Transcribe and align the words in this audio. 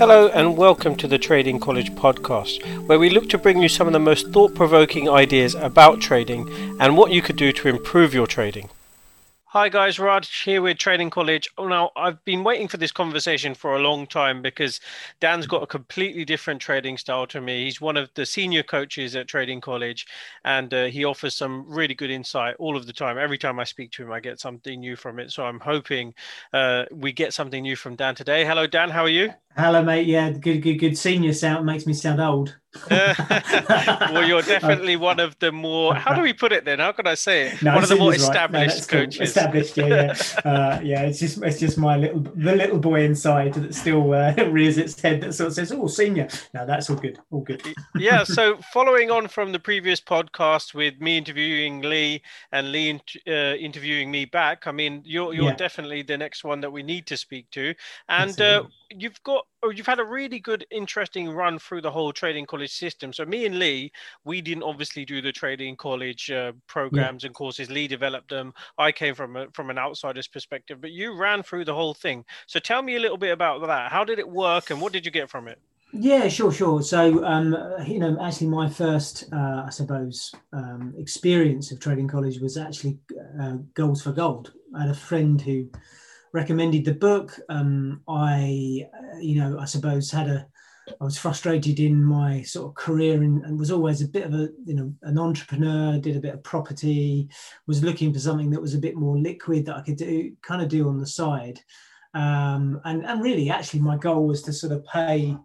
Hello, 0.00 0.28
and 0.28 0.56
welcome 0.56 0.96
to 0.96 1.06
the 1.06 1.18
Trading 1.18 1.60
College 1.60 1.92
podcast, 1.92 2.64
where 2.86 2.98
we 2.98 3.10
look 3.10 3.28
to 3.28 3.36
bring 3.36 3.60
you 3.60 3.68
some 3.68 3.86
of 3.86 3.92
the 3.92 3.98
most 3.98 4.28
thought 4.28 4.54
provoking 4.54 5.10
ideas 5.10 5.54
about 5.54 6.00
trading 6.00 6.48
and 6.80 6.96
what 6.96 7.12
you 7.12 7.20
could 7.20 7.36
do 7.36 7.52
to 7.52 7.68
improve 7.68 8.14
your 8.14 8.26
trading. 8.26 8.70
Hi 9.52 9.68
guys, 9.68 9.98
Raj 9.98 10.44
here 10.44 10.62
with 10.62 10.78
Trading 10.78 11.10
College. 11.10 11.48
Oh, 11.58 11.66
now 11.66 11.90
I've 11.96 12.24
been 12.24 12.44
waiting 12.44 12.68
for 12.68 12.76
this 12.76 12.92
conversation 12.92 13.52
for 13.52 13.74
a 13.74 13.80
long 13.80 14.06
time 14.06 14.42
because 14.42 14.78
Dan's 15.18 15.48
got 15.48 15.64
a 15.64 15.66
completely 15.66 16.24
different 16.24 16.62
trading 16.62 16.96
style 16.96 17.26
to 17.26 17.40
me. 17.40 17.64
He's 17.64 17.80
one 17.80 17.96
of 17.96 18.10
the 18.14 18.24
senior 18.24 18.62
coaches 18.62 19.16
at 19.16 19.26
Trading 19.26 19.60
College, 19.60 20.06
and 20.44 20.72
uh, 20.72 20.84
he 20.84 21.04
offers 21.04 21.34
some 21.34 21.64
really 21.66 21.94
good 21.94 22.12
insight 22.12 22.54
all 22.60 22.76
of 22.76 22.86
the 22.86 22.92
time. 22.92 23.18
Every 23.18 23.38
time 23.38 23.58
I 23.58 23.64
speak 23.64 23.90
to 23.94 24.04
him, 24.04 24.12
I 24.12 24.20
get 24.20 24.38
something 24.38 24.78
new 24.78 24.94
from 24.94 25.18
it. 25.18 25.32
So 25.32 25.44
I'm 25.44 25.58
hoping 25.58 26.14
uh, 26.52 26.84
we 26.92 27.10
get 27.10 27.34
something 27.34 27.62
new 27.62 27.74
from 27.74 27.96
Dan 27.96 28.14
today. 28.14 28.44
Hello, 28.44 28.68
Dan. 28.68 28.88
How 28.88 29.02
are 29.02 29.08
you? 29.08 29.34
Hello, 29.56 29.82
mate. 29.82 30.06
Yeah, 30.06 30.30
good, 30.30 30.62
good, 30.62 30.74
good. 30.74 30.96
Senior 30.96 31.32
sound 31.32 31.66
makes 31.66 31.88
me 31.88 31.92
sound 31.92 32.20
old. 32.20 32.56
well, 32.90 34.26
you're 34.26 34.42
definitely 34.42 34.94
one 34.94 35.18
of 35.18 35.36
the 35.40 35.50
more. 35.50 35.92
How 35.94 36.14
do 36.14 36.22
we 36.22 36.32
put 36.32 36.52
it 36.52 36.64
then? 36.64 36.78
How 36.78 36.92
can 36.92 37.06
I 37.06 37.14
say 37.14 37.48
it? 37.48 37.62
No, 37.62 37.74
one 37.74 37.82
of 37.82 37.88
the 37.88 37.96
more 37.96 38.14
established 38.14 38.92
right. 38.92 38.92
no, 38.92 39.00
coaches. 39.00 39.16
Cool. 39.16 39.24
Established, 39.24 39.76
yeah, 39.76 39.86
yeah, 39.86 40.40
uh, 40.50 40.80
yeah. 40.80 41.02
It's 41.02 41.18
just, 41.18 41.42
it's 41.42 41.58
just 41.58 41.78
my 41.78 41.96
little, 41.96 42.20
the 42.20 42.54
little 42.54 42.78
boy 42.78 43.02
inside 43.02 43.54
that 43.54 43.74
still 43.74 44.12
uh, 44.12 44.34
rears 44.50 44.78
its 44.78 45.00
head 45.00 45.20
that 45.22 45.34
sort 45.34 45.48
of 45.48 45.54
says, 45.54 45.72
"Oh, 45.72 45.88
senior." 45.88 46.28
Now 46.54 46.64
that's 46.64 46.88
all 46.88 46.96
good, 46.96 47.18
all 47.32 47.40
good. 47.40 47.60
yeah. 47.96 48.22
So, 48.22 48.58
following 48.72 49.10
on 49.10 49.26
from 49.26 49.50
the 49.50 49.58
previous 49.58 50.00
podcast 50.00 50.72
with 50.72 51.00
me 51.00 51.18
interviewing 51.18 51.80
Lee 51.80 52.22
and 52.52 52.70
Lee 52.70 53.00
uh, 53.26 53.30
interviewing 53.30 54.12
me 54.12 54.26
back, 54.26 54.68
I 54.68 54.72
mean, 54.72 55.02
you're 55.04 55.34
you're 55.34 55.46
yeah. 55.46 55.56
definitely 55.56 56.02
the 56.02 56.18
next 56.18 56.44
one 56.44 56.60
that 56.60 56.70
we 56.70 56.84
need 56.84 57.06
to 57.06 57.16
speak 57.16 57.50
to, 57.50 57.74
and 58.08 58.40
you've 58.90 59.22
got 59.22 59.46
oh, 59.62 59.70
you've 59.70 59.86
had 59.86 59.98
a 59.98 60.04
really 60.04 60.38
good, 60.38 60.66
interesting 60.70 61.30
run 61.30 61.58
through 61.58 61.82
the 61.82 61.90
whole 61.90 62.12
trading 62.12 62.46
college 62.46 62.72
system. 62.72 63.12
So 63.12 63.24
me 63.24 63.46
and 63.46 63.58
Lee, 63.58 63.92
we 64.24 64.40
didn't 64.40 64.62
obviously 64.62 65.04
do 65.04 65.20
the 65.20 65.32
trading 65.32 65.76
college 65.76 66.30
uh, 66.30 66.52
programs 66.66 67.22
yeah. 67.22 67.28
and 67.28 67.34
courses. 67.34 67.70
Lee 67.70 67.88
developed 67.88 68.30
them. 68.30 68.52
I 68.78 68.92
came 68.92 69.14
from 69.14 69.36
a, 69.36 69.46
from 69.52 69.70
an 69.70 69.78
outsider's 69.78 70.28
perspective, 70.28 70.80
but 70.80 70.92
you 70.92 71.16
ran 71.16 71.42
through 71.42 71.64
the 71.64 71.74
whole 71.74 71.94
thing. 71.94 72.24
So 72.46 72.58
tell 72.58 72.82
me 72.82 72.96
a 72.96 73.00
little 73.00 73.18
bit 73.18 73.32
about 73.32 73.66
that. 73.66 73.90
How 73.92 74.04
did 74.04 74.18
it 74.18 74.28
work, 74.28 74.70
and 74.70 74.80
what 74.80 74.92
did 74.92 75.04
you 75.04 75.12
get 75.12 75.30
from 75.30 75.48
it? 75.48 75.58
Yeah, 75.92 76.28
sure, 76.28 76.52
sure. 76.52 76.82
So, 76.82 77.24
um, 77.24 77.56
you 77.84 77.98
know, 77.98 78.16
actually, 78.22 78.46
my 78.46 78.68
first, 78.68 79.24
uh, 79.32 79.64
I 79.66 79.70
suppose, 79.70 80.32
um, 80.52 80.94
experience 80.96 81.72
of 81.72 81.80
trading 81.80 82.06
college 82.06 82.38
was 82.38 82.56
actually 82.56 82.98
uh, 83.40 83.56
Goals 83.74 84.02
for 84.02 84.12
Gold. 84.12 84.52
I 84.74 84.82
had 84.82 84.90
a 84.90 84.94
friend 84.94 85.40
who 85.40 85.68
recommended 86.32 86.84
the 86.84 86.94
book. 86.94 87.38
Um, 87.48 88.02
I, 88.08 88.86
uh, 88.94 89.18
you 89.18 89.40
know, 89.40 89.58
I 89.58 89.64
suppose 89.64 90.10
had 90.10 90.28
a, 90.28 90.46
I 91.00 91.04
was 91.04 91.18
frustrated 91.18 91.78
in 91.78 92.02
my 92.02 92.42
sort 92.42 92.68
of 92.68 92.74
career 92.74 93.22
and, 93.22 93.44
and, 93.44 93.58
was 93.58 93.70
always 93.70 94.02
a 94.02 94.08
bit 94.08 94.24
of 94.24 94.34
a, 94.34 94.48
you 94.64 94.74
know, 94.74 94.92
an 95.02 95.18
entrepreneur. 95.18 95.98
Did 95.98 96.16
a 96.16 96.20
bit 96.20 96.34
of 96.34 96.42
property. 96.42 97.28
Was 97.66 97.84
looking 97.84 98.12
for 98.12 98.18
something 98.18 98.50
that 98.50 98.60
was 98.60 98.74
a 98.74 98.78
bit 98.78 98.96
more 98.96 99.18
liquid 99.18 99.66
that 99.66 99.76
I 99.76 99.82
could 99.82 99.96
do, 99.96 100.34
kind 100.42 100.62
of 100.62 100.68
do 100.68 100.88
on 100.88 100.98
the 100.98 101.06
side. 101.06 101.60
Um, 102.14 102.80
and 102.84 103.04
and 103.06 103.22
really, 103.22 103.50
actually, 103.50 103.80
my 103.80 103.96
goal 103.96 104.26
was 104.26 104.42
to 104.42 104.52
sort 104.52 104.72
of 104.72 104.84
pay, 104.86 105.36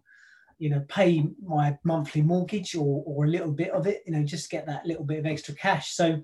you 0.57 0.69
know, 0.69 0.83
pay 0.87 1.27
my 1.45 1.77
monthly 1.83 2.23
mortgage 2.23 2.75
or 2.75 3.03
or 3.05 3.25
a 3.25 3.29
little 3.29 3.51
bit 3.51 3.69
of 3.69 3.85
it. 3.85 4.01
You 4.05 4.13
know, 4.13 4.23
just 4.23 4.49
get 4.49 4.65
that 4.65 4.85
little 4.85 5.03
bit 5.03 5.19
of 5.19 5.25
extra 5.27 5.53
cash. 5.53 5.91
So 5.91 6.23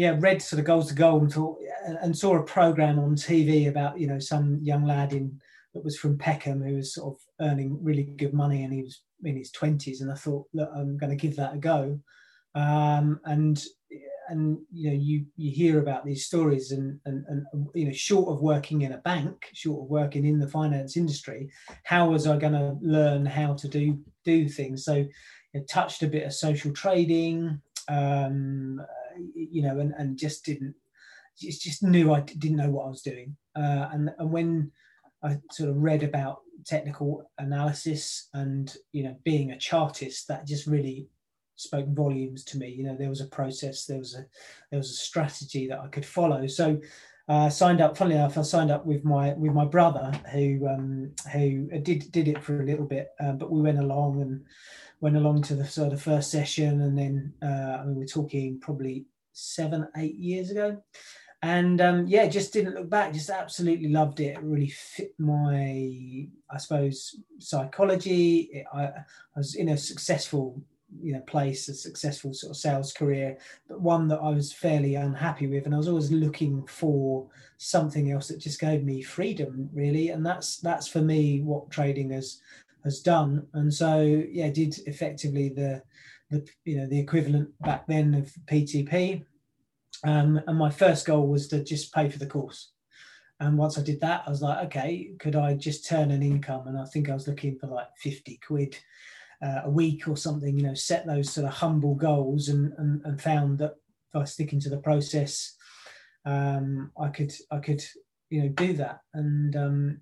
yeah, 0.00 0.16
read 0.18 0.40
sort 0.40 0.60
of 0.60 0.64
goals 0.64 0.88
to 0.88 0.94
goal 0.94 1.20
and, 1.20 1.30
thought, 1.30 1.58
and 2.00 2.16
saw 2.16 2.36
a 2.36 2.42
program 2.42 2.98
on 2.98 3.14
TV 3.14 3.68
about 3.68 4.00
you 4.00 4.06
know 4.06 4.18
some 4.18 4.58
young 4.62 4.86
lad 4.86 5.12
in 5.12 5.38
that 5.74 5.84
was 5.84 5.98
from 5.98 6.16
Peckham 6.16 6.62
who 6.62 6.76
was 6.76 6.94
sort 6.94 7.14
of 7.14 7.46
earning 7.46 7.78
really 7.82 8.04
good 8.04 8.32
money 8.32 8.64
and 8.64 8.72
he 8.72 8.80
was 8.80 9.02
in 9.24 9.36
his 9.36 9.50
twenties, 9.50 10.00
and 10.00 10.10
I 10.10 10.14
thought, 10.14 10.46
look, 10.54 10.70
I'm 10.74 10.96
going 10.96 11.10
to 11.10 11.16
give 11.16 11.36
that 11.36 11.52
a 11.52 11.58
go. 11.58 12.00
Um, 12.54 13.20
and 13.26 13.62
and 14.30 14.58
you 14.72 14.88
know 14.88 14.96
you 14.96 15.26
you 15.36 15.50
hear 15.50 15.80
about 15.80 16.06
these 16.06 16.24
stories 16.24 16.72
and, 16.72 16.98
and 17.04 17.26
and 17.28 17.66
you 17.74 17.84
know 17.84 17.92
short 17.92 18.30
of 18.30 18.40
working 18.40 18.80
in 18.80 18.92
a 18.92 18.98
bank 18.98 19.50
short 19.52 19.82
of 19.82 19.90
working 19.90 20.24
in 20.24 20.38
the 20.38 20.48
finance 20.48 20.96
industry 20.96 21.50
how 21.82 22.10
was 22.10 22.28
i 22.28 22.36
going 22.36 22.52
to 22.52 22.76
learn 22.80 23.26
how 23.26 23.54
to 23.54 23.66
do 23.66 23.98
do 24.24 24.48
things 24.48 24.84
so 24.84 25.04
it 25.52 25.68
touched 25.68 26.04
a 26.04 26.06
bit 26.06 26.24
of 26.24 26.32
social 26.32 26.72
trading 26.72 27.60
um, 27.88 28.80
you 29.34 29.62
know, 29.62 29.78
and, 29.78 29.92
and 29.98 30.16
just 30.16 30.44
didn't, 30.44 30.74
just, 31.38 31.62
just 31.62 31.82
knew 31.82 32.12
I 32.12 32.20
didn't 32.20 32.56
know 32.56 32.70
what 32.70 32.86
I 32.86 32.90
was 32.90 33.02
doing. 33.02 33.36
Uh, 33.56 33.88
and, 33.92 34.10
and 34.18 34.30
when 34.30 34.72
I 35.22 35.38
sort 35.50 35.70
of 35.70 35.76
read 35.76 36.02
about 36.02 36.40
technical 36.64 37.30
analysis 37.38 38.28
and, 38.34 38.74
you 38.92 39.04
know, 39.04 39.16
being 39.24 39.50
a 39.50 39.58
chartist, 39.58 40.28
that 40.28 40.46
just 40.46 40.66
really 40.66 41.08
spoke 41.56 41.88
volumes 41.88 42.44
to 42.44 42.58
me. 42.58 42.68
You 42.68 42.84
know, 42.84 42.96
there 42.96 43.08
was 43.08 43.20
a 43.20 43.26
process, 43.26 43.84
there 43.86 43.98
was 43.98 44.14
a, 44.14 44.24
there 44.70 44.78
was 44.78 44.90
a 44.90 44.94
strategy 44.94 45.66
that 45.68 45.80
I 45.80 45.88
could 45.88 46.06
follow. 46.06 46.46
So, 46.46 46.78
uh, 47.30 47.48
signed 47.48 47.80
up. 47.80 47.96
Funnily 47.96 48.16
enough, 48.16 48.36
I 48.36 48.42
signed 48.42 48.72
up 48.72 48.84
with 48.84 49.04
my 49.04 49.34
with 49.34 49.52
my 49.52 49.64
brother 49.64 50.10
who 50.32 50.66
um, 50.66 51.12
who 51.32 51.68
did 51.82 52.10
did 52.10 52.26
it 52.26 52.42
for 52.42 52.60
a 52.60 52.66
little 52.66 52.86
bit, 52.86 53.10
uh, 53.20 53.32
but 53.32 53.52
we 53.52 53.62
went 53.62 53.78
along 53.78 54.20
and 54.20 54.44
went 55.00 55.16
along 55.16 55.42
to 55.42 55.54
the 55.54 55.64
sort 55.64 55.92
of 55.92 56.02
first 56.02 56.32
session, 56.32 56.80
and 56.80 56.98
then 56.98 57.32
uh, 57.40 57.78
I 57.78 57.84
mean 57.84 57.94
we're 57.94 58.04
talking 58.04 58.58
probably 58.58 59.06
seven, 59.32 59.86
eight 59.96 60.16
years 60.16 60.50
ago. 60.50 60.82
And 61.42 61.80
um, 61.80 62.06
yeah, 62.08 62.26
just 62.26 62.52
didn't 62.52 62.74
look 62.74 62.90
back. 62.90 63.14
Just 63.14 63.30
absolutely 63.30 63.88
loved 63.88 64.18
it. 64.20 64.36
It 64.36 64.42
really 64.42 64.68
fit 64.68 65.14
my, 65.18 66.26
I 66.50 66.58
suppose, 66.58 67.16
psychology. 67.38 68.50
It, 68.52 68.66
I, 68.74 68.82
I 68.82 69.04
was 69.36 69.54
in 69.54 69.70
a 69.70 69.76
successful, 69.78 70.60
you 71.02 71.12
know, 71.12 71.20
place, 71.20 71.68
a 71.68 71.74
successful 71.74 72.34
sort 72.34 72.50
of 72.50 72.56
sales 72.56 72.92
career, 72.92 73.38
but 73.68 73.80
one 73.80 74.08
that 74.08 74.20
I 74.20 74.30
was 74.30 74.52
fairly 74.52 74.94
unhappy 74.96 75.46
with, 75.46 75.66
and 75.66 75.74
I 75.74 75.78
was 75.78 75.88
always 75.88 76.10
looking 76.10 76.66
for 76.66 77.28
something 77.58 78.10
else 78.10 78.28
that 78.28 78.40
just 78.40 78.60
gave 78.60 78.84
me 78.84 79.02
freedom, 79.02 79.68
really. 79.72 80.10
And 80.10 80.24
that's 80.24 80.58
that's 80.58 80.88
for 80.88 81.00
me 81.00 81.40
what 81.42 81.70
trading 81.70 82.10
has 82.10 82.40
has 82.84 83.00
done. 83.00 83.46
And 83.54 83.72
so 83.72 84.00
yeah, 84.30 84.50
did 84.50 84.78
effectively 84.86 85.48
the 85.48 85.82
the 86.30 86.46
you 86.64 86.76
know 86.76 86.86
the 86.86 86.98
equivalent 86.98 87.50
back 87.60 87.86
then 87.86 88.14
of 88.14 88.32
PTP. 88.46 89.24
Um, 90.04 90.40
and 90.46 90.58
my 90.58 90.70
first 90.70 91.06
goal 91.06 91.28
was 91.28 91.48
to 91.48 91.62
just 91.62 91.92
pay 91.94 92.08
for 92.08 92.18
the 92.18 92.26
course. 92.26 92.70
And 93.40 93.56
once 93.56 93.78
I 93.78 93.82
did 93.82 94.00
that, 94.02 94.24
I 94.26 94.30
was 94.30 94.42
like, 94.42 94.66
okay, 94.66 95.12
could 95.18 95.34
I 95.34 95.54
just 95.54 95.86
turn 95.86 96.10
an 96.10 96.22
income? 96.22 96.68
And 96.68 96.78
I 96.78 96.84
think 96.84 97.08
I 97.08 97.14
was 97.14 97.26
looking 97.26 97.58
for 97.58 97.68
like 97.68 97.88
50 97.96 98.38
quid 98.46 98.76
uh, 99.42 99.62
a 99.64 99.70
week 99.70 100.08
or 100.08 100.16
something, 100.16 100.56
you 100.56 100.62
know, 100.62 100.74
set 100.74 101.06
those 101.06 101.30
sort 101.32 101.46
of 101.46 101.54
humble 101.54 101.94
goals 101.94 102.48
and, 102.48 102.72
and, 102.78 103.00
and 103.04 103.20
found 103.20 103.58
that 103.58 103.74
by 104.12 104.24
sticking 104.24 104.60
to 104.60 104.68
the 104.68 104.78
process, 104.78 105.54
um, 106.24 106.90
I 107.00 107.08
could, 107.08 107.32
I 107.50 107.58
could, 107.58 107.82
you 108.28 108.42
know, 108.42 108.48
do 108.48 108.72
that. 108.74 109.00
And 109.14 109.56
um, 109.56 110.00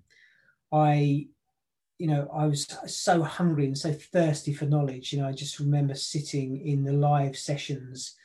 I 0.71 1.27
you 1.99 2.07
know, 2.07 2.29
I 2.33 2.45
was 2.45 2.65
so 2.87 3.21
hungry 3.21 3.65
and 3.65 3.77
so 3.77 3.91
thirsty 3.91 4.53
for 4.53 4.65
knowledge. 4.65 5.11
You 5.11 5.19
know, 5.19 5.27
I 5.27 5.33
just 5.33 5.59
remember 5.59 5.93
sitting 5.93 6.65
in 6.65 6.85
the 6.85 6.93
live 6.93 7.37
sessions 7.37 8.15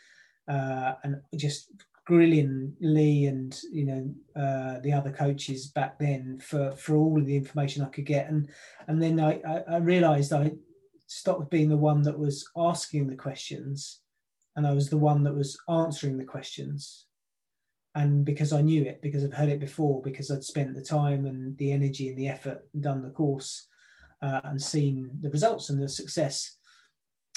uh, 0.49 0.93
and 1.03 1.21
just 1.37 1.73
grilling 2.07 2.77
Lee 2.81 3.27
and 3.27 3.59
you 3.73 3.87
know 3.87 4.15
uh, 4.41 4.79
the 4.81 4.93
other 4.93 5.11
coaches 5.11 5.69
back 5.69 5.99
then 5.99 6.39
for 6.39 6.73
for 6.77 6.97
all 6.97 7.19
of 7.19 7.27
the 7.27 7.37
information 7.37 7.83
I 7.83 7.89
could 7.89 8.07
get. 8.07 8.29
And 8.29 8.49
and 8.87 9.03
then 9.03 9.19
I, 9.19 9.41
I, 9.47 9.63
I 9.69 9.77
realised 9.79 10.33
I 10.33 10.53
stopped 11.07 11.51
being 11.51 11.69
the 11.69 11.77
one 11.77 12.03
that 12.03 12.19
was 12.19 12.49
asking 12.57 13.09
the 13.09 13.17
questions, 13.17 14.01
and 14.57 14.67
I 14.67 14.73
was 14.73 14.89
the 14.91 14.99
one 14.99 15.25
that 15.25 15.35
was 15.35 15.59
answering 15.69 16.19
the 16.19 16.25
questions 16.25 17.07
and 17.95 18.25
because 18.25 18.53
I 18.53 18.61
knew 18.61 18.83
it, 18.83 19.01
because 19.03 19.25
I've 19.25 19.35
heard 19.35 19.49
it 19.49 19.61
before, 19.61 20.03
because 20.03 20.31
I'd 20.31 20.43
spent 20.43 20.75
the 20.75 20.83
time 20.83 21.27
and 21.27 21.57
the 21.59 21.71
energy 21.71 22.09
and 22.09 22.19
the 22.19 22.29
effort 22.29 22.67
and 22.75 22.83
done 22.83 23.03
the 23.03 23.11
course 23.11 23.69
uh, 24.21 24.41
and 24.45 24.61
seen 24.61 25.11
the 25.21 25.31
results 25.31 25.71
and 25.71 25.81
the 25.81 25.89
success. 25.89 26.57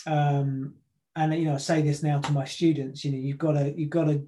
Um, 0.07 0.73
and 1.15 1.33
you 1.33 1.45
know, 1.45 1.55
I 1.55 1.57
say 1.57 1.81
this 1.81 2.01
now 2.01 2.19
to 2.19 2.31
my 2.31 2.45
students. 2.45 3.05
You 3.05 3.11
know, 3.11 3.19
you've 3.19 3.37
got 3.37 3.53
to 3.53 3.73
you've 3.77 3.91
got 3.91 4.05
to 4.05 4.27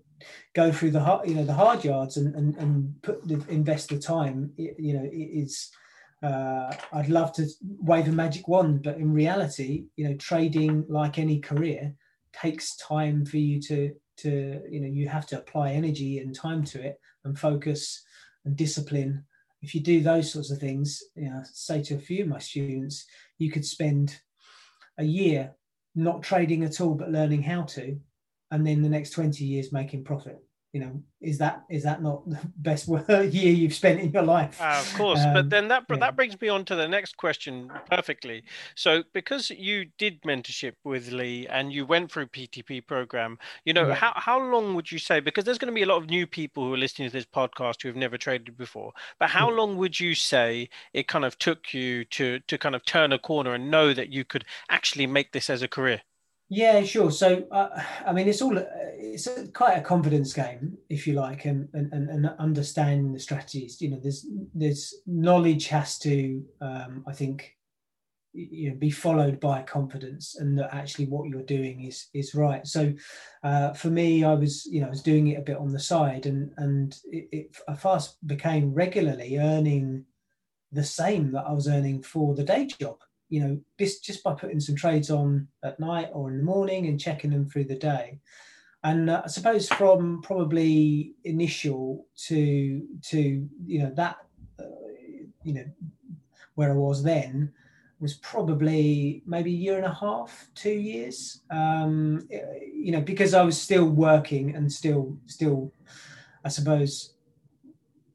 go 0.55 0.71
through 0.71 0.91
the 0.91 0.99
hard, 0.99 1.27
you 1.27 1.35
know, 1.35 1.45
the 1.45 1.53
hard 1.53 1.83
yards 1.83 2.17
and 2.17 2.35
and, 2.35 2.55
and 2.57 3.01
put 3.01 3.27
the, 3.27 3.43
invest 3.49 3.89
the 3.89 3.99
time. 3.99 4.51
You 4.57 4.93
know, 4.93 5.03
it 5.03 5.15
is. 5.15 5.71
Uh, 6.21 6.75
I'd 6.91 7.09
love 7.09 7.31
to 7.33 7.47
wave 7.61 8.07
a 8.07 8.11
magic 8.11 8.47
wand, 8.47 8.83
but 8.83 8.97
in 8.97 9.13
reality, 9.13 9.85
you 9.95 10.07
know, 10.07 10.15
trading 10.15 10.85
like 10.89 11.17
any 11.17 11.39
career 11.39 11.93
takes 12.33 12.75
time 12.75 13.25
for 13.25 13.37
you 13.37 13.61
to 13.61 13.93
to 14.17 14.61
you 14.69 14.81
know 14.81 14.87
you 14.87 15.07
have 15.07 15.25
to 15.27 15.37
apply 15.37 15.71
energy 15.71 16.19
and 16.19 16.35
time 16.35 16.63
to 16.63 16.81
it 16.81 16.99
and 17.23 17.39
focus 17.39 18.03
and 18.45 18.55
discipline. 18.55 19.23
If 19.61 19.75
you 19.75 19.81
do 19.81 20.01
those 20.01 20.31
sorts 20.31 20.51
of 20.51 20.59
things 20.59 21.01
you 21.15 21.29
know 21.29 21.41
say 21.43 21.81
to 21.83 21.95
a 21.95 21.99
few 21.99 22.23
of 22.23 22.29
my 22.29 22.39
students 22.39 23.05
you 23.37 23.51
could 23.51 23.65
spend 23.65 24.19
a 24.97 25.03
year 25.03 25.53
not 25.95 26.21
trading 26.21 26.63
at 26.63 26.79
all 26.81 26.95
but 26.95 27.11
learning 27.11 27.43
how 27.43 27.63
to 27.63 27.99
and 28.51 28.65
then 28.65 28.81
the 28.81 28.89
next 28.89 29.11
20 29.11 29.43
years 29.43 29.71
making 29.71 30.03
profit 30.03 30.39
you 30.71 30.79
know 30.79 31.01
is 31.19 31.37
that 31.39 31.63
is 31.69 31.83
that 31.83 32.01
not 32.01 32.27
the 32.29 32.39
best 32.57 32.87
year 33.09 33.51
you've 33.51 33.73
spent 33.73 33.99
in 33.99 34.11
your 34.11 34.23
life 34.23 34.61
uh, 34.61 34.79
of 34.79 34.93
course 34.95 35.19
um, 35.19 35.33
but 35.33 35.49
then 35.49 35.67
that 35.67 35.83
yeah. 35.89 35.97
that 35.97 36.15
brings 36.15 36.39
me 36.39 36.47
on 36.47 36.63
to 36.63 36.75
the 36.75 36.87
next 36.87 37.17
question 37.17 37.71
perfectly 37.89 38.43
so 38.75 39.03
because 39.13 39.49
you 39.49 39.85
did 39.97 40.21
mentorship 40.21 40.73
with 40.83 41.11
lee 41.11 41.47
and 41.47 41.73
you 41.73 41.85
went 41.85 42.11
through 42.11 42.27
ptp 42.27 42.85
program 42.85 43.37
you 43.65 43.73
know 43.73 43.87
yeah. 43.87 43.95
how, 43.95 44.13
how 44.15 44.39
long 44.39 44.75
would 44.75 44.91
you 44.91 44.99
say 44.99 45.19
because 45.19 45.43
there's 45.43 45.57
going 45.57 45.71
to 45.71 45.75
be 45.75 45.83
a 45.83 45.87
lot 45.87 45.97
of 45.97 46.09
new 46.09 46.27
people 46.27 46.63
who 46.63 46.73
are 46.73 46.77
listening 46.77 47.09
to 47.09 47.13
this 47.13 47.25
podcast 47.25 47.81
who 47.81 47.89
have 47.89 47.95
never 47.95 48.17
traded 48.17 48.55
before 48.57 48.91
but 49.19 49.29
how 49.29 49.49
yeah. 49.49 49.55
long 49.55 49.77
would 49.77 49.99
you 49.99 50.13
say 50.13 50.69
it 50.93 51.07
kind 51.07 51.25
of 51.25 51.37
took 51.39 51.73
you 51.73 52.05
to 52.05 52.39
to 52.41 52.57
kind 52.57 52.75
of 52.75 52.85
turn 52.85 53.11
a 53.11 53.19
corner 53.19 53.53
and 53.53 53.71
know 53.71 53.93
that 53.93 54.09
you 54.09 54.23
could 54.23 54.45
actually 54.69 55.07
make 55.07 55.31
this 55.31 55.49
as 55.49 55.61
a 55.61 55.67
career 55.67 56.01
yeah, 56.49 56.83
sure. 56.83 57.11
So, 57.11 57.43
uh, 57.51 57.69
I 58.05 58.11
mean, 58.11 58.27
it's 58.27 58.41
all 58.41 58.57
it's 58.57 59.27
a, 59.27 59.47
quite 59.49 59.77
a 59.77 59.81
confidence 59.81 60.33
game, 60.33 60.77
if 60.89 61.05
you 61.05 61.13
like, 61.13 61.45
and, 61.45 61.69
and 61.73 61.93
and 61.93 62.27
understanding 62.39 63.13
the 63.13 63.19
strategies. 63.19 63.79
You 63.79 63.91
know, 63.91 63.99
there's 64.01 64.25
there's 64.55 64.95
knowledge 65.05 65.67
has 65.67 65.99
to, 65.99 66.43
um, 66.59 67.03
I 67.07 67.13
think, 67.13 67.55
you 68.33 68.71
know, 68.71 68.75
be 68.77 68.89
followed 68.89 69.39
by 69.39 69.61
confidence, 69.61 70.37
and 70.39 70.57
that 70.57 70.73
actually 70.73 71.05
what 71.05 71.29
you're 71.29 71.43
doing 71.43 71.83
is 71.85 72.07
is 72.15 72.33
right. 72.33 72.65
So, 72.65 72.95
uh, 73.43 73.73
for 73.73 73.89
me, 73.89 74.23
I 74.23 74.33
was 74.33 74.65
you 74.65 74.81
know 74.81 74.87
I 74.87 74.91
was 74.91 75.03
doing 75.03 75.27
it 75.27 75.37
a 75.37 75.43
bit 75.43 75.57
on 75.57 75.71
the 75.71 75.79
side, 75.79 76.25
and 76.25 76.51
and 76.57 76.97
it, 77.11 77.29
it 77.31 77.57
I 77.67 77.75
fast 77.75 78.25
became 78.25 78.73
regularly 78.73 79.37
earning 79.37 80.03
the 80.71 80.83
same 80.83 81.31
that 81.33 81.45
I 81.45 81.53
was 81.53 81.67
earning 81.67 82.01
for 82.01 82.33
the 82.33 82.43
day 82.43 82.65
job 82.65 82.97
you 83.29 83.39
know, 83.39 83.59
this 83.77 83.99
just 83.99 84.23
by 84.23 84.33
putting 84.33 84.59
some 84.59 84.75
trades 84.75 85.09
on 85.09 85.47
at 85.63 85.79
night 85.79 86.09
or 86.13 86.29
in 86.29 86.37
the 86.37 86.43
morning 86.43 86.87
and 86.87 86.99
checking 86.99 87.31
them 87.31 87.47
through 87.47 87.65
the 87.65 87.75
day. 87.75 88.19
And 88.83 89.09
uh, 89.09 89.21
I 89.25 89.27
suppose 89.27 89.67
from 89.69 90.21
probably 90.21 91.13
initial 91.23 92.07
to 92.27 92.87
to 93.03 93.47
you 93.65 93.83
know 93.83 93.91
that 93.95 94.17
uh, 94.59 94.63
you 95.43 95.53
know 95.53 95.65
where 96.55 96.71
I 96.71 96.75
was 96.75 97.03
then 97.03 97.53
was 97.99 98.13
probably 98.15 99.21
maybe 99.25 99.51
a 99.51 99.57
year 99.57 99.75
and 99.75 99.85
a 99.85 99.93
half, 99.93 100.47
two 100.55 100.71
years. 100.71 101.41
Um, 101.49 102.27
you 102.73 102.91
know, 102.91 103.01
because 103.01 103.33
I 103.33 103.43
was 103.43 103.59
still 103.59 103.85
working 103.85 104.55
and 104.55 104.71
still 104.71 105.17
still, 105.25 105.73
I 106.45 106.49
suppose, 106.49 107.13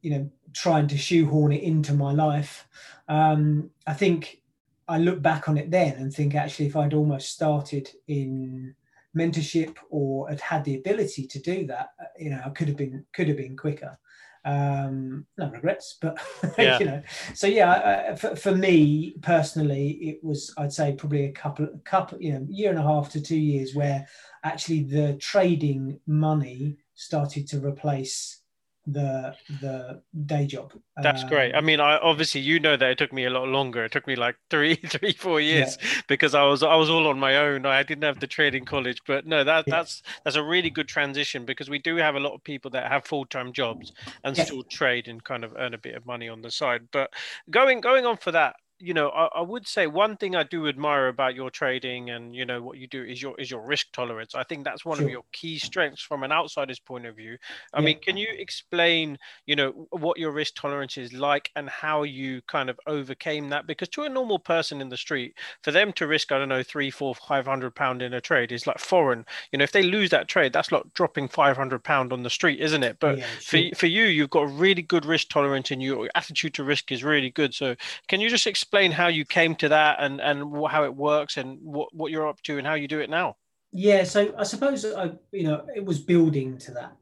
you 0.01 0.11
know, 0.11 0.29
trying 0.53 0.87
to 0.87 0.97
shoehorn 0.97 1.51
it 1.51 1.61
into 1.61 1.93
my 1.93 2.11
life. 2.11 2.67
Um, 3.07 3.69
I 3.85 3.93
think 3.93 4.41
I 4.87 4.99
look 4.99 5.21
back 5.21 5.49
on 5.49 5.57
it 5.57 5.71
then 5.71 5.95
and 5.95 6.13
think 6.13 6.35
actually 6.35 6.67
if 6.67 6.75
I'd 6.75 6.93
almost 6.93 7.31
started 7.31 7.89
in 8.07 8.75
mentorship 9.17 9.75
or 9.89 10.29
had 10.29 10.41
had 10.41 10.63
the 10.63 10.75
ability 10.75 11.25
to 11.27 11.39
do 11.39 11.65
that, 11.67 11.89
uh, 11.99 12.05
you 12.19 12.29
know, 12.29 12.41
I 12.45 12.49
could 12.49 12.67
have 12.67 12.77
been 12.77 13.05
could 13.13 13.27
have 13.27 13.37
been 13.37 13.57
quicker. 13.57 13.97
Um, 14.43 15.25
no 15.39 15.49
regrets, 15.49 15.97
but 15.99 16.19
yeah. 16.57 16.77
you 16.77 16.85
know, 16.85 17.01
so 17.33 17.47
yeah, 17.47 17.71
uh, 17.71 18.15
for, 18.15 18.35
for 18.35 18.55
me 18.55 19.15
personally, 19.23 19.89
it 20.01 20.23
was 20.23 20.53
I'd 20.57 20.71
say 20.71 20.93
probably 20.93 21.25
a 21.25 21.31
couple, 21.31 21.65
a 21.65 21.79
couple, 21.79 22.21
you 22.21 22.33
know, 22.33 22.45
year 22.47 22.69
and 22.69 22.77
a 22.77 22.83
half 22.83 23.09
to 23.13 23.21
two 23.21 23.39
years 23.39 23.73
where 23.73 24.05
actually 24.43 24.83
the 24.83 25.13
trading 25.15 25.99
money 26.05 26.77
started 26.93 27.47
to 27.47 27.59
replace 27.59 28.41
the 28.87 29.35
the 29.61 30.01
day 30.25 30.45
job. 30.45 30.73
That's 31.01 31.23
um, 31.23 31.29
great. 31.29 31.55
I 31.55 31.61
mean, 31.61 31.79
I 31.79 31.97
obviously 31.97 32.41
you 32.41 32.59
know 32.59 32.77
that 32.77 32.89
it 32.89 32.97
took 32.97 33.11
me 33.11 33.25
a 33.25 33.29
lot 33.29 33.47
longer. 33.47 33.83
It 33.83 33.91
took 33.91 34.07
me 34.07 34.15
like 34.15 34.35
three, 34.49 34.75
three, 34.75 35.13
four 35.13 35.39
years 35.39 35.77
yeah. 35.81 36.01
because 36.07 36.35
I 36.35 36.43
was 36.43 36.63
I 36.63 36.75
was 36.75 36.89
all 36.89 37.07
on 37.07 37.19
my 37.19 37.37
own. 37.37 37.65
I 37.65 37.83
didn't 37.83 38.03
have 38.03 38.19
the 38.19 38.27
trading 38.27 38.65
college, 38.65 39.01
but 39.07 39.25
no, 39.25 39.43
that 39.43 39.65
yeah. 39.67 39.75
that's 39.75 40.03
that's 40.23 40.35
a 40.35 40.43
really 40.43 40.69
good 40.69 40.87
transition 40.87 41.45
because 41.45 41.69
we 41.69 41.79
do 41.79 41.95
have 41.97 42.15
a 42.15 42.19
lot 42.19 42.33
of 42.33 42.43
people 42.43 42.71
that 42.71 42.91
have 42.91 43.05
full 43.05 43.25
time 43.25 43.53
jobs 43.53 43.91
and 44.23 44.37
yeah. 44.37 44.43
still 44.43 44.63
trade 44.63 45.07
and 45.07 45.23
kind 45.23 45.43
of 45.43 45.53
earn 45.57 45.73
a 45.73 45.79
bit 45.79 45.95
of 45.95 46.05
money 46.05 46.29
on 46.29 46.41
the 46.41 46.51
side. 46.51 46.87
But 46.91 47.11
going 47.49 47.81
going 47.81 48.05
on 48.05 48.17
for 48.17 48.31
that, 48.31 48.55
you 48.79 48.93
know, 48.93 49.09
I, 49.09 49.27
I, 49.35 49.41
would 49.41 49.67
say 49.67 49.87
one 49.87 50.17
thing 50.17 50.35
I 50.35 50.43
do 50.43 50.67
admire 50.67 51.07
about 51.07 51.33
your 51.33 51.49
trading 51.49 52.09
and 52.09 52.35
you 52.35 52.45
know 52.45 52.61
what 52.61 52.77
you 52.77 52.87
do 52.87 53.03
is 53.03 53.21
your 53.21 53.39
is 53.39 53.49
your 53.49 53.61
risk 53.61 53.87
tolerance. 53.93 54.35
I 54.35 54.43
think 54.43 54.65
that's 54.65 54.83
one 54.83 54.97
sure. 54.97 55.05
of 55.05 55.11
your 55.11 55.23
key 55.31 55.57
strengths 55.57 56.01
from 56.01 56.23
an 56.23 56.31
outsider's 56.31 56.79
point 56.79 57.05
of 57.05 57.15
view. 57.15 57.37
I 57.73 57.79
yeah. 57.79 57.85
mean, 57.85 57.99
can 57.99 58.17
you 58.17 58.27
explain, 58.37 59.17
you 59.45 59.55
know, 59.55 59.87
what 59.91 60.17
your 60.17 60.31
risk 60.31 60.55
tolerance 60.55 60.97
is 60.97 61.13
like 61.13 61.51
and 61.55 61.69
how 61.69 62.03
you 62.03 62.41
kind 62.47 62.69
of 62.69 62.79
overcame 62.85 63.49
that? 63.49 63.65
Because 63.65 63.87
to 63.89 64.03
a 64.03 64.09
normal 64.09 64.39
person 64.39 64.81
in 64.81 64.89
the 64.89 64.97
street, 64.97 65.35
for 65.63 65.71
them 65.71 65.93
to 65.93 66.07
risk, 66.07 66.31
I 66.33 66.39
don't 66.39 66.49
know, 66.49 66.63
three, 66.63 66.91
four, 66.91 67.15
five 67.15 67.45
hundred 67.45 67.75
pound 67.75 68.01
in 68.01 68.13
a 68.13 68.21
trade 68.21 68.51
is 68.51 68.67
like 68.67 68.79
foreign. 68.79 69.25
You 69.51 69.59
know, 69.59 69.63
if 69.63 69.71
they 69.71 69.83
lose 69.83 70.09
that 70.09 70.27
trade, 70.27 70.51
that's 70.51 70.71
like 70.71 70.83
dropping 70.93 71.29
five 71.29 71.55
hundred 71.55 71.83
pound 71.83 72.11
on 72.11 72.23
the 72.23 72.29
street, 72.29 72.59
isn't 72.59 72.83
it? 72.83 72.97
But 72.99 73.19
yeah, 73.19 73.25
sure. 73.39 73.69
for 73.71 73.75
for 73.75 73.87
you, 73.87 74.03
you've 74.03 74.29
got 74.29 74.43
a 74.43 74.47
really 74.47 74.81
good 74.81 75.05
risk 75.05 75.29
tolerance 75.29 75.71
and 75.71 75.81
your 75.81 76.09
attitude 76.13 76.53
to 76.55 76.63
risk 76.65 76.91
is 76.91 77.05
really 77.05 77.29
good. 77.29 77.53
So 77.53 77.75
can 78.09 78.19
you 78.19 78.29
just 78.29 78.45
explain 78.45 78.65
explain 78.75 78.91
how 78.91 79.07
you 79.07 79.23
came 79.23 79.55
to 79.55 79.69
that 79.69 79.97
and 79.99 80.19
and 80.19 80.53
how 80.67 80.83
it 80.83 80.93
works 80.93 81.37
and 81.37 81.59
what 81.61 81.93
what 81.93 82.11
you're 82.11 82.27
up 82.27 82.41
to 82.41 82.57
and 82.57 82.67
how 82.67 82.73
you 82.73 82.87
do 82.87 82.99
it 82.99 83.09
now? 83.09 83.35
Yeah, 83.71 84.03
so 84.03 84.33
I 84.37 84.43
suppose 84.43 84.85
I 84.85 85.11
you 85.31 85.43
know 85.43 85.65
it 85.73 85.85
was 85.85 85.99
building 85.99 86.57
to 86.59 86.71
that, 86.71 86.95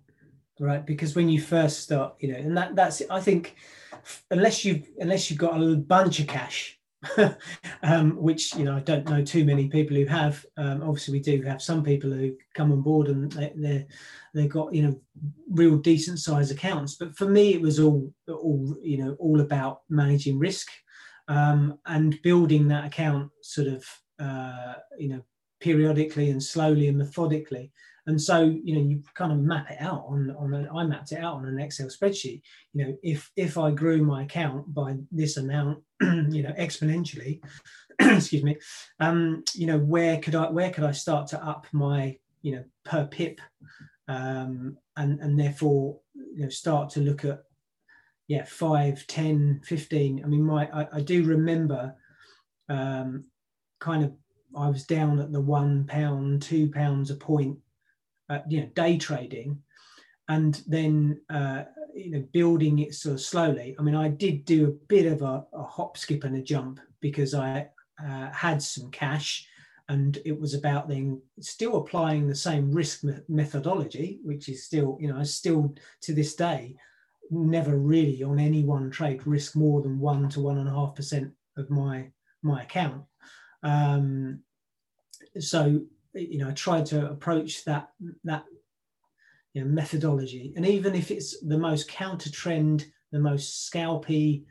right? 0.60 0.86
Because 0.86 1.16
when 1.16 1.30
you 1.30 1.42
first 1.42 1.82
start, 1.82 2.16
you 2.20 2.32
know, 2.32 2.38
and 2.38 2.56
that 2.58 2.76
that's 2.76 3.02
I 3.10 3.20
think 3.20 3.56
unless 4.30 4.64
you 4.64 4.84
unless 5.00 5.30
you've 5.30 5.40
got 5.40 5.60
a 5.60 5.76
bunch 5.76 6.20
of 6.20 6.28
cash 6.28 6.80
um, 7.84 8.16
which 8.16 8.56
you 8.56 8.64
know 8.64 8.76
I 8.76 8.80
don't 8.80 9.10
know 9.10 9.24
too 9.24 9.44
many 9.44 9.68
people 9.68 9.98
who 9.98 10.06
have. 10.06 10.46
Um, 10.58 10.84
obviously, 10.84 11.14
we 11.14 11.20
do 11.22 11.42
have 11.42 11.62
some 11.62 11.84
people 11.84 12.12
who 12.12 12.36
come 12.54 12.72
on 12.72 12.82
board 12.82 13.08
and 13.08 13.32
they, 13.32 13.52
they 13.56 13.88
they've 14.36 14.50
got 14.50 14.74
you 14.76 14.84
know 14.84 15.02
real 15.50 15.78
decent 15.78 16.20
size 16.20 16.52
accounts. 16.52 16.96
But 16.96 17.18
for 17.18 17.26
me, 17.26 17.54
it 17.56 17.62
was 17.62 17.80
all 17.80 18.14
all 18.28 18.78
you 18.82 18.98
know 18.98 19.16
all 19.20 19.42
about 19.42 19.82
managing 19.90 20.38
risk 20.38 20.70
um, 21.28 21.80
and 21.86 22.22
building 22.22 22.68
that 22.68 22.86
account 22.86 23.30
sort 23.42 23.68
of 23.68 23.86
uh, 24.20 24.76
you 24.98 25.10
know 25.10 25.22
periodically 25.60 26.30
and 26.30 26.44
slowly 26.44 26.90
and 26.90 26.98
methodically. 26.98 27.72
And 28.06 28.22
so 28.22 28.42
you 28.42 28.76
know 28.76 28.82
you 28.82 29.02
kind 29.16 29.32
of 29.32 29.40
map 29.40 29.72
it 29.72 29.78
out 29.80 30.04
on 30.08 30.36
on 30.38 30.54
an, 30.54 30.68
i 30.76 30.84
mapped 30.84 31.14
it 31.14 31.20
out 31.20 31.36
on 31.36 31.46
an 31.46 31.60
excel 31.60 31.88
spreadsheet. 31.88 32.42
You 32.74 32.86
know 32.86 32.98
if 33.02 33.32
if 33.38 33.58
i 33.58 33.72
grew 33.72 34.04
my 34.04 34.24
account 34.24 34.74
by 34.74 34.98
this 35.10 35.38
amount 35.38 35.82
you 36.02 36.44
know 36.44 36.54
exponentially 36.60 37.40
excuse 38.00 38.44
me 38.44 38.58
um 39.00 39.44
you 39.56 39.68
know 39.68 39.80
where 39.80 40.20
could 40.20 40.36
i 40.36 40.50
where 40.50 40.70
could 40.70 40.84
i 40.84 40.92
start 40.92 41.28
to 41.28 41.42
up 41.42 41.66
my 41.72 42.18
you 42.42 42.56
know 42.56 42.64
per 42.84 43.06
pip 43.08 43.40
um 44.10 44.78
and 44.98 45.22
and 45.22 45.40
therefore 45.40 45.98
you 46.14 46.44
know 46.44 46.50
start 46.50 46.90
to 46.90 47.00
look 47.00 47.24
at 47.24 47.44
yeah, 48.28 48.46
five, 48.46 49.06
10, 49.08 49.62
15. 49.66 50.24
I 50.24 50.28
mean, 50.28 50.44
my 50.44 50.70
I, 50.72 50.88
I 50.94 51.02
do 51.02 51.24
remember 51.24 51.96
um, 52.70 53.26
kind 53.80 54.04
of 54.04 54.14
I 54.56 54.70
was 54.70 54.86
down 54.86 55.20
at 55.20 55.32
the 55.32 55.42
one 55.42 55.86
pound, 55.86 56.42
two 56.42 56.70
pounds 56.70 57.10
a 57.10 57.16
point, 57.16 57.58
uh, 58.30 58.40
you 58.48 58.62
know, 58.62 58.68
day 58.76 58.98
trading, 58.98 59.60
and 60.30 60.62
then 60.68 61.20
uh, 61.30 61.64
you 61.94 62.12
know 62.12 62.24
building 62.32 62.80
it 62.80 62.94
sort 62.94 63.16
of 63.16 63.22
slowly. 63.22 63.76
I 63.78 63.82
mean, 63.82 63.96
I 63.96 64.10
did 64.10 64.46
do 64.46 64.68
a 64.68 64.86
bit 64.88 65.12
of 65.12 65.22
a, 65.22 65.46
a 65.54 65.64
hop, 65.64 65.98
skip, 65.98 66.24
and 66.24 66.36
a 66.36 66.42
jump 66.42 66.80
because 67.02 67.34
I 67.34 67.68
uh, 68.04 68.30
had 68.32 68.62
some 68.62 68.90
cash, 68.92 69.48
and 69.90 70.18
it 70.24 70.40
was 70.40 70.54
about 70.54 70.88
then 70.88 71.22
still 71.40 71.78
applying 71.78 72.28
the 72.28 72.36
same 72.36 72.72
risk 72.72 73.04
me- 73.04 73.16
methodology, 73.28 74.20
which 74.24 74.48
is 74.50 74.64
still 74.64 74.98
you 75.02 75.12
know 75.12 75.24
still 75.24 75.76
to 76.02 76.14
this 76.14 76.36
day 76.36 76.78
never 77.30 77.78
really 77.78 78.24
on 78.24 78.40
any 78.40 78.64
one 78.64 78.92
trade 78.92 79.26
risk 79.26 79.56
more 79.56 79.82
than 79.82 80.00
one 80.00 80.30
to 80.30 80.40
one 80.42 80.58
and 80.58 80.70
a 80.70 80.74
half 80.74 80.96
percent 80.96 81.32
of 81.58 81.70
my 81.70 82.10
my 82.42 82.64
account. 82.64 83.04
Um, 83.64 84.40
so 85.40 85.82
you 86.14 86.40
know, 86.40 86.50
I 86.50 86.54
tried 86.54 86.86
to 86.88 87.10
approach 87.10 87.66
that 87.66 87.90
that 88.24 88.46
you 89.54 89.64
know, 89.64 89.70
methodology, 89.70 90.54
and 90.56 90.66
even 90.66 90.96
if 90.96 91.12
it's 91.12 91.40
the 91.42 91.58
most 91.58 91.88
counter 91.88 92.32
trend, 92.32 92.86
the 93.12 93.20
most 93.20 93.72
scalpy 93.72 94.46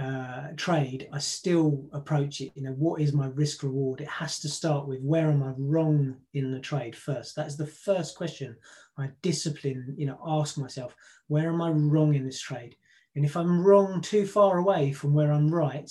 uh, 0.00 0.48
trade, 0.56 1.08
I 1.12 1.18
still 1.18 1.88
approach 1.92 2.40
it. 2.40 2.52
You 2.54 2.64
know, 2.64 2.72
what 2.72 3.00
is 3.00 3.12
my 3.12 3.28
risk 3.28 3.62
reward? 3.62 4.00
It 4.00 4.08
has 4.08 4.40
to 4.40 4.48
start 4.48 4.88
with 4.88 5.00
where 5.02 5.30
am 5.30 5.42
I 5.42 5.52
wrong 5.56 6.16
in 6.32 6.50
the 6.50 6.60
trade 6.60 6.96
first. 6.96 7.36
That's 7.36 7.56
the 7.56 7.66
first 7.66 8.16
question 8.16 8.56
I 8.98 9.10
discipline. 9.22 9.94
You 9.96 10.06
know, 10.06 10.18
ask 10.26 10.58
myself 10.58 10.94
where 11.28 11.48
am 11.48 11.62
I 11.62 11.70
wrong 11.70 12.14
in 12.14 12.24
this 12.24 12.40
trade, 12.40 12.76
and 13.16 13.24
if 13.24 13.36
I'm 13.36 13.64
wrong 13.64 14.00
too 14.00 14.26
far 14.26 14.58
away 14.58 14.92
from 14.92 15.14
where 15.14 15.32
I'm 15.32 15.52
right, 15.52 15.90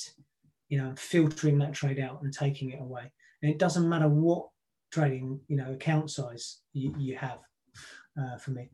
you 0.69 0.77
know, 0.77 0.87
I'm 0.87 0.95
filtering 0.95 1.59
that 1.59 1.73
trade 1.73 1.99
out 1.99 2.21
and 2.21 2.33
taking 2.33 2.71
it 2.71 2.81
away. 2.81 3.11
And 3.41 3.51
it 3.51 3.59
doesn't 3.59 3.87
matter 3.87 4.09
what 4.09 4.47
trading, 4.91 5.39
you 5.47 5.57
know, 5.57 5.71
account 5.71 6.09
size 6.09 6.59
you, 6.73 6.95
you 6.97 7.17
have 7.17 7.39
uh, 8.19 8.37
for 8.37 8.51
me. 8.51 8.69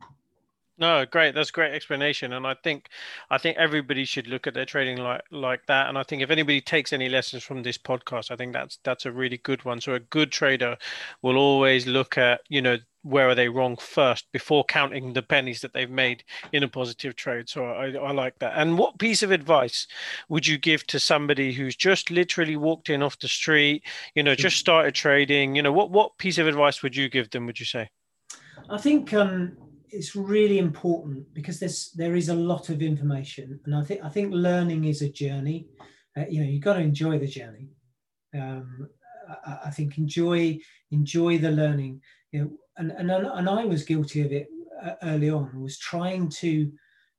No, 0.78 1.04
great. 1.04 1.34
That's 1.34 1.50
great 1.50 1.74
explanation, 1.74 2.32
and 2.32 2.46
I 2.46 2.54
think, 2.54 2.88
I 3.28 3.36
think 3.36 3.58
everybody 3.58 4.06
should 4.06 4.26
look 4.26 4.46
at 4.46 4.54
their 4.54 4.64
trading 4.64 4.96
like 4.96 5.20
like 5.30 5.66
that. 5.66 5.90
And 5.90 5.98
I 5.98 6.02
think 6.04 6.22
if 6.22 6.30
anybody 6.30 6.62
takes 6.62 6.94
any 6.94 7.10
lessons 7.10 7.42
from 7.42 7.62
this 7.62 7.76
podcast, 7.76 8.30
I 8.30 8.36
think 8.36 8.54
that's 8.54 8.78
that's 8.82 9.04
a 9.04 9.12
really 9.12 9.36
good 9.36 9.62
one. 9.66 9.82
So 9.82 9.92
a 9.92 10.00
good 10.00 10.32
trader 10.32 10.78
will 11.20 11.36
always 11.36 11.86
look 11.86 12.16
at 12.16 12.40
you 12.48 12.62
know 12.62 12.78
where 13.02 13.28
are 13.28 13.34
they 13.34 13.48
wrong 13.48 13.76
first 13.76 14.30
before 14.32 14.64
counting 14.64 15.12
the 15.12 15.22
pennies 15.22 15.60
that 15.60 15.72
they've 15.72 15.90
made 15.90 16.22
in 16.52 16.62
a 16.62 16.68
positive 16.68 17.16
trade. 17.16 17.48
So 17.48 17.64
I, 17.64 17.92
I 17.92 18.12
like 18.12 18.38
that. 18.40 18.52
And 18.56 18.76
what 18.76 18.98
piece 18.98 19.22
of 19.22 19.30
advice 19.30 19.86
would 20.28 20.46
you 20.46 20.58
give 20.58 20.86
to 20.88 21.00
somebody 21.00 21.52
who's 21.52 21.76
just 21.76 22.10
literally 22.10 22.56
walked 22.56 22.90
in 22.90 23.02
off 23.02 23.18
the 23.18 23.28
street, 23.28 23.82
you 24.14 24.22
know, 24.22 24.34
just 24.34 24.58
started 24.58 24.94
trading? 24.94 25.56
You 25.56 25.62
know, 25.62 25.72
what 25.72 25.90
what 25.90 26.18
piece 26.18 26.38
of 26.38 26.46
advice 26.46 26.82
would 26.82 26.94
you 26.94 27.08
give 27.08 27.30
them? 27.30 27.46
Would 27.46 27.60
you 27.60 27.66
say? 27.66 27.88
I 28.68 28.78
think 28.78 29.14
um, 29.14 29.56
it's 29.88 30.14
really 30.14 30.58
important 30.58 31.32
because 31.32 31.58
there's 31.58 31.90
there 31.92 32.16
is 32.16 32.28
a 32.28 32.34
lot 32.34 32.68
of 32.68 32.82
information, 32.82 33.60
and 33.64 33.74
I 33.74 33.82
think 33.82 34.04
I 34.04 34.08
think 34.08 34.32
learning 34.32 34.84
is 34.84 35.02
a 35.02 35.08
journey. 35.08 35.66
Uh, 36.16 36.24
you 36.28 36.40
know, 36.40 36.48
you've 36.48 36.64
got 36.64 36.74
to 36.74 36.80
enjoy 36.80 37.18
the 37.18 37.26
journey. 37.26 37.68
Um, 38.34 38.88
I, 39.46 39.58
I 39.66 39.70
think 39.70 39.98
enjoy 39.98 40.58
enjoy 40.90 41.38
the 41.38 41.50
learning. 41.50 42.02
You 42.32 42.40
know, 42.40 42.50
and, 42.80 43.10
and, 43.10 43.10
and 43.10 43.48
I 43.48 43.64
was 43.66 43.84
guilty 43.84 44.22
of 44.22 44.32
it 44.32 44.48
uh, 44.82 44.94
early 45.02 45.28
on, 45.28 45.60
was 45.60 45.78
trying 45.78 46.30
to 46.30 46.72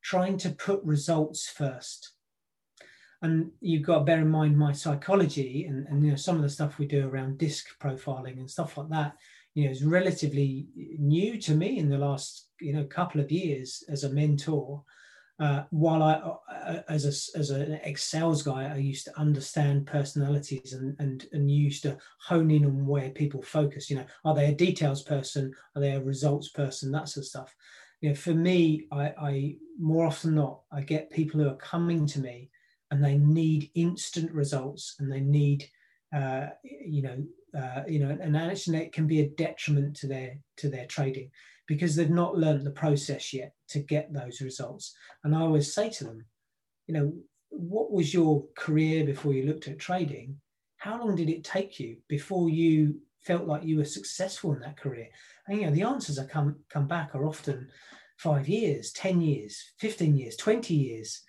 trying 0.03 0.35
to 0.35 0.49
put 0.49 0.83
results 0.83 1.47
first. 1.47 2.13
And 3.21 3.51
you've 3.61 3.83
got 3.83 3.99
to 3.99 4.05
bear 4.05 4.19
in 4.21 4.29
mind 4.29 4.57
my 4.57 4.71
psychology 4.71 5.65
and, 5.65 5.85
and 5.87 6.03
you 6.03 6.09
know 6.09 6.17
some 6.17 6.35
of 6.35 6.41
the 6.41 6.49
stuff 6.49 6.79
we 6.79 6.87
do 6.87 7.07
around 7.07 7.37
disc 7.37 7.67
profiling 7.79 8.39
and 8.39 8.49
stuff 8.49 8.77
like 8.77 8.89
that, 8.89 9.15
you 9.53 9.65
know, 9.65 9.71
is 9.71 9.83
relatively 9.83 10.67
new 10.97 11.39
to 11.41 11.53
me 11.53 11.77
in 11.77 11.89
the 11.89 11.99
last 11.99 12.47
you 12.59 12.73
know 12.73 12.83
couple 12.85 13.21
of 13.21 13.31
years 13.31 13.83
as 13.87 14.03
a 14.03 14.09
mentor. 14.09 14.83
Uh, 15.41 15.63
while 15.71 16.03
I, 16.03 16.13
uh, 16.53 16.83
as 16.87 17.05
a, 17.05 17.39
as 17.39 17.49
an 17.49 17.79
ex 17.81 18.03
sales 18.03 18.43
guy, 18.43 18.71
I 18.71 18.77
used 18.77 19.05
to 19.05 19.19
understand 19.19 19.87
personalities 19.87 20.73
and, 20.73 20.95
and 20.99 21.25
and 21.31 21.49
used 21.49 21.81
to 21.81 21.97
hone 22.19 22.51
in 22.51 22.63
on 22.63 22.85
where 22.85 23.09
people 23.09 23.41
focus. 23.41 23.89
You 23.89 23.97
know, 23.97 24.05
are 24.23 24.35
they 24.35 24.51
a 24.51 24.55
details 24.55 25.01
person? 25.01 25.51
Are 25.75 25.81
they 25.81 25.93
a 25.93 25.99
results 25.99 26.49
person? 26.49 26.91
That 26.91 27.09
sort 27.09 27.23
of 27.23 27.29
stuff. 27.29 27.55
You 28.01 28.09
know, 28.09 28.15
for 28.15 28.35
me, 28.35 28.85
I, 28.91 29.13
I 29.19 29.55
more 29.79 30.05
often 30.05 30.35
not, 30.35 30.61
I 30.71 30.81
get 30.81 31.09
people 31.09 31.39
who 31.39 31.49
are 31.49 31.55
coming 31.55 32.05
to 32.07 32.19
me 32.19 32.51
and 32.91 33.03
they 33.03 33.17
need 33.17 33.71
instant 33.73 34.31
results 34.31 34.95
and 34.99 35.11
they 35.11 35.21
need, 35.21 35.67
uh, 36.15 36.49
you 36.63 37.01
know, 37.01 37.23
uh, 37.59 37.81
you 37.87 37.97
know, 37.97 38.15
and 38.21 38.37
actually 38.37 38.77
it 38.77 38.93
can 38.93 39.07
be 39.07 39.21
a 39.21 39.29
detriment 39.29 39.95
to 39.97 40.07
their 40.07 40.37
to 40.57 40.69
their 40.69 40.85
trading 40.85 41.31
because 41.65 41.95
they've 41.95 42.11
not 42.11 42.37
learned 42.37 42.63
the 42.63 42.71
process 42.71 43.33
yet 43.33 43.53
to 43.71 43.79
get 43.79 44.13
those 44.13 44.41
results. 44.41 44.95
And 45.23 45.35
I 45.35 45.41
always 45.41 45.73
say 45.73 45.89
to 45.89 46.03
them, 46.03 46.25
you 46.87 46.93
know, 46.93 47.13
what 47.49 47.91
was 47.91 48.13
your 48.13 48.45
career 48.55 49.05
before 49.05 49.33
you 49.33 49.45
looked 49.45 49.67
at 49.67 49.79
trading? 49.79 50.37
How 50.77 50.99
long 50.99 51.15
did 51.15 51.29
it 51.29 51.43
take 51.43 51.79
you 51.79 51.97
before 52.07 52.49
you 52.49 52.99
felt 53.21 53.45
like 53.45 53.63
you 53.63 53.77
were 53.77 53.85
successful 53.85 54.53
in 54.53 54.61
that 54.61 54.77
career? 54.77 55.07
And 55.47 55.59
you 55.59 55.65
know, 55.65 55.71
the 55.71 55.83
answers 55.83 56.15
that 56.15 56.29
come 56.29 56.57
come 56.69 56.87
back 56.87 57.13
are 57.13 57.25
often 57.25 57.69
five 58.17 58.47
years, 58.47 58.91
10 58.91 59.21
years, 59.21 59.73
15 59.79 60.15
years, 60.15 60.35
20 60.37 60.73
years. 60.73 61.21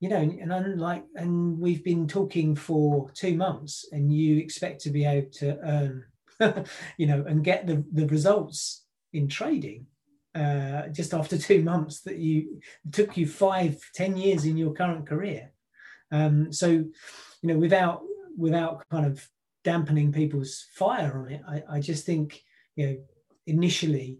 You 0.00 0.08
know, 0.08 0.18
and 0.18 0.52
unlike 0.52 1.04
and 1.16 1.58
we've 1.58 1.82
been 1.82 2.06
talking 2.06 2.54
for 2.54 3.10
two 3.14 3.36
months 3.36 3.86
and 3.90 4.12
you 4.12 4.38
expect 4.38 4.80
to 4.82 4.90
be 4.90 5.04
able 5.04 5.30
to 5.32 5.58
earn, 5.64 6.64
you 6.96 7.06
know, 7.06 7.24
and 7.26 7.42
get 7.42 7.66
the, 7.66 7.84
the 7.92 8.06
results 8.06 8.84
in 9.12 9.26
trading 9.26 9.86
uh, 10.38 10.88
just 10.88 11.14
after 11.14 11.36
two 11.48 11.62
months 11.62 12.02
that 12.02 12.18
you 12.18 12.60
took 12.92 13.16
you 13.16 13.26
five, 13.26 13.78
ten 13.94 14.16
years 14.16 14.44
in 14.44 14.56
your 14.56 14.72
current 14.72 15.06
career. 15.06 15.52
Um, 16.10 16.52
so, 16.52 16.68
you 16.70 16.88
know, 17.42 17.58
without 17.58 18.02
without 18.36 18.84
kind 18.90 19.06
of 19.06 19.26
dampening 19.64 20.12
people's 20.12 20.66
fire 20.74 21.24
on 21.24 21.32
it, 21.32 21.42
I, 21.48 21.76
I 21.76 21.80
just 21.80 22.06
think 22.06 22.40
you 22.76 22.86
know 22.86 22.96
initially 23.46 24.18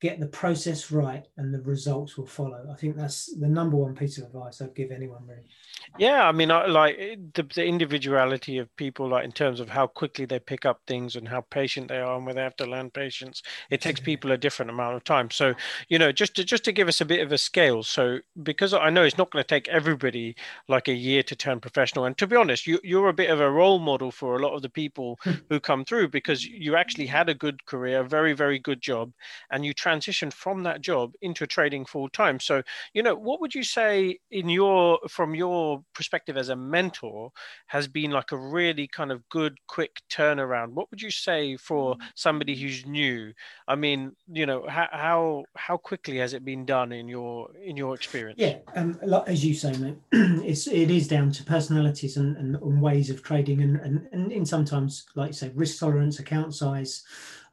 get 0.00 0.20
the 0.20 0.26
process 0.26 0.92
right 0.92 1.26
and 1.36 1.52
the 1.52 1.60
results 1.62 2.16
will 2.16 2.26
follow. 2.26 2.68
I 2.70 2.76
think 2.76 2.96
that's 2.96 3.34
the 3.34 3.48
number 3.48 3.76
one 3.76 3.96
piece 3.96 4.18
of 4.18 4.24
advice 4.24 4.60
I'd 4.60 4.74
give 4.74 4.92
anyone 4.92 5.26
really. 5.26 5.42
Yeah, 5.98 6.28
I 6.28 6.32
mean, 6.32 6.50
I, 6.50 6.66
like 6.66 6.96
the, 7.34 7.42
the 7.42 7.64
individuality 7.64 8.58
of 8.58 8.74
people, 8.76 9.08
like 9.08 9.24
in 9.24 9.32
terms 9.32 9.58
of 9.58 9.68
how 9.68 9.86
quickly 9.86 10.26
they 10.26 10.38
pick 10.38 10.64
up 10.64 10.80
things 10.86 11.16
and 11.16 11.26
how 11.26 11.40
patient 11.40 11.88
they 11.88 11.98
are, 11.98 12.16
and 12.16 12.26
where 12.26 12.34
they 12.34 12.42
have 12.42 12.56
to 12.56 12.66
learn 12.66 12.90
patience. 12.90 13.42
It 13.70 13.80
takes 13.80 13.98
people 13.98 14.30
a 14.30 14.38
different 14.38 14.70
amount 14.70 14.96
of 14.96 15.04
time. 15.04 15.30
So, 15.30 15.54
you 15.88 15.98
know, 15.98 16.12
just 16.12 16.36
to 16.36 16.44
just 16.44 16.64
to 16.64 16.72
give 16.72 16.88
us 16.88 17.00
a 17.00 17.04
bit 17.04 17.20
of 17.20 17.32
a 17.32 17.38
scale. 17.38 17.82
So, 17.82 18.18
because 18.42 18.74
I 18.74 18.90
know 18.90 19.02
it's 19.02 19.18
not 19.18 19.30
going 19.30 19.42
to 19.42 19.48
take 19.48 19.66
everybody 19.68 20.36
like 20.68 20.88
a 20.88 20.92
year 20.92 21.22
to 21.24 21.34
turn 21.34 21.58
professional, 21.58 22.04
and 22.04 22.16
to 22.18 22.26
be 22.26 22.36
honest, 22.36 22.66
you 22.66 22.78
you're 22.84 23.08
a 23.08 23.14
bit 23.14 23.30
of 23.30 23.40
a 23.40 23.50
role 23.50 23.78
model 23.78 24.10
for 24.10 24.36
a 24.36 24.42
lot 24.42 24.54
of 24.54 24.62
the 24.62 24.68
people 24.68 25.18
hmm. 25.22 25.32
who 25.48 25.58
come 25.58 25.84
through 25.84 26.08
because 26.08 26.44
you 26.44 26.76
actually 26.76 27.06
had 27.06 27.28
a 27.28 27.34
good 27.34 27.64
career, 27.66 28.00
a 28.00 28.08
very 28.08 28.34
very 28.34 28.58
good 28.58 28.80
job, 28.80 29.12
and 29.50 29.64
you 29.64 29.74
transitioned 29.88 30.32
from 30.32 30.62
that 30.64 30.80
job 30.80 31.14
into 31.22 31.46
trading 31.46 31.84
full 31.84 32.08
time. 32.08 32.40
So, 32.40 32.62
you 32.94 33.02
know, 33.02 33.14
what 33.14 33.40
would 33.40 33.54
you 33.54 33.62
say 33.62 34.18
in 34.30 34.48
your 34.48 34.98
from 35.08 35.34
your 35.34 35.82
perspective 35.94 36.36
as 36.36 36.48
a 36.48 36.56
mentor 36.56 37.30
has 37.66 37.88
been 37.88 38.10
like 38.10 38.32
a 38.32 38.36
really 38.36 38.86
kind 38.86 39.10
of 39.12 39.28
good 39.28 39.56
quick 39.66 40.00
turnaround 40.10 40.72
what 40.72 40.90
would 40.90 41.00
you 41.00 41.10
say 41.10 41.56
for 41.56 41.96
mm. 41.96 42.00
somebody 42.14 42.54
who's 42.54 42.86
new 42.86 43.32
i 43.66 43.74
mean 43.74 44.12
you 44.32 44.46
know 44.46 44.66
how 44.68 44.88
how, 44.92 45.44
how 45.56 45.76
quickly 45.76 46.18
has 46.18 46.34
it 46.34 46.44
been 46.44 46.64
done 46.64 46.92
in 46.92 47.08
your 47.08 47.48
in 47.62 47.76
your 47.76 47.94
experience 47.94 48.38
yeah 48.38 48.56
um 48.74 48.98
as 49.26 49.44
you 49.44 49.54
say 49.54 49.72
mate 49.78 49.96
it's 50.12 50.66
it 50.66 50.90
is 50.90 51.08
down 51.08 51.30
to 51.30 51.42
personalities 51.44 52.16
and, 52.16 52.36
and, 52.36 52.56
and 52.56 52.82
ways 52.82 53.10
of 53.10 53.22
trading 53.22 53.62
and, 53.62 53.76
and 53.80 54.08
and 54.12 54.32
in 54.32 54.44
sometimes 54.44 55.06
like 55.14 55.28
you 55.28 55.34
say 55.34 55.50
risk 55.54 55.78
tolerance 55.78 56.18
account 56.18 56.54
size 56.54 57.04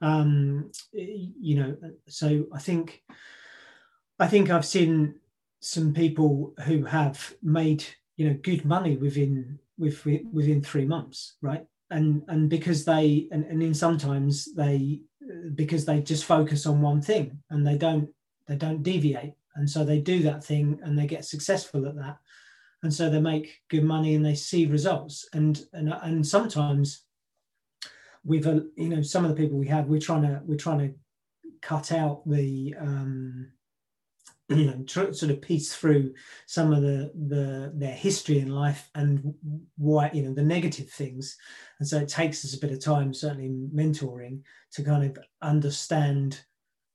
um 0.02 0.72
you 0.92 1.56
know 1.56 1.76
so 2.08 2.46
i 2.54 2.60
think 2.60 3.04
i 4.20 4.28
think 4.28 4.50
i've 4.50 4.66
seen 4.66 5.16
some 5.60 5.94
people 5.94 6.54
who 6.66 6.84
have 6.84 7.34
made 7.42 7.84
you 8.18 8.28
know 8.28 8.38
good 8.42 8.66
money 8.66 8.98
within 8.98 9.60
with, 9.78 10.06
within 10.06 10.62
three 10.62 10.86
months 10.86 11.36
right? 11.42 11.66
And 11.92 12.24
and 12.28 12.50
because 12.50 12.84
they 12.84 13.28
and, 13.32 13.46
and 13.46 13.62
in 13.62 13.74
sometimes 13.74 14.54
they 14.54 15.02
because 15.54 15.86
they 15.86 16.02
just 16.02 16.26
focus 16.26 16.66
on 16.66 16.82
one 16.82 17.02
thing 17.02 17.40
and 17.50 17.66
they 17.66 17.78
don't 17.78 18.10
they 18.48 18.56
don't 18.56 18.84
deviate. 18.84 19.34
And 19.56 19.70
so 19.70 19.86
they 19.86 20.00
do 20.00 20.24
that 20.24 20.44
thing 20.44 20.80
and 20.84 20.98
they 20.98 21.06
get 21.08 21.26
successful 21.26 21.88
at 21.88 21.96
that. 21.96 22.18
And 22.84 22.94
so 22.94 23.10
they 23.10 23.22
make 23.22 23.62
good 23.70 23.84
money 23.84 24.16
and 24.16 24.26
they 24.26 24.36
see 24.36 24.66
results. 24.66 25.28
And 25.34 25.62
and, 25.74 25.94
and 26.02 26.26
sometimes 26.26 27.05
a 28.30 28.64
you 28.76 28.90
know 28.90 29.02
some 29.02 29.24
of 29.24 29.30
the 29.30 29.36
people 29.36 29.58
we 29.58 29.68
have 29.68 29.88
we're 29.88 30.00
trying 30.00 30.24
to 30.24 30.42
we're 30.46 30.58
trying 30.58 30.80
to 30.80 30.94
cut 31.62 31.92
out 31.92 32.28
the 32.28 32.76
um 32.80 33.52
you 34.50 34.66
know 34.66 34.84
tr- 34.86 35.12
sort 35.12 35.32
of 35.32 35.42
piece 35.42 35.76
through 35.76 36.14
some 36.46 36.72
of 36.72 36.82
the 36.82 37.12
the 37.28 37.72
their 37.76 37.94
history 37.94 38.40
in 38.40 38.50
life 38.50 38.90
and 38.96 39.34
why 39.78 40.10
you 40.14 40.22
know 40.22 40.34
the 40.34 40.44
negative 40.44 40.90
things. 40.90 41.38
And 41.80 41.88
so 41.88 41.98
it 41.98 42.08
takes 42.08 42.46
us 42.46 42.54
a 42.54 42.60
bit 42.60 42.72
of 42.72 42.80
time 42.80 43.14
certainly 43.14 43.50
mentoring 43.74 44.42
to 44.74 44.84
kind 44.84 45.04
of 45.04 45.18
understand 45.42 46.40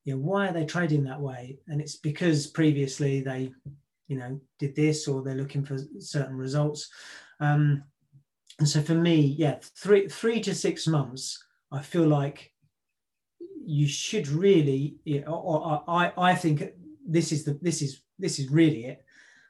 you 0.04 0.14
know 0.14 0.20
why 0.20 0.48
are 0.48 0.52
they 0.52 0.64
trading 0.64 1.04
that 1.04 1.20
way? 1.20 1.58
And 1.66 1.80
it's 1.80 1.96
because 1.96 2.46
previously 2.46 3.20
they 3.20 3.52
you 4.06 4.16
know 4.16 4.40
did 4.58 4.76
this 4.76 5.08
or 5.08 5.22
they're 5.22 5.34
looking 5.34 5.64
for 5.64 5.78
certain 5.98 6.36
results. 6.36 6.88
Um 7.40 7.82
and 8.60 8.68
so 8.68 8.80
for 8.80 8.94
me 8.94 9.16
yeah 9.16 9.56
three 9.76 10.08
three 10.08 10.40
to 10.40 10.54
six 10.54 10.86
months 10.86 11.42
i 11.72 11.80
feel 11.82 12.06
like 12.06 12.52
you 13.64 13.86
should 13.86 14.26
really 14.28 14.96
you 15.04 15.20
know, 15.20 15.32
or, 15.32 15.84
I, 15.88 16.12
I 16.16 16.34
think 16.34 16.72
this 17.06 17.32
is 17.32 17.44
the 17.44 17.58
this 17.62 17.82
is 17.82 18.02
this 18.18 18.38
is 18.38 18.50
really 18.50 18.86
it. 18.86 19.04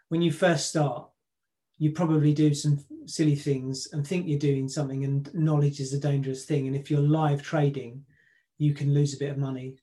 When 0.08 0.22
you 0.22 0.32
first 0.32 0.68
start, 0.68 1.08
you 1.78 1.92
probably 1.92 2.32
do 2.32 2.54
some 2.54 2.84
silly 3.06 3.36
things 3.36 3.88
and 3.92 4.06
think 4.06 4.26
you're 4.26 4.38
doing 4.38 4.68
something, 4.68 5.04
and 5.04 5.32
knowledge 5.34 5.80
is 5.80 5.92
a 5.92 5.98
dangerous 5.98 6.44
thing. 6.44 6.66
And 6.66 6.76
if 6.76 6.90
you're 6.90 7.00
live 7.00 7.42
trading, 7.42 8.04
you 8.58 8.74
can 8.74 8.94
lose 8.94 9.14
a 9.14 9.18
bit 9.18 9.30
of 9.30 9.38
money. 9.38 9.76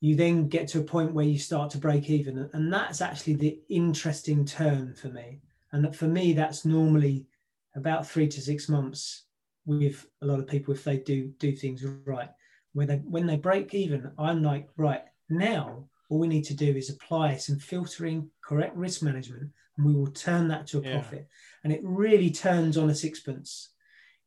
You 0.00 0.14
then 0.14 0.48
get 0.48 0.68
to 0.68 0.80
a 0.80 0.84
point 0.84 1.12
where 1.12 1.24
you 1.24 1.38
start 1.38 1.70
to 1.70 1.78
break 1.78 2.10
even, 2.10 2.48
and 2.52 2.72
that's 2.72 3.00
actually 3.00 3.34
the 3.34 3.58
interesting 3.68 4.44
turn 4.44 4.94
for 4.94 5.08
me. 5.08 5.40
And 5.72 5.94
for 5.94 6.06
me, 6.06 6.32
that's 6.32 6.64
normally 6.64 7.26
about 7.76 8.06
three 8.06 8.28
to 8.28 8.40
six 8.40 8.68
months 8.68 9.24
with 9.66 10.06
a 10.22 10.26
lot 10.26 10.38
of 10.38 10.46
people 10.46 10.72
if 10.72 10.84
they 10.84 10.98
do 10.98 11.32
do 11.38 11.52
things 11.52 11.84
right. 12.04 12.30
When 12.72 12.88
they 12.88 12.96
when 12.96 13.26
they 13.26 13.36
break 13.36 13.74
even, 13.74 14.10
I'm 14.18 14.42
like, 14.42 14.68
right 14.76 15.02
now 15.28 15.88
all 16.08 16.18
we 16.18 16.28
need 16.28 16.44
to 16.44 16.54
do 16.54 16.76
is 16.76 16.90
apply 16.90 17.36
some 17.36 17.58
filtering, 17.58 18.30
correct 18.42 18.76
risk 18.76 19.02
management, 19.02 19.50
and 19.76 19.86
we 19.86 19.94
will 19.94 20.08
turn 20.08 20.48
that 20.48 20.66
to 20.68 20.78
a 20.78 20.82
yeah. 20.82 20.92
profit. 20.92 21.28
And 21.64 21.72
it 21.72 21.80
really 21.82 22.30
turns 22.30 22.76
on 22.76 22.90
a 22.90 22.94
sixpence. 22.94 23.70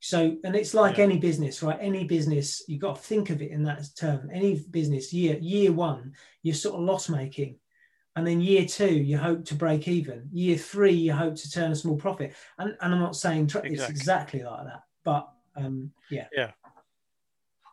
So, 0.01 0.37
and 0.43 0.55
it's 0.55 0.73
like 0.73 0.97
yeah. 0.97 1.05
any 1.05 1.17
business, 1.17 1.61
right? 1.61 1.77
Any 1.79 2.05
business, 2.05 2.63
you've 2.67 2.81
got 2.81 2.95
to 2.95 3.01
think 3.01 3.29
of 3.29 3.41
it 3.41 3.51
in 3.51 3.63
that 3.63 3.83
term. 3.97 4.29
Any 4.31 4.59
business, 4.71 5.13
year 5.13 5.37
year 5.39 5.71
one, 5.71 6.13
you're 6.43 6.55
sort 6.55 6.75
of 6.75 6.81
loss 6.81 7.09
making. 7.09 7.57
And 8.15 8.25
then 8.25 8.41
year 8.41 8.65
two, 8.65 8.93
you 8.93 9.17
hope 9.17 9.45
to 9.45 9.55
break 9.55 9.87
even. 9.87 10.27
Year 10.31 10.57
three, 10.57 10.93
you 10.93 11.13
hope 11.13 11.35
to 11.35 11.51
turn 11.51 11.71
a 11.71 11.75
small 11.75 11.95
profit. 11.95 12.33
And, 12.57 12.75
and 12.81 12.93
I'm 12.93 12.99
not 12.99 13.15
saying 13.15 13.43
exactly. 13.43 13.73
it's 13.73 13.89
exactly 13.89 14.43
like 14.43 14.65
that, 14.65 14.83
but 15.03 15.29
um, 15.55 15.91
yeah. 16.09 16.27
Yeah. 16.33 16.51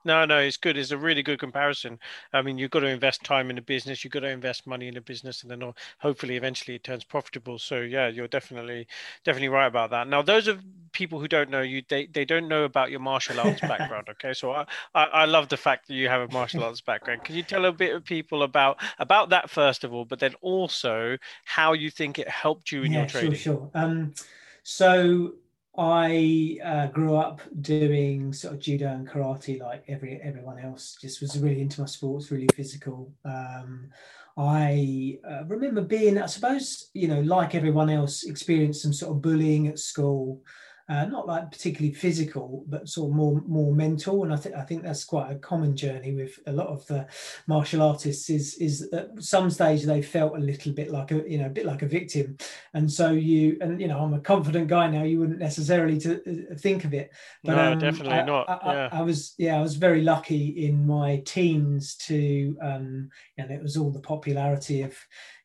No, 0.06 0.24
no, 0.24 0.38
it's 0.38 0.56
good. 0.56 0.76
It's 0.78 0.92
a 0.92 0.96
really 0.96 1.22
good 1.22 1.40
comparison. 1.40 1.98
I 2.32 2.40
mean, 2.40 2.58
you've 2.58 2.70
got 2.70 2.80
to 2.80 2.86
invest 2.86 3.24
time 3.24 3.50
in 3.50 3.58
a 3.58 3.62
business, 3.62 4.04
you've 4.04 4.12
got 4.12 4.20
to 4.20 4.28
invest 4.28 4.64
money 4.66 4.86
in 4.86 4.96
a 4.96 5.00
business, 5.00 5.42
and 5.42 5.50
then 5.50 5.72
hopefully 5.98 6.36
eventually 6.36 6.76
it 6.76 6.84
turns 6.84 7.02
profitable. 7.02 7.58
So 7.58 7.80
yeah, 7.80 8.06
you're 8.06 8.28
definitely 8.28 8.86
definitely 9.24 9.48
right 9.48 9.66
about 9.66 9.90
that. 9.90 10.06
Now, 10.06 10.22
those 10.22 10.46
of 10.46 10.62
people 10.92 11.18
who 11.18 11.26
don't 11.26 11.50
know 11.50 11.60
you, 11.60 11.82
they, 11.88 12.06
they 12.06 12.24
don't 12.24 12.46
know 12.46 12.64
about 12.64 12.92
your 12.92 13.00
martial 13.00 13.40
arts 13.40 13.60
background. 13.60 14.06
Okay, 14.10 14.32
so 14.32 14.52
I, 14.52 14.64
I, 14.94 15.04
I 15.04 15.24
love 15.24 15.48
the 15.48 15.56
fact 15.56 15.88
that 15.88 15.94
you 15.94 16.08
have 16.08 16.30
a 16.30 16.32
martial 16.32 16.62
arts 16.62 16.80
background. 16.80 17.24
Can 17.24 17.34
you 17.34 17.42
tell 17.42 17.64
a 17.64 17.72
bit 17.72 17.94
of 17.94 18.04
people 18.04 18.44
about 18.44 18.78
about 18.98 19.30
that 19.30 19.50
first 19.50 19.82
of 19.82 19.92
all, 19.92 20.04
but 20.04 20.20
then 20.20 20.34
also 20.40 21.18
how 21.44 21.72
you 21.72 21.90
think 21.90 22.20
it 22.20 22.28
helped 22.28 22.70
you 22.70 22.84
in 22.84 22.92
yeah, 22.92 23.00
your 23.00 23.08
training? 23.08 23.34
Sure, 23.34 23.56
sure. 23.56 23.70
Um, 23.74 24.14
so 24.62 25.34
I 25.78 26.58
uh, 26.64 26.86
grew 26.86 27.16
up 27.16 27.40
doing 27.60 28.32
sort 28.32 28.54
of 28.54 28.60
judo 28.60 28.88
and 28.88 29.08
karate 29.08 29.60
like 29.60 29.84
every 29.88 30.20
everyone 30.22 30.58
else. 30.58 30.96
Just 31.00 31.20
was 31.20 31.38
really 31.38 31.60
into 31.60 31.80
my 31.82 31.86
sports, 31.86 32.30
really 32.30 32.48
physical. 32.54 33.12
Um, 33.24 33.90
I 34.38 35.18
uh, 35.28 35.44
remember 35.46 35.80
being, 35.80 36.20
I 36.20 36.26
suppose, 36.26 36.90
you 36.92 37.08
know, 37.08 37.20
like 37.20 37.54
everyone 37.54 37.88
else, 37.88 38.24
experienced 38.24 38.82
some 38.82 38.92
sort 38.92 39.16
of 39.16 39.22
bullying 39.22 39.68
at 39.68 39.78
school 39.78 40.42
uh, 40.88 41.04
not 41.06 41.26
like 41.26 41.50
particularly 41.50 41.92
physical, 41.92 42.64
but 42.68 42.88
sort 42.88 43.10
of 43.10 43.16
more 43.16 43.42
more 43.46 43.74
mental. 43.74 44.22
And 44.22 44.32
I 44.32 44.36
think 44.36 44.54
I 44.54 44.62
think 44.62 44.82
that's 44.82 45.04
quite 45.04 45.32
a 45.32 45.38
common 45.38 45.76
journey 45.76 46.14
with 46.14 46.38
a 46.46 46.52
lot 46.52 46.68
of 46.68 46.86
the 46.86 47.06
martial 47.48 47.82
artists. 47.82 48.30
Is 48.30 48.54
is 48.54 48.88
at 48.92 49.10
some 49.20 49.50
stage 49.50 49.82
they 49.82 50.00
felt 50.00 50.36
a 50.36 50.40
little 50.40 50.72
bit 50.72 50.90
like 50.90 51.10
a 51.10 51.28
you 51.28 51.38
know 51.38 51.46
a 51.46 51.50
bit 51.50 51.66
like 51.66 51.82
a 51.82 51.88
victim, 51.88 52.36
and 52.72 52.90
so 52.90 53.10
you 53.10 53.58
and 53.60 53.80
you 53.80 53.88
know 53.88 53.98
I'm 53.98 54.14
a 54.14 54.20
confident 54.20 54.68
guy 54.68 54.88
now. 54.88 55.02
You 55.02 55.18
wouldn't 55.18 55.40
necessarily 55.40 55.98
to 56.00 56.52
uh, 56.52 56.54
think 56.56 56.84
of 56.84 56.94
it, 56.94 57.10
but 57.42 57.56
no, 57.56 57.72
um, 57.72 57.78
definitely 57.80 58.14
I, 58.14 58.24
not. 58.24 58.48
I, 58.48 58.72
yeah. 58.72 58.88
I, 58.92 58.98
I, 58.98 59.02
was 59.02 59.34
yeah 59.38 59.58
I 59.58 59.62
was 59.62 59.74
very 59.74 60.02
lucky 60.02 60.66
in 60.66 60.86
my 60.86 61.20
teens 61.24 61.96
to 62.06 62.56
um, 62.62 63.10
and 63.38 63.50
it 63.50 63.60
was 63.60 63.76
all 63.76 63.90
the 63.90 64.00
popularity 64.00 64.82
of 64.82 64.96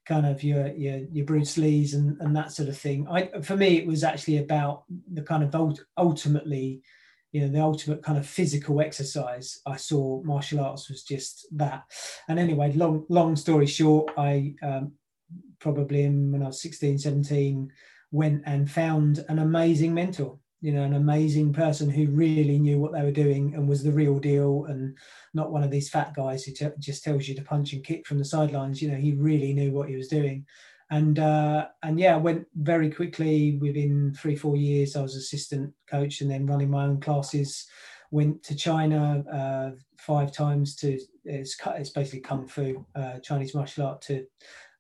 kind 0.05 0.25
of 0.25 0.43
your 0.43 0.67
your, 0.67 0.98
your 1.12 1.25
Bruce 1.25 1.58
Lee's 1.58 1.93
and, 1.93 2.20
and 2.22 2.36
that 2.36 2.51
sort 2.51 2.70
of 2.70 2.77
thing. 2.77 3.08
I 3.10 3.41
for 3.41 3.55
me 3.55 3.77
it 3.77 3.88
was 3.88 4.03
actually 4.03 4.38
about 4.38 4.84
the 5.12 5.22
kind 5.22 5.43
of 5.43 5.79
ultimately, 5.98 6.81
you 7.31 7.41
know, 7.41 7.48
the 7.48 7.62
ultimate 7.62 8.03
kind 8.03 8.17
of 8.17 8.25
physical 8.25 8.81
exercise. 8.81 9.60
I 9.65 9.77
saw 9.77 10.22
martial 10.24 10.60
arts 10.60 10.89
was 10.89 11.03
just 11.03 11.48
that. 11.53 11.84
And 12.27 12.39
anyway, 12.39 12.74
long 12.74 13.05
long 13.10 13.36
story 13.36 13.67
short, 13.67 14.12
I 14.17 14.55
um, 14.63 14.93
probably 15.60 16.05
when 16.05 16.43
I 16.43 16.48
was 16.48 16.62
16, 16.62 17.00
17, 17.00 17.72
went 18.12 18.41
and 18.46 18.70
found 18.70 19.24
an 19.29 19.39
amazing 19.39 19.93
mentor 19.93 20.38
you 20.62 20.72
know, 20.72 20.84
an 20.84 20.94
amazing 20.94 21.51
person 21.53 21.89
who 21.89 22.06
really 22.08 22.60
knew 22.60 22.80
what 22.80 22.94
they 22.94 23.01
were 23.01 23.12
doing 23.12 23.56
and 23.56 23.68
was 23.68 23.84
the 23.84 23.91
real 23.91 24.20
deal 24.20 24.65
and 24.70 24.96
not 25.34 25.51
one 25.51 25.63
of 25.63 25.72
these 25.72 25.89
fat 25.89 26.13
guys 26.13 26.44
who 26.44 26.53
t- 26.53 26.68
just 26.77 27.03
tells 27.03 27.27
you 27.27 27.34
to 27.36 27.41
punch 27.41 27.74
and 27.74 27.84
kick 27.84 28.06
from 28.06 28.20
the 28.20 28.25
sidelines. 28.25 28.82
You 28.82 28.91
know, 28.91 28.98
he 28.98 29.13
really 29.13 29.53
knew 29.53 29.72
what 29.72 29.89
he 29.89 29.96
was 29.96 30.08
doing. 30.08 30.46
And 30.91 31.18
uh, 31.20 31.70
and 31.84 32.00
yeah, 32.00 32.18
went 32.18 32.46
very 32.53 32.91
quickly. 32.91 33.58
Within 33.62 34.13
three 34.13 34.36
four 34.36 34.58
years, 34.58 34.96
I 34.96 35.01
was 35.01 35.15
assistant 35.15 35.74
coach 35.89 36.22
and 36.22 36.30
then 36.30 36.46
running 36.46 36.70
my 36.70 36.84
own 36.84 37.00
classes. 37.00 37.65
Went 38.12 38.44
to 38.44 38.56
China 38.56 39.24
uh, 39.34 39.72
five 39.98 40.34
times 40.34 40.75
to 40.77 41.00
it's 41.24 41.56
it's 41.65 41.91
basically 41.91 42.20
kung 42.20 42.46
fu, 42.46 42.86
uh, 42.94 43.20
Chinese 43.20 43.56
martial 43.56 43.88
art 43.88 44.01
to 44.03 44.25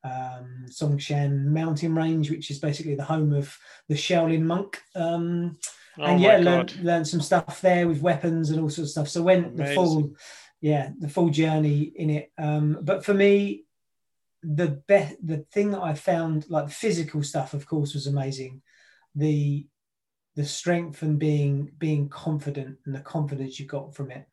um, 0.03 0.65
Songshan 0.67 1.45
mountain 1.45 1.95
range, 1.95 2.29
which 2.29 2.51
is 2.51 2.59
basically 2.59 2.95
the 2.95 3.03
home 3.03 3.33
of 3.33 3.55
the 3.87 3.95
Shaolin 3.95 4.43
monk. 4.43 4.81
Um, 4.95 5.57
oh 5.99 6.03
and 6.03 6.21
yeah, 6.21 6.37
learned, 6.37 6.75
learned 6.81 7.07
some 7.07 7.21
stuff 7.21 7.61
there 7.61 7.87
with 7.87 8.01
weapons 8.01 8.49
and 8.49 8.59
all 8.59 8.69
sorts 8.69 8.89
of 8.89 8.91
stuff. 8.91 9.09
So 9.09 9.23
went 9.23 9.47
Amazing. 9.47 9.65
the 9.65 9.73
full, 9.75 10.13
yeah, 10.61 10.89
the 10.99 11.09
full 11.09 11.29
journey 11.29 11.91
in 11.95 12.09
it. 12.09 12.31
Um, 12.37 12.79
but 12.81 13.05
for 13.05 13.13
me, 13.13 13.65
the 14.43 14.81
best, 14.87 15.15
the 15.25 15.45
thing 15.51 15.71
that 15.71 15.81
I 15.81 15.93
found, 15.93 16.49
like 16.49 16.65
the 16.65 16.73
physical 16.73 17.23
stuff, 17.23 17.53
of 17.53 17.65
course, 17.67 17.93
was 17.93 18.07
amazing. 18.07 18.61
The 19.15 19.67
the 20.35 20.45
strength 20.45 21.01
and 21.01 21.19
being 21.19 21.71
being 21.77 22.07
confident 22.07 22.77
and 22.85 22.95
the 22.95 23.01
confidence 23.01 23.59
you 23.59 23.65
got 23.65 23.93
from 23.93 24.11
it 24.11 24.25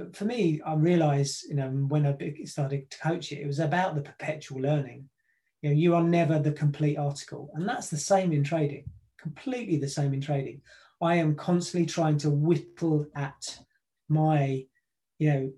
but 0.00 0.16
for 0.16 0.24
me, 0.24 0.62
I 0.64 0.74
realized, 0.74 1.44
you 1.46 1.56
know, 1.56 1.68
when 1.68 2.06
I 2.06 2.16
started 2.44 2.90
to 2.90 2.98
coach 2.98 3.32
it, 3.32 3.40
it 3.40 3.46
was 3.46 3.58
about 3.58 3.94
the 3.94 4.00
perpetual 4.00 4.62
learning. 4.62 5.10
You 5.60 5.70
know, 5.70 5.76
you 5.76 5.94
are 5.94 6.02
never 6.02 6.38
the 6.38 6.52
complete 6.52 6.96
article. 6.96 7.50
And 7.54 7.68
that's 7.68 7.90
the 7.90 7.98
same 7.98 8.32
in 8.32 8.42
trading, 8.42 8.84
completely 9.20 9.76
the 9.76 9.88
same 9.88 10.14
in 10.14 10.22
trading. 10.22 10.62
I 11.02 11.16
am 11.16 11.34
constantly 11.34 11.84
trying 11.84 12.16
to 12.18 12.30
whittle 12.30 13.04
at 13.14 13.58
my, 14.08 14.64
you 15.18 15.30
know, 15.30 15.52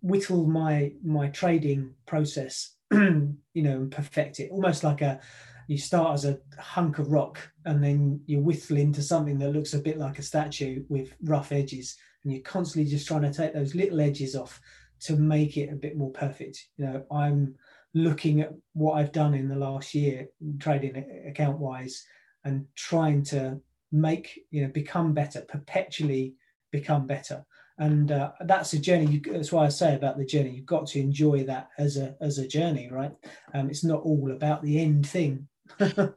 whittle 0.00 0.46
my 0.46 0.92
my 1.04 1.26
trading 1.30 1.92
process, 2.06 2.76
you 2.92 3.36
know, 3.56 3.76
and 3.78 3.90
perfect 3.90 4.38
it. 4.38 4.52
Almost 4.52 4.84
like 4.84 5.02
a 5.02 5.20
you 5.66 5.76
start 5.76 6.14
as 6.14 6.24
a 6.24 6.38
hunk 6.56 7.00
of 7.00 7.10
rock 7.10 7.40
and 7.64 7.82
then 7.82 8.20
you 8.26 8.38
whittle 8.38 8.76
into 8.76 9.02
something 9.02 9.38
that 9.38 9.52
looks 9.52 9.74
a 9.74 9.78
bit 9.78 9.98
like 9.98 10.20
a 10.20 10.22
statue 10.22 10.84
with 10.88 11.14
rough 11.22 11.50
edges 11.50 11.96
and 12.24 12.32
you're 12.32 12.42
constantly 12.42 12.90
just 12.90 13.06
trying 13.06 13.22
to 13.22 13.32
take 13.32 13.54
those 13.54 13.74
little 13.74 14.00
edges 14.00 14.34
off 14.36 14.60
to 15.00 15.16
make 15.16 15.56
it 15.56 15.72
a 15.72 15.76
bit 15.76 15.96
more 15.96 16.10
perfect. 16.10 16.68
You 16.76 16.86
know, 16.86 17.04
I'm 17.10 17.54
looking 17.94 18.40
at 18.40 18.52
what 18.72 18.94
I've 18.94 19.12
done 19.12 19.34
in 19.34 19.48
the 19.48 19.56
last 19.56 19.94
year, 19.94 20.28
trading 20.58 21.04
account 21.28 21.58
wise, 21.58 22.04
and 22.44 22.66
trying 22.76 23.22
to 23.24 23.60
make 23.90 24.40
you 24.50 24.62
know 24.62 24.68
become 24.68 25.12
better, 25.12 25.42
perpetually 25.42 26.34
become 26.70 27.06
better. 27.06 27.44
And 27.78 28.12
uh, 28.12 28.32
that's 28.42 28.74
a 28.74 28.78
journey. 28.78 29.06
You, 29.06 29.20
that's 29.32 29.50
why 29.50 29.64
I 29.64 29.68
say 29.68 29.96
about 29.96 30.18
the 30.18 30.24
journey. 30.24 30.50
You've 30.50 30.66
got 30.66 30.86
to 30.88 31.00
enjoy 31.00 31.44
that 31.44 31.70
as 31.78 31.96
a 31.96 32.14
as 32.20 32.38
a 32.38 32.46
journey, 32.46 32.88
right? 32.90 33.12
Um, 33.54 33.70
it's 33.70 33.84
not 33.84 34.02
all 34.02 34.30
about 34.30 34.62
the 34.62 34.80
end 34.80 35.06
thing 35.06 35.48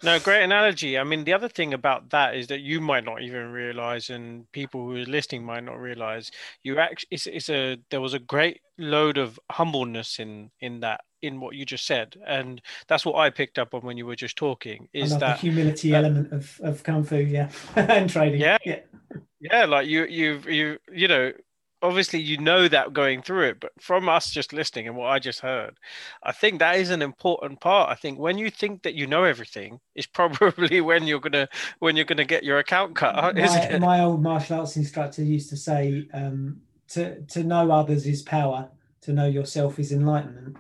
no, 0.04 0.20
great 0.20 0.44
analogy. 0.44 0.98
I 0.98 1.04
mean, 1.04 1.24
the 1.24 1.34
other 1.34 1.50
thing 1.50 1.74
about 1.74 2.10
that 2.10 2.36
is 2.36 2.48
that 2.48 2.62
you 2.62 2.82
might 2.82 3.04
not 3.04 3.22
even 3.22 3.52
realize, 3.52 4.10
and 4.10 4.52
people 4.52 4.82
who 4.82 4.96
are 4.98 5.06
listening 5.06 5.44
might 5.44 5.64
not 5.64 5.80
realize, 5.80 6.32
you 6.64 6.80
actually 6.80 7.08
it's, 7.12 7.28
it's 7.28 7.50
a 7.50 7.78
there 7.90 8.02
was 8.02 8.14
a 8.14 8.20
great 8.20 8.62
load 8.78 9.18
of 9.18 9.40
humbleness 9.52 10.20
in 10.20 10.52
in 10.60 10.82
that 10.82 11.02
in 11.22 11.40
what 11.40 11.56
you 11.56 11.66
just 11.66 11.86
said, 11.86 12.16
and 12.26 12.62
that's 12.88 13.06
what 13.06 13.16
I 13.16 13.30
picked 13.30 13.58
up 13.58 13.74
on 13.74 13.82
when 13.82 13.98
you 13.98 14.06
were 14.06 14.16
just 14.16 14.36
talking. 14.36 14.88
Is 14.94 15.12
that 15.18 15.20
the 15.20 15.34
humility 15.34 15.94
uh, 15.94 16.00
element 16.00 16.32
of 16.32 16.60
of 16.64 16.84
kung 16.84 17.04
fu, 17.04 17.18
yeah, 17.18 17.50
and 17.76 18.10
trading, 18.10 18.42
yeah, 18.42 18.58
yeah, 18.66 18.80
yeah. 19.40 19.66
Like 19.66 19.88
you, 19.88 20.06
you, 20.06 20.42
you, 20.48 20.78
you 20.92 21.08
know, 21.08 21.32
obviously 21.86 22.20
you 22.20 22.38
know 22.38 22.68
that 22.68 22.94
going 22.94 23.22
through 23.22 23.44
it 23.44 23.60
but 23.60 23.72
from 23.80 24.10
us 24.10 24.30
just 24.30 24.54
listening 24.54 24.88
and 24.88 24.96
what 24.96 25.08
i 25.08 25.20
just 25.20 25.40
heard 25.40 25.78
i 26.24 26.32
think 26.32 26.60
that 26.60 26.78
is 26.78 26.90
an 26.90 27.02
important 27.02 27.60
part. 27.62 27.90
I 27.90 27.96
think 27.96 28.20
when 28.20 28.38
you 28.38 28.50
think 28.50 28.84
that 28.84 28.96
you 28.96 29.08
know 29.08 29.24
everything 29.24 29.80
is 29.96 30.06
probably 30.20 30.82
when 30.82 31.08
you're 31.08 31.20
gonna 31.20 31.48
when 31.80 31.96
you're 31.96 32.06
gonna 32.06 32.26
get 32.26 32.44
your 32.44 32.60
account 32.60 32.96
cut 32.96 33.36
my, 33.36 33.80
my 33.80 34.02
old 34.02 34.22
martial 34.22 34.60
arts 34.60 34.76
instructor 34.76 35.24
used 35.24 35.50
to 35.50 35.58
say 35.58 36.08
um, 36.14 36.62
to 36.90 37.22
to 37.22 37.44
know 37.44 37.72
others 37.72 38.06
is 38.06 38.22
power 38.22 38.70
to 39.02 39.14
know 39.14 39.28
yourself 39.28 39.78
is 39.78 39.92
enlightenment. 39.92 40.58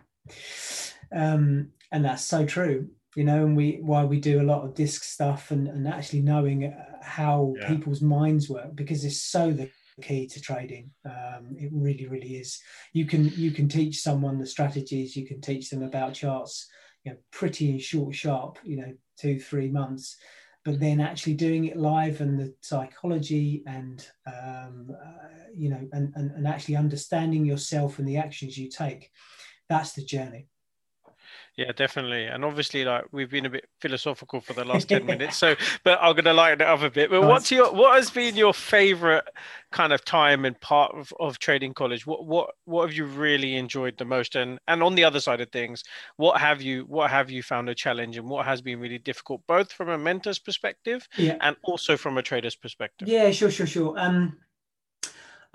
Um, 1.12 1.70
and 1.92 2.06
that's 2.06 2.24
so 2.24 2.46
true 2.46 2.90
you 3.16 3.24
know 3.24 3.46
and 3.46 3.56
we 3.56 3.80
why 3.82 4.04
we 4.04 4.20
do 4.20 4.42
a 4.42 4.44
lot 4.44 4.64
of 4.64 4.74
disc 4.74 5.04
stuff 5.04 5.52
and, 5.52 5.68
and 5.68 5.88
actually 5.88 6.22
knowing 6.22 6.76
how 7.02 7.54
yeah. 7.60 7.68
people's 7.68 8.02
minds 8.02 8.50
work 8.50 8.76
because 8.76 9.06
it's 9.06 9.22
so 9.22 9.52
the 9.52 9.70
key 10.02 10.28
to 10.28 10.42
trading. 10.42 10.92
Um, 11.06 11.56
it 11.58 11.70
really, 11.74 12.08
really 12.08 12.36
is. 12.36 12.60
You 12.94 13.06
can 13.06 13.30
you 13.36 13.52
can 13.52 13.68
teach 13.68 14.02
someone 14.02 14.38
the 14.38 14.46
strategies. 14.46 15.16
You 15.16 15.26
can 15.26 15.42
teach 15.42 15.70
them 15.70 15.84
about 15.84 16.14
charts. 16.14 16.68
You 17.04 17.12
know, 17.12 17.18
pretty 17.32 17.80
short, 17.80 18.16
sharp. 18.16 18.60
You 18.64 18.78
know, 18.78 18.94
two 19.18 19.40
three 19.40 19.70
months. 19.70 20.18
But 20.64 20.80
then 20.80 21.00
actually 21.00 21.36
doing 21.36 21.66
it 21.66 21.78
live 21.78 22.22
and 22.22 22.40
the 22.40 22.56
psychology 22.62 23.62
and 23.68 24.04
um, 24.26 24.90
uh, 24.90 25.28
you 25.56 25.70
know 25.70 25.88
and, 25.92 26.12
and 26.16 26.32
and 26.32 26.48
actually 26.48 26.76
understanding 26.76 27.46
yourself 27.46 28.00
and 28.00 28.08
the 28.08 28.18
actions 28.18 28.58
you 28.58 28.70
take, 28.70 29.12
that's 29.70 29.94
the 29.94 30.04
journey. 30.04 30.48
Yeah, 31.58 31.72
definitely. 31.72 32.26
And 32.26 32.44
obviously, 32.44 32.84
like 32.84 33.06
we've 33.14 33.30
been 33.30 33.46
a 33.46 33.50
bit 33.50 33.66
philosophical 33.80 34.42
for 34.42 34.52
the 34.54 34.66
last 34.66 34.90
10 34.90 35.06
minutes. 35.06 35.38
So, 35.38 35.56
but 35.84 35.98
I'm 36.02 36.14
going 36.14 36.26
to 36.26 36.34
lighten 36.34 36.62
it 36.62 36.68
up 36.68 36.82
a 36.82 36.90
bit. 36.90 37.10
But 37.10 37.22
what's 37.22 37.50
your, 37.50 37.74
what 37.74 37.96
has 37.96 38.10
been 38.10 38.36
your 38.36 38.54
favorite 38.54 39.24
kind 39.72 39.94
of 39.94 40.04
time 40.04 40.44
and 40.44 40.60
part 40.60 40.94
of, 40.94 41.14
of 41.18 41.40
trading 41.40 41.74
college? 41.74 42.06
What, 42.06 42.26
what, 42.26 42.50
what 42.66 42.88
have 42.88 42.94
you 42.94 43.06
really 43.06 43.56
enjoyed 43.56 43.98
the 43.98 44.04
most? 44.04 44.36
And, 44.36 44.60
and 44.68 44.84
on 44.84 44.96
the 44.96 45.06
other 45.06 45.22
side 45.22 45.40
of 45.40 45.50
things, 45.52 45.84
what 46.18 46.42
have 46.42 46.62
you, 46.62 46.84
what 46.84 47.10
have 47.10 47.32
you 47.32 47.42
found 47.42 47.70
a 47.70 47.76
challenge 47.76 48.18
and 48.18 48.28
what 48.28 48.46
has 48.46 48.62
been 48.62 48.80
really 48.80 49.00
difficult, 49.00 49.42
both 49.48 49.72
from 49.72 49.88
a 49.88 49.98
mentor's 49.98 50.40
perspective 50.40 51.08
yeah. 51.16 51.38
and 51.40 51.56
also 51.64 51.96
from 51.96 52.18
a 52.18 52.22
trader's 52.22 52.56
perspective? 52.56 53.08
Yeah, 53.08 53.32
sure, 53.32 53.50
sure, 53.50 53.68
sure. 53.68 53.98
Um, 53.98 54.38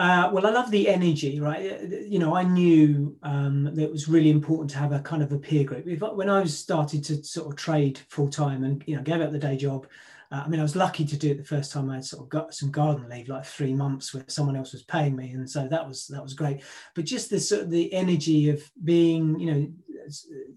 uh, 0.01 0.31
well, 0.33 0.47
I 0.47 0.51
love 0.51 0.71
the 0.71 0.89
energy, 0.89 1.41
right? 1.41 1.73
Uh, 1.73 1.97
you 2.09 2.19
know, 2.19 2.35
I 2.35 2.43
knew 2.43 3.19
um, 3.23 3.65
that 3.65 3.79
it 3.79 3.93
was 3.93 4.09
really 4.09 4.31
important 4.31 4.71
to 4.71 4.79
have 4.79 4.93
a 4.93 5.01
kind 5.01 5.23
of 5.23 5.31
a 5.31 5.39
peer 5.39 5.63
group. 5.63 5.87
If, 5.87 6.01
when 6.01 6.31
I 6.31 6.43
started 6.45 7.05
to 7.05 7.23
sort 7.23 7.49
of 7.49 7.57
trade 7.57 8.01
full 8.09 8.31
time 8.31 8.65
and 8.65 8.83
you 8.87 8.97
know 8.97 9.03
gave 9.03 9.21
up 9.21 9.31
the 9.31 9.39
day 9.39 9.59
job, 9.59 9.87
uh, 10.31 10.43
I 10.45 10.49
mean, 10.49 10.61
I 10.61 10.63
was 10.63 10.77
lucky 10.77 11.05
to 11.05 11.17
do 11.17 11.31
it 11.31 11.39
the 11.39 11.45
first 11.45 11.73
time 11.73 11.91
I 11.91 11.97
had 11.97 12.05
sort 12.05 12.23
of 12.23 12.29
got 12.29 12.55
some 12.55 12.71
garden 12.71 13.09
leave, 13.09 13.29
like 13.29 13.45
three 13.45 13.75
months, 13.75 14.15
where 14.15 14.25
someone 14.29 14.57
else 14.57 14.73
was 14.73 14.85
paying 14.85 15.17
me, 15.17 15.31
and 15.31 15.49
so 15.49 15.67
that 15.69 15.87
was 15.87 16.07
that 16.09 16.23
was 16.23 16.35
great. 16.35 16.63
But 16.95 17.05
just 17.05 17.31
the 17.31 17.41
sort 17.41 17.63
of 17.63 17.71
the 17.71 17.93
energy 17.93 18.49
of 18.49 18.63
being, 18.85 19.39
you 19.41 19.53
know, 19.53 19.69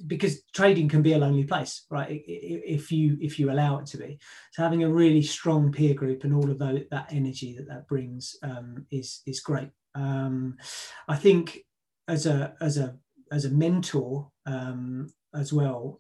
because 0.06 0.44
trading 0.54 0.90
can 0.90 1.02
be 1.02 1.14
a 1.14 1.18
lonely 1.18 1.44
place, 1.44 1.86
right? 1.90 2.22
If 2.28 2.92
you 2.92 3.18
if 3.20 3.40
you 3.40 3.52
allow 3.52 3.80
it 3.80 3.88
to 3.88 3.98
be, 3.98 4.20
so 4.52 4.62
having 4.62 4.84
a 4.84 4.92
really 4.92 5.24
strong 5.24 5.72
peer 5.72 5.96
group 5.96 6.24
and 6.24 6.34
all 6.34 6.50
of 6.50 6.60
that, 6.60 6.88
that 6.92 7.12
energy 7.12 7.56
that 7.58 7.68
that 7.68 7.88
brings 7.88 8.36
um, 8.44 8.86
is 8.92 9.22
is 9.26 9.40
great. 9.40 9.70
Um, 9.96 10.58
I 11.08 11.16
think 11.16 11.60
as 12.08 12.26
a 12.28 12.54
as 12.62 12.78
a 12.78 12.96
as 13.32 13.46
a 13.46 13.50
mentor 13.50 14.30
um, 14.46 15.12
as 15.34 15.52
well, 15.52 16.00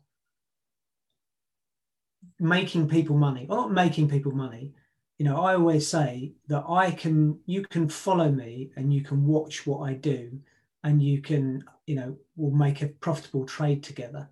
making 2.39 2.89
people 2.89 3.17
money, 3.17 3.47
or 3.49 3.57
not 3.57 3.71
making 3.71 4.09
people 4.09 4.31
money. 4.31 4.73
You 5.17 5.25
know, 5.25 5.41
I 5.41 5.53
always 5.53 5.87
say 5.87 6.33
that 6.47 6.65
I 6.67 6.91
can, 6.91 7.39
you 7.45 7.63
can 7.63 7.87
follow 7.87 8.31
me 8.31 8.71
and 8.75 8.93
you 8.93 9.03
can 9.03 9.25
watch 9.25 9.65
what 9.65 9.81
I 9.87 9.93
do, 9.93 10.39
and 10.83 11.01
you 11.01 11.21
can, 11.21 11.63
you 11.85 11.95
know, 11.95 12.17
we'll 12.35 12.51
make 12.51 12.81
a 12.81 12.87
profitable 12.87 13.45
trade 13.45 13.83
together. 13.83 14.29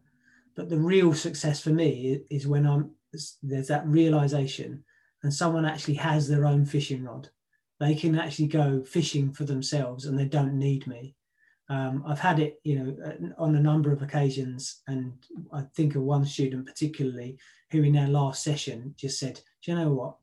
But 0.56 0.70
the 0.70 0.80
real 0.80 1.14
success 1.14 1.62
for 1.62 1.70
me 1.70 2.22
is 2.30 2.48
when 2.48 2.66
I'm 2.66 2.92
there's 3.44 3.68
that 3.68 3.86
realization, 3.88 4.84
and 5.24 5.34
someone 5.34 5.66
actually 5.66 5.96
has 5.96 6.28
their 6.28 6.46
own 6.46 6.66
fishing 6.66 7.04
rod. 7.04 7.30
They 7.80 7.96
can 7.96 8.18
actually 8.18 8.48
go 8.48 8.84
fishing 8.84 9.34
for 9.34 9.44
themselves, 9.44 10.06
and 10.06 10.18
they 10.18 10.26
don't 10.26 10.58
need 10.58 10.88
me. 10.88 11.16
Um, 11.72 12.04
I've 12.06 12.20
had 12.20 12.40
it, 12.40 12.60
you 12.66 12.78
know, 12.78 13.34
on 13.38 13.56
a 13.56 13.62
number 13.62 13.94
of 13.94 14.02
occasions, 14.02 14.82
and 14.90 15.14
I 15.54 15.62
think 15.74 15.96
of 15.96 16.02
one 16.02 16.26
student 16.26 16.66
particularly 16.66 17.38
who, 17.72 17.84
in 17.84 17.96
our 17.96 18.10
last 18.10 18.44
session, 18.44 18.94
just 18.98 19.18
said, 19.18 19.40
"Do 19.64 19.72
you 19.72 19.78
know 19.78 19.94
what? 19.94 20.18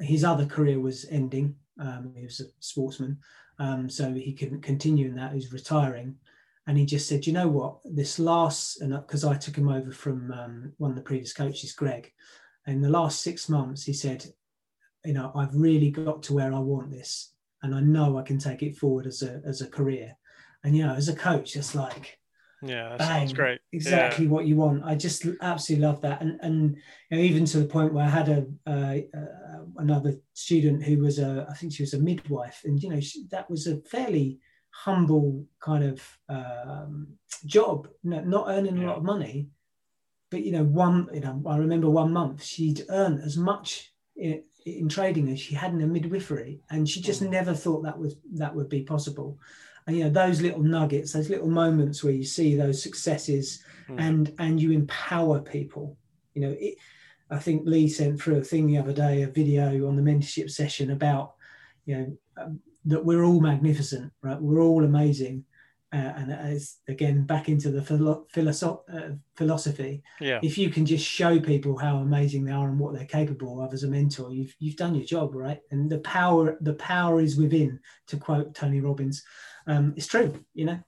His 0.00 0.24
other 0.24 0.46
career 0.46 0.80
was 0.80 1.04
ending. 1.10 1.56
Um, 1.78 2.14
he 2.16 2.24
was 2.24 2.40
a 2.40 2.44
sportsman, 2.60 3.18
um, 3.58 3.90
so 3.90 4.14
he 4.14 4.32
couldn't 4.32 4.62
continue 4.62 5.08
in 5.08 5.16
that. 5.16 5.32
He 5.32 5.36
was 5.36 5.52
retiring, 5.52 6.16
and 6.66 6.78
he 6.78 6.86
just 6.86 7.06
said, 7.06 7.26
"You 7.26 7.34
know 7.34 7.48
what? 7.48 7.80
This 7.84 8.18
last, 8.18 8.80
and 8.80 8.94
because 8.94 9.26
I 9.26 9.36
took 9.36 9.56
him 9.56 9.68
over 9.68 9.92
from 9.92 10.32
um, 10.32 10.72
one 10.78 10.90
of 10.90 10.96
the 10.96 11.02
previous 11.02 11.34
coaches, 11.34 11.74
Greg, 11.74 12.10
in 12.66 12.80
the 12.80 12.88
last 12.88 13.20
six 13.20 13.50
months, 13.50 13.82
he 13.84 13.92
said, 13.92 14.24
you 15.04 15.12
know, 15.12 15.32
I've 15.34 15.54
really 15.54 15.90
got 15.90 16.22
to 16.22 16.32
where 16.32 16.54
I 16.54 16.60
want 16.60 16.90
this, 16.90 17.34
and 17.62 17.74
I 17.74 17.80
know 17.80 18.16
I 18.16 18.22
can 18.22 18.38
take 18.38 18.62
it 18.62 18.78
forward 18.78 19.06
as 19.06 19.20
a 19.20 19.42
as 19.44 19.60
a 19.60 19.68
career." 19.68 20.16
And 20.66 20.76
you 20.76 20.84
know, 20.84 20.94
as 20.94 21.08
a 21.08 21.14
coach, 21.14 21.54
it's 21.54 21.76
like 21.76 22.18
yeah, 22.60 22.88
that 22.90 22.98
bang, 22.98 23.28
great. 23.28 23.60
Exactly 23.72 24.24
yeah. 24.24 24.30
what 24.32 24.46
you 24.46 24.56
want. 24.56 24.82
I 24.84 24.96
just 24.96 25.24
absolutely 25.40 25.86
love 25.86 26.00
that, 26.00 26.20
and 26.20 26.40
and 26.42 26.76
you 27.08 27.16
know, 27.16 27.22
even 27.22 27.44
to 27.44 27.58
the 27.60 27.66
point 27.66 27.94
where 27.94 28.04
I 28.04 28.08
had 28.08 28.28
a 28.28 28.46
uh, 28.66 29.16
uh, 29.16 29.64
another 29.76 30.14
student 30.34 30.82
who 30.82 30.98
was 30.98 31.20
a, 31.20 31.46
I 31.48 31.54
think 31.54 31.72
she 31.72 31.84
was 31.84 31.94
a 31.94 32.00
midwife, 32.00 32.62
and 32.64 32.82
you 32.82 32.88
know, 32.88 32.98
she, 32.98 33.26
that 33.30 33.48
was 33.48 33.68
a 33.68 33.76
fairly 33.82 34.40
humble 34.70 35.46
kind 35.60 35.84
of 35.84 36.18
um, 36.28 37.06
job, 37.44 37.86
no, 38.02 38.20
not 38.22 38.48
earning 38.48 38.76
yeah. 38.76 38.86
a 38.86 38.88
lot 38.88 38.96
of 38.96 39.04
money, 39.04 39.46
but 40.30 40.42
you 40.44 40.50
know, 40.50 40.64
one, 40.64 41.08
you 41.14 41.20
know, 41.20 41.40
I 41.46 41.58
remember 41.58 41.88
one 41.88 42.12
month 42.12 42.42
she'd 42.42 42.84
earn 42.88 43.20
as 43.24 43.36
much 43.36 43.92
in, 44.16 44.42
in 44.64 44.88
trading 44.88 45.28
as 45.28 45.38
she 45.38 45.54
had 45.54 45.72
in 45.72 45.80
a 45.80 45.86
midwifery, 45.86 46.58
and 46.70 46.88
she 46.88 47.00
just 47.00 47.22
mm. 47.22 47.30
never 47.30 47.54
thought 47.54 47.84
that 47.84 47.96
was 47.96 48.16
that 48.34 48.52
would 48.52 48.68
be 48.68 48.82
possible 48.82 49.38
and 49.86 49.96
you 49.96 50.04
know 50.04 50.10
those 50.10 50.40
little 50.40 50.62
nuggets 50.62 51.12
those 51.12 51.30
little 51.30 51.48
moments 51.48 52.02
where 52.02 52.12
you 52.12 52.24
see 52.24 52.56
those 52.56 52.82
successes 52.82 53.62
mm. 53.88 54.00
and 54.00 54.32
and 54.38 54.60
you 54.60 54.72
empower 54.72 55.40
people. 55.40 55.96
You 56.34 56.42
know 56.42 56.56
it, 56.58 56.76
i 57.30 57.38
think 57.38 57.62
lee 57.64 57.88
sent 57.88 58.20
through 58.20 58.36
a 58.36 58.44
thing 58.44 58.66
the 58.66 58.78
other 58.78 58.92
day 58.92 59.22
a 59.22 59.26
video 59.26 59.88
on 59.88 59.96
the 59.96 60.02
mentorship 60.02 60.48
session 60.48 60.92
about 60.92 61.34
you 61.84 61.96
know 61.96 62.16
um, 62.36 62.60
that 62.84 63.04
we're 63.04 63.24
all 63.24 63.40
magnificent 63.40 64.12
right? 64.22 64.40
We're 64.40 64.60
all 64.62 64.84
amazing 64.84 65.44
uh, 65.92 66.12
and 66.16 66.32
as 66.32 66.76
again 66.88 67.24
back 67.24 67.48
into 67.48 67.70
the 67.70 67.82
philo- 67.82 68.26
philosoph- 68.34 68.82
uh, 68.92 69.14
philosophy 69.34 70.02
yeah 70.20 70.40
if 70.42 70.58
you 70.58 70.70
can 70.70 70.84
just 70.84 71.04
show 71.04 71.38
people 71.38 71.78
how 71.78 71.98
amazing 71.98 72.44
they 72.44 72.52
are 72.52 72.68
and 72.68 72.78
what 72.78 72.94
they're 72.94 73.04
capable 73.04 73.62
of 73.62 73.72
as 73.72 73.84
a 73.84 73.88
mentor 73.88 74.32
you've 74.32 74.54
you've 74.58 74.76
done 74.76 74.94
your 74.94 75.04
job 75.04 75.34
right 75.34 75.60
and 75.70 75.88
the 75.90 75.98
power 75.98 76.56
the 76.60 76.74
power 76.74 77.20
is 77.20 77.36
within 77.36 77.78
to 78.06 78.16
quote 78.16 78.54
tony 78.54 78.80
robbins 78.80 79.22
um, 79.66 79.94
it's 79.96 80.06
true, 80.06 80.44
you 80.54 80.64
know. 80.64 80.78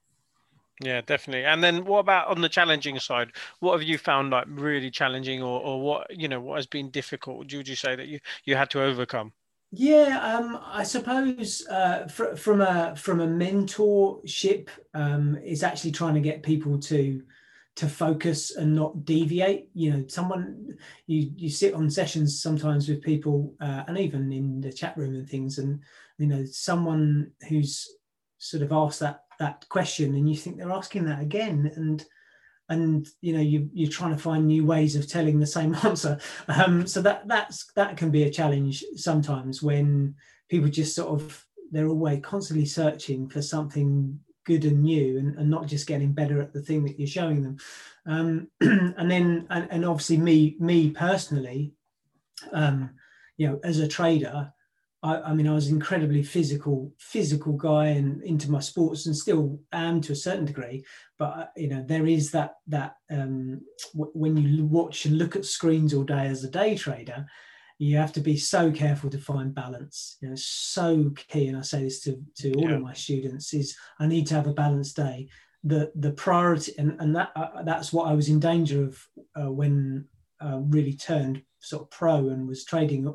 Yeah, 0.81 1.01
definitely. 1.01 1.43
And 1.43 1.61
then 1.61 1.83
what 1.83 1.99
about 1.99 2.27
on 2.27 2.39
the 2.39 2.47
challenging 2.47 2.97
side? 2.99 3.31
What 3.59 3.73
have 3.73 3.87
you 3.87 3.97
found 3.97 4.29
like 4.31 4.45
really 4.47 4.89
challenging 4.89 5.43
or, 5.43 5.59
or 5.59 5.81
what, 5.81 6.07
you 6.17 6.29
know, 6.29 6.39
what 6.39 6.55
has 6.55 6.67
been 6.67 6.89
difficult? 6.89 7.37
Would 7.37 7.51
you 7.51 7.75
say 7.75 7.97
that 7.97 8.07
you, 8.07 8.19
you 8.45 8.55
had 8.55 8.69
to 8.71 8.81
overcome? 8.81 9.33
Yeah, 9.71 10.19
um, 10.23 10.59
I 10.63 10.83
suppose 10.83 11.65
uh, 11.69 12.07
fr- 12.07 12.35
from 12.35 12.61
a 12.61 12.95
from 12.95 13.19
a 13.19 13.27
mentorship 13.27 14.69
um, 14.95 15.37
is 15.43 15.61
actually 15.63 15.91
trying 15.91 16.15
to 16.15 16.21
get 16.21 16.41
people 16.41 16.79
to 16.79 17.21
to 17.75 17.87
focus 17.87 18.55
and 18.55 18.75
not 18.75 19.05
deviate. 19.05 19.69
You 19.75 19.91
know, 19.93 20.05
someone 20.07 20.75
you 21.05 21.31
you 21.35 21.49
sit 21.51 21.75
on 21.75 21.89
sessions 21.91 22.41
sometimes 22.41 22.89
with 22.89 23.03
people, 23.03 23.53
uh, 23.61 23.83
and 23.87 23.97
even 23.99 24.31
in 24.33 24.59
the 24.59 24.73
chat 24.73 24.97
room 24.97 25.13
and 25.13 25.29
things, 25.29 25.59
and 25.59 25.79
you 26.17 26.25
know, 26.25 26.45
someone 26.45 27.31
who's 27.47 27.87
sort 28.39 28.63
of 28.63 28.71
asked 28.71 29.01
that 29.01 29.25
that 29.37 29.67
question 29.69 30.15
and 30.15 30.29
you 30.29 30.35
think 30.35 30.57
they're 30.57 30.71
asking 30.71 31.05
that 31.05 31.21
again 31.21 31.71
and 31.75 32.05
and 32.69 33.07
you 33.21 33.33
know 33.33 33.41
you 33.41 33.69
you're 33.73 33.89
trying 33.89 34.15
to 34.15 34.21
find 34.21 34.47
new 34.47 34.65
ways 34.65 34.95
of 34.95 35.07
telling 35.07 35.39
the 35.39 35.47
same 35.47 35.75
answer. 35.83 36.19
Um, 36.47 36.87
so 36.87 37.01
that 37.01 37.27
that's 37.27 37.71
that 37.73 37.97
can 37.97 38.11
be 38.11 38.23
a 38.23 38.29
challenge 38.29 38.83
sometimes 38.95 39.61
when 39.61 40.15
people 40.49 40.69
just 40.69 40.95
sort 40.95 41.09
of 41.09 41.45
they're 41.71 41.87
always 41.87 42.21
constantly 42.21 42.65
searching 42.65 43.29
for 43.29 43.41
something 43.41 44.19
good 44.45 44.65
and 44.65 44.81
new 44.81 45.19
and, 45.19 45.37
and 45.37 45.49
not 45.49 45.67
just 45.67 45.87
getting 45.87 46.11
better 46.11 46.41
at 46.41 46.53
the 46.53 46.61
thing 46.61 46.83
that 46.83 46.97
you're 46.97 47.07
showing 47.07 47.43
them. 47.43 47.57
Um, 48.07 48.47
and 48.61 49.11
then 49.11 49.45
and, 49.49 49.67
and, 49.69 49.85
obviously 49.85 50.17
me 50.17 50.55
me 50.59 50.89
personally 50.89 51.73
um, 52.51 52.91
you 53.37 53.47
know 53.47 53.59
as 53.63 53.79
a 53.79 53.87
trader 53.87 54.51
I, 55.01 55.21
I, 55.21 55.33
mean, 55.33 55.47
I 55.47 55.53
was 55.53 55.67
an 55.67 55.75
incredibly 55.75 56.23
physical, 56.23 56.91
physical 56.97 57.53
guy, 57.53 57.87
and 57.87 58.21
into 58.23 58.51
my 58.51 58.59
sports, 58.59 59.05
and 59.05 59.15
still 59.15 59.59
am 59.71 60.01
to 60.01 60.13
a 60.13 60.15
certain 60.15 60.45
degree. 60.45 60.83
But 61.17 61.25
uh, 61.25 61.45
you 61.55 61.69
know, 61.69 61.83
there 61.87 62.05
is 62.05 62.31
that 62.31 62.55
that 62.67 62.95
um, 63.09 63.61
w- 63.93 64.11
when 64.13 64.37
you 64.37 64.65
watch 64.65 65.05
and 65.05 65.17
look 65.17 65.35
at 65.35 65.45
screens 65.45 65.93
all 65.93 66.03
day 66.03 66.27
as 66.27 66.43
a 66.43 66.49
day 66.49 66.75
trader, 66.75 67.25
you 67.77 67.95
have 67.95 68.11
to 68.13 68.19
be 68.19 68.35
so 68.35 68.71
careful 68.71 69.09
to 69.09 69.17
find 69.17 69.55
balance. 69.55 70.17
You 70.21 70.29
know, 70.29 70.35
so 70.37 71.11
key. 71.15 71.47
And 71.47 71.57
I 71.57 71.61
say 71.61 71.83
this 71.83 72.01
to 72.01 72.21
to 72.39 72.53
all 72.53 72.69
yeah. 72.69 72.75
of 72.75 72.81
my 72.81 72.93
students: 72.93 73.53
is 73.53 73.77
I 73.99 74.07
need 74.07 74.27
to 74.27 74.35
have 74.35 74.47
a 74.47 74.53
balanced 74.53 74.97
day. 74.97 75.29
The 75.63 75.91
the 75.95 76.11
priority, 76.11 76.73
and 76.77 76.99
and 76.99 77.15
that 77.15 77.31
uh, 77.37 77.63
that's 77.63 77.93
what 77.93 78.07
I 78.09 78.13
was 78.13 78.27
in 78.27 78.41
danger 78.41 78.83
of 78.83 79.01
uh, 79.41 79.51
when 79.51 80.07
uh, 80.43 80.57
really 80.59 80.93
turned 80.93 81.41
sort 81.59 81.83
of 81.83 81.89
pro 81.89 82.29
and 82.29 82.47
was 82.47 82.65
trading 82.65 83.13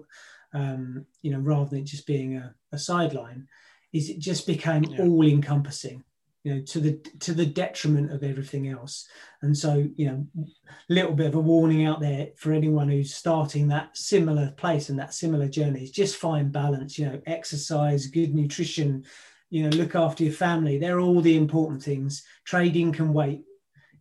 um, 0.54 1.04
you 1.22 1.32
know, 1.32 1.40
rather 1.40 1.70
than 1.70 1.84
just 1.84 2.06
being 2.06 2.36
a, 2.36 2.54
a 2.72 2.78
sideline, 2.78 3.48
is 3.92 4.08
it 4.08 4.18
just 4.18 4.46
became 4.46 4.84
yeah. 4.84 5.02
all 5.02 5.26
encompassing, 5.26 6.02
you 6.44 6.54
know, 6.54 6.60
to 6.62 6.80
the 6.80 6.92
to 7.20 7.34
the 7.34 7.46
detriment 7.46 8.12
of 8.12 8.22
everything 8.22 8.68
else. 8.68 9.08
And 9.42 9.56
so, 9.56 9.88
you 9.96 10.06
know, 10.06 10.26
a 10.40 10.92
little 10.92 11.12
bit 11.12 11.26
of 11.26 11.34
a 11.34 11.40
warning 11.40 11.86
out 11.86 12.00
there 12.00 12.28
for 12.36 12.52
anyone 12.52 12.88
who's 12.88 13.14
starting 13.14 13.68
that 13.68 13.96
similar 13.96 14.52
place 14.52 14.88
and 14.88 14.98
that 14.98 15.14
similar 15.14 15.48
journey 15.48 15.82
is 15.82 15.90
just 15.90 16.16
find 16.16 16.52
balance, 16.52 16.98
you 16.98 17.06
know, 17.06 17.20
exercise, 17.26 18.06
good 18.06 18.34
nutrition, 18.34 19.04
you 19.50 19.64
know, 19.64 19.76
look 19.76 19.94
after 19.94 20.24
your 20.24 20.32
family. 20.32 20.78
They're 20.78 21.00
all 21.00 21.20
the 21.20 21.36
important 21.36 21.82
things. 21.82 22.24
Trading 22.44 22.92
can 22.92 23.12
wait. 23.12 23.44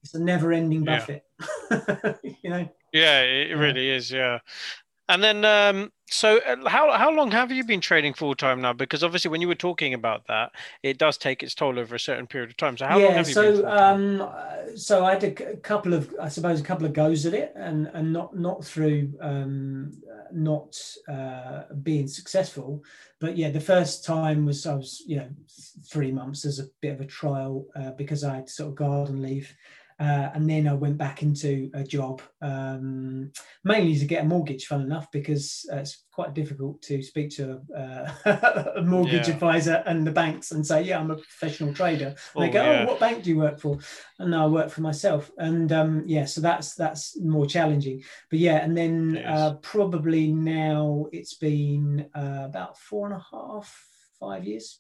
It's 0.04 0.13
a 0.13 0.20
never-ending 0.20 0.84
buffet. 0.84 1.24
Yeah. 1.72 2.13
you 2.24 2.50
know. 2.50 2.70
Yeah, 2.92 3.22
it 3.22 3.58
really 3.58 3.89
is. 3.89 4.12
Yeah, 4.12 4.39
and 5.10 5.24
then, 5.24 5.44
um, 5.44 5.92
so 6.10 6.39
uh, 6.39 6.70
how 6.70 6.92
how 6.92 7.12
long 7.12 7.32
have 7.32 7.52
you 7.52 7.63
been 7.63 7.82
trading 7.82 8.13
full 8.13 8.36
time 8.36 8.62
now? 8.62 8.72
Because 8.72 9.04
obviously, 9.04 9.32
when 9.32 9.42
you 9.42 9.48
were 9.48 9.56
talking 9.56 9.94
about 9.94 10.28
that, 10.28 10.52
it 10.82 10.98
does 10.98 11.18
take 11.18 11.44
its 11.44 11.56
toll 11.56 11.80
over 11.80 11.96
a 11.96 12.00
certain 12.00 12.28
period 12.28 12.52
of 12.52 12.58
time. 12.58 12.78
So 12.78 12.86
how 12.86 13.00
yeah, 13.00 13.06
long 13.06 13.16
have 13.16 13.28
you 13.28 13.34
so, 13.34 13.62
been? 13.62 13.66
Um, 13.66 14.30
so 14.76 15.06
I 15.06 15.13
had 15.16 15.24
a 15.24 15.58
couple 15.58 15.94
of, 15.94 16.13
I 16.22 16.30
suppose, 16.30 16.62
a 16.62 16.63
couple 16.63 16.86
of 16.86 16.94
goes 16.94 17.26
at 17.26 17.34
it, 17.34 17.52
and 17.56 17.88
and 17.94 18.13
not 18.13 18.38
not 18.38 18.63
through 18.63 19.13
um, 19.22 19.92
not 20.32 20.80
uh, 21.10 21.63
being 21.82 22.08
successful, 22.08 22.84
but 23.20 23.36
yeah, 23.36 23.50
the 23.50 23.60
first 23.60 24.06
time 24.06 24.46
was 24.46 24.66
I 24.66 24.76
was 24.76 25.04
you 25.06 25.18
know 25.18 25.30
three 25.86 26.12
months 26.12 26.46
as 26.46 26.60
a 26.60 26.68
bit 26.82 26.94
of 26.94 27.02
a 27.02 27.06
trial 27.06 27.66
uh, 27.76 27.92
because 27.92 28.24
I 28.24 28.36
had 28.36 28.50
sort 28.50 28.70
of 28.70 28.76
garden 28.76 29.22
leave 29.22 29.54
uh, 29.99 30.29
and 30.34 30.49
then 30.49 30.67
I 30.67 30.73
went 30.73 30.97
back 30.97 31.21
into 31.21 31.69
a 31.73 31.84
job, 31.84 32.21
um, 32.41 33.32
mainly 33.63 33.97
to 33.97 34.06
get 34.06 34.23
a 34.23 34.27
mortgage, 34.27 34.65
fun 34.65 34.82
enough, 34.82 35.12
because 35.12 35.65
uh, 35.71 35.77
it's 35.77 36.03
quite 36.12 36.34
difficult 36.34 36.82
to 36.84 37.01
speak 37.01 37.29
to 37.32 37.62
a, 37.75 38.73
a 38.77 38.82
mortgage 38.82 39.27
yeah. 39.27 39.34
advisor 39.34 39.84
and 39.86 40.06
the 40.06 40.12
banks 40.12 40.51
and 40.51 40.65
say, 40.65 40.84
"Yeah, 40.84 40.99
I'm 40.99 41.12
a 41.12 41.15
professional 41.15 41.73
trader." 41.73 42.15
Oh, 42.36 42.41
they 42.41 42.49
go, 42.49 42.62
oh, 42.62 42.65
yeah. 42.65 42.84
"Oh, 42.84 42.91
what 42.91 42.99
bank 42.99 43.23
do 43.23 43.29
you 43.29 43.38
work 43.38 43.60
for?" 43.60 43.79
And 44.19 44.36
I 44.36 44.45
work 44.47 44.69
for 44.69 44.82
myself. 44.82 45.32
And 45.38 45.71
um, 45.71 46.03
yeah, 46.06 46.25
so 46.25 46.41
that's 46.41 46.75
that's 46.75 47.19
more 47.19 47.45
challenging. 47.45 48.03
But 48.29 48.39
yeah, 48.39 48.63
and 48.63 48.75
then 48.75 49.15
yes. 49.15 49.25
uh, 49.27 49.53
probably 49.56 50.32
now 50.32 51.08
it's 51.12 51.36
been 51.36 52.10
uh, 52.15 52.43
about 52.45 52.77
four 52.77 53.08
and 53.08 53.15
a 53.15 53.25
half, 53.32 53.88
five 54.19 54.45
years 54.45 54.79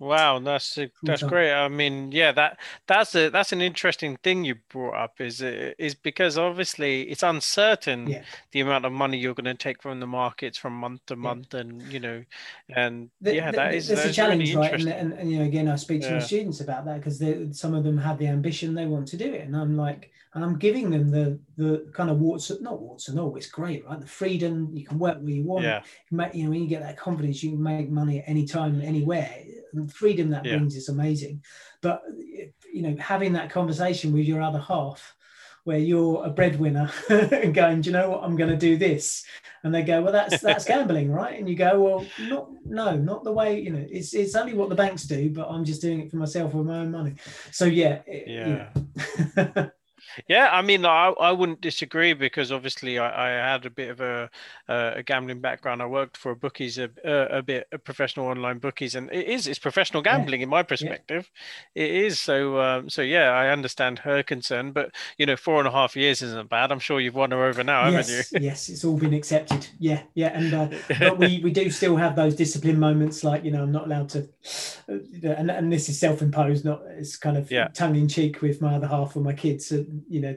Wow, 0.00 0.38
that's 0.38 0.78
uh, 0.78 0.86
that's 1.02 1.24
great. 1.24 1.52
I 1.52 1.66
mean, 1.66 2.12
yeah, 2.12 2.30
that 2.32 2.58
that's 2.86 3.16
a 3.16 3.30
that's 3.30 3.50
an 3.50 3.60
interesting 3.60 4.16
thing 4.18 4.44
you 4.44 4.54
brought 4.68 4.94
up. 4.94 5.20
Is 5.20 5.42
uh, 5.42 5.72
is 5.76 5.96
because 5.96 6.38
obviously 6.38 7.02
it's 7.02 7.24
uncertain 7.24 8.06
yeah. 8.06 8.22
the 8.52 8.60
amount 8.60 8.84
of 8.84 8.92
money 8.92 9.18
you're 9.18 9.34
going 9.34 9.46
to 9.46 9.54
take 9.54 9.82
from 9.82 9.98
the 9.98 10.06
markets 10.06 10.56
from 10.56 10.74
month 10.74 11.04
to 11.06 11.16
month, 11.16 11.48
yeah. 11.52 11.60
and 11.60 11.82
you 11.92 11.98
know, 11.98 12.24
and 12.68 13.10
the, 13.20 13.34
yeah, 13.34 13.50
the, 13.50 13.56
that 13.56 13.74
is 13.74 13.88
that's 13.88 14.04
a 14.04 14.12
challenge, 14.12 14.54
really 14.54 14.56
right? 14.56 14.74
And, 14.74 14.88
and, 14.88 15.12
and, 15.14 15.32
you 15.32 15.40
know, 15.40 15.44
again, 15.44 15.68
I 15.68 15.74
speak 15.74 16.02
to 16.02 16.08
yeah. 16.08 16.14
my 16.14 16.20
students 16.20 16.60
about 16.60 16.84
that 16.84 16.98
because 17.02 17.20
some 17.58 17.74
of 17.74 17.82
them 17.82 17.98
have 17.98 18.18
the 18.18 18.28
ambition 18.28 18.74
they 18.74 18.86
want 18.86 19.08
to 19.08 19.16
do 19.16 19.32
it, 19.32 19.46
and 19.46 19.56
I'm 19.56 19.76
like, 19.76 20.12
and 20.34 20.44
I'm 20.44 20.60
giving 20.60 20.90
them 20.90 21.10
the 21.10 21.40
the 21.56 21.90
kind 21.92 22.08
of 22.08 22.20
warts, 22.20 22.52
not 22.60 22.80
warts 22.80 23.08
and 23.08 23.18
all. 23.18 23.34
It's 23.34 23.48
great, 23.48 23.84
right? 23.84 23.98
The 23.98 24.06
freedom 24.06 24.70
you 24.72 24.84
can 24.84 25.00
work 25.00 25.18
where 25.18 25.30
you 25.32 25.42
want. 25.42 25.64
Yeah. 25.64 25.82
You, 26.08 26.16
make, 26.18 26.34
you 26.36 26.44
know, 26.44 26.50
when 26.50 26.62
you 26.62 26.68
get 26.68 26.82
that 26.82 26.96
confidence, 26.96 27.42
you 27.42 27.50
can 27.50 27.62
make 27.62 27.90
money 27.90 28.20
at 28.20 28.28
any 28.28 28.46
time, 28.46 28.80
anywhere 28.80 29.28
and 29.72 29.88
the 29.88 29.92
freedom 29.92 30.30
that 30.30 30.44
yeah. 30.44 30.56
brings 30.56 30.76
is 30.76 30.88
amazing. 30.88 31.42
But 31.82 32.02
you 32.72 32.82
know, 32.82 32.96
having 32.98 33.32
that 33.34 33.50
conversation 33.50 34.12
with 34.12 34.26
your 34.26 34.42
other 34.42 34.58
half, 34.58 35.14
where 35.64 35.78
you're 35.78 36.24
a 36.24 36.30
breadwinner 36.30 36.90
and 37.10 37.54
going, 37.54 37.82
do 37.82 37.90
you 37.90 37.92
know 37.92 38.10
what, 38.10 38.24
I'm 38.24 38.36
going 38.36 38.50
to 38.50 38.56
do 38.56 38.76
this, 38.76 39.24
and 39.62 39.74
they 39.74 39.82
go, 39.82 40.02
well, 40.02 40.12
that's 40.12 40.40
that's 40.40 40.64
gambling, 40.72 41.12
right? 41.12 41.38
And 41.38 41.48
you 41.48 41.56
go, 41.56 41.80
well, 41.80 42.06
not 42.28 42.48
no, 42.64 42.96
not 42.96 43.24
the 43.24 43.32
way 43.32 43.60
you 43.60 43.70
know. 43.70 43.86
It's 43.90 44.14
it's 44.14 44.34
only 44.34 44.54
what 44.54 44.70
the 44.70 44.74
banks 44.74 45.04
do, 45.04 45.30
but 45.30 45.48
I'm 45.48 45.64
just 45.64 45.82
doing 45.82 46.00
it 46.00 46.10
for 46.10 46.16
myself 46.16 46.54
with 46.54 46.66
my 46.66 46.78
own 46.78 46.90
money. 46.90 47.14
So 47.52 47.64
yeah, 47.66 48.00
yeah. 48.06 48.70
yeah. 49.36 49.68
Yeah, 50.28 50.48
I 50.52 50.62
mean, 50.62 50.84
I, 50.84 51.08
I 51.20 51.32
wouldn't 51.32 51.60
disagree 51.60 52.12
because 52.12 52.50
obviously 52.52 52.98
I, 52.98 53.26
I 53.26 53.50
had 53.52 53.66
a 53.66 53.70
bit 53.70 53.90
of 53.90 54.00
a, 54.00 54.30
a 54.68 55.02
gambling 55.02 55.40
background. 55.40 55.82
I 55.82 55.86
worked 55.86 56.16
for 56.16 56.32
a 56.32 56.36
bookies 56.36 56.78
a, 56.78 56.90
a, 57.04 57.42
bit, 57.42 57.66
a 57.72 57.78
professional 57.78 58.26
online 58.26 58.58
bookies, 58.58 58.94
and 58.94 59.10
it 59.12 59.26
is 59.26 59.46
it's 59.46 59.58
professional 59.58 60.02
gambling 60.02 60.40
yeah. 60.40 60.44
in 60.44 60.50
my 60.50 60.62
perspective. 60.62 61.30
Yeah. 61.74 61.84
It 61.84 61.90
is 61.90 62.20
so. 62.20 62.60
Um, 62.60 62.90
so 62.90 63.02
yeah, 63.02 63.30
I 63.30 63.48
understand 63.48 64.00
her 64.00 64.22
concern, 64.22 64.72
but 64.72 64.90
you 65.16 65.26
know, 65.26 65.36
four 65.36 65.58
and 65.58 65.68
a 65.68 65.70
half 65.70 65.96
years 65.96 66.22
isn't 66.22 66.50
bad. 66.50 66.72
I'm 66.72 66.78
sure 66.78 67.00
you've 67.00 67.14
won 67.14 67.30
her 67.30 67.44
over 67.44 67.62
now, 67.64 67.88
yes, 67.88 68.08
haven't 68.08 68.42
you? 68.42 68.48
yes, 68.48 68.68
it's 68.68 68.84
all 68.84 68.96
been 68.96 69.14
accepted. 69.14 69.68
Yeah, 69.78 70.02
yeah, 70.14 70.38
and 70.38 70.54
uh, 70.54 70.68
but 70.98 71.18
we 71.18 71.40
we 71.42 71.50
do 71.50 71.70
still 71.70 71.96
have 71.96 72.16
those 72.16 72.34
discipline 72.34 72.78
moments, 72.78 73.24
like 73.24 73.44
you 73.44 73.50
know, 73.50 73.62
I'm 73.62 73.72
not 73.72 73.86
allowed 73.86 74.08
to, 74.10 74.28
uh, 74.88 75.28
and 75.28 75.50
and 75.50 75.72
this 75.72 75.88
is 75.88 75.98
self-imposed, 75.98 76.64
not 76.64 76.82
it's 76.88 77.16
kind 77.16 77.36
of 77.36 77.50
yeah. 77.50 77.68
tongue 77.68 77.96
in 77.96 78.08
cheek 78.08 78.42
with 78.42 78.60
my 78.60 78.74
other 78.74 78.86
half 78.86 79.16
or 79.16 79.20
my 79.20 79.32
kids 79.32 79.72
you 80.08 80.20
know 80.20 80.36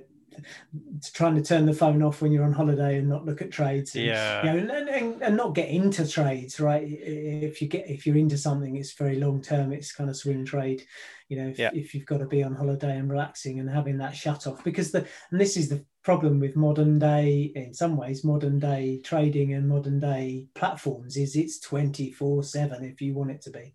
trying 1.13 1.35
to 1.35 1.41
turn 1.41 1.65
the 1.65 1.73
phone 1.73 2.01
off 2.01 2.21
when 2.21 2.31
you're 2.31 2.43
on 2.43 2.53
holiday 2.53 2.97
and 2.97 3.09
not 3.09 3.25
look 3.25 3.41
at 3.41 3.51
trades 3.51 3.95
and, 3.95 4.05
yeah. 4.05 4.43
you 4.43 4.61
know, 4.61 4.73
and, 4.75 4.89
and, 4.89 5.21
and, 5.21 5.37
not 5.37 5.55
get 5.55 5.69
into 5.69 6.07
trades 6.07 6.59
right? 6.59 6.83
If 6.85 7.61
you 7.61 7.67
get 7.67 7.89
if 7.89 8.05
you're 8.05 8.17
into 8.17 8.37
something 8.37 8.75
it's 8.75 8.93
very 8.93 9.19
long 9.19 9.41
term 9.41 9.73
it's 9.73 9.91
kind 9.91 10.09
of 10.09 10.15
swing 10.15 10.45
trade. 10.45 10.83
You 11.29 11.37
know 11.37 11.49
if, 11.49 11.59
yeah. 11.59 11.69
if 11.73 11.93
you've 11.93 12.05
got 12.05 12.17
to 12.17 12.25
be 12.25 12.43
on 12.43 12.55
holiday 12.55 12.97
and 12.97 13.09
relaxing 13.09 13.59
and 13.59 13.69
having 13.69 13.97
that 13.99 14.15
shut 14.15 14.47
off 14.47 14.63
because 14.63 14.91
the 14.91 15.07
and 15.31 15.39
this 15.39 15.57
is 15.57 15.69
the 15.69 15.85
problem 16.03 16.39
with 16.39 16.55
modern 16.55 16.97
day 16.97 17.51
in 17.55 17.73
some 17.73 17.95
ways 17.95 18.23
modern 18.23 18.59
day 18.59 18.99
trading 19.03 19.53
and 19.53 19.69
modern 19.69 19.99
day 19.99 20.47
platforms 20.55 21.15
is 21.15 21.35
it's 21.35 21.59
24 21.59 22.43
7 22.43 22.83
if 22.83 23.01
you 23.01 23.13
want 23.13 23.31
it 23.31 23.41
to 23.41 23.49
be. 23.49 23.73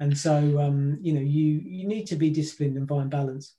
And 0.00 0.16
so 0.16 0.60
um, 0.60 0.98
you 1.00 1.12
know 1.12 1.20
you 1.20 1.60
you 1.64 1.86
need 1.86 2.06
to 2.06 2.16
be 2.16 2.30
disciplined 2.30 2.76
and 2.76 2.88
find 2.88 3.10
balance 3.10 3.54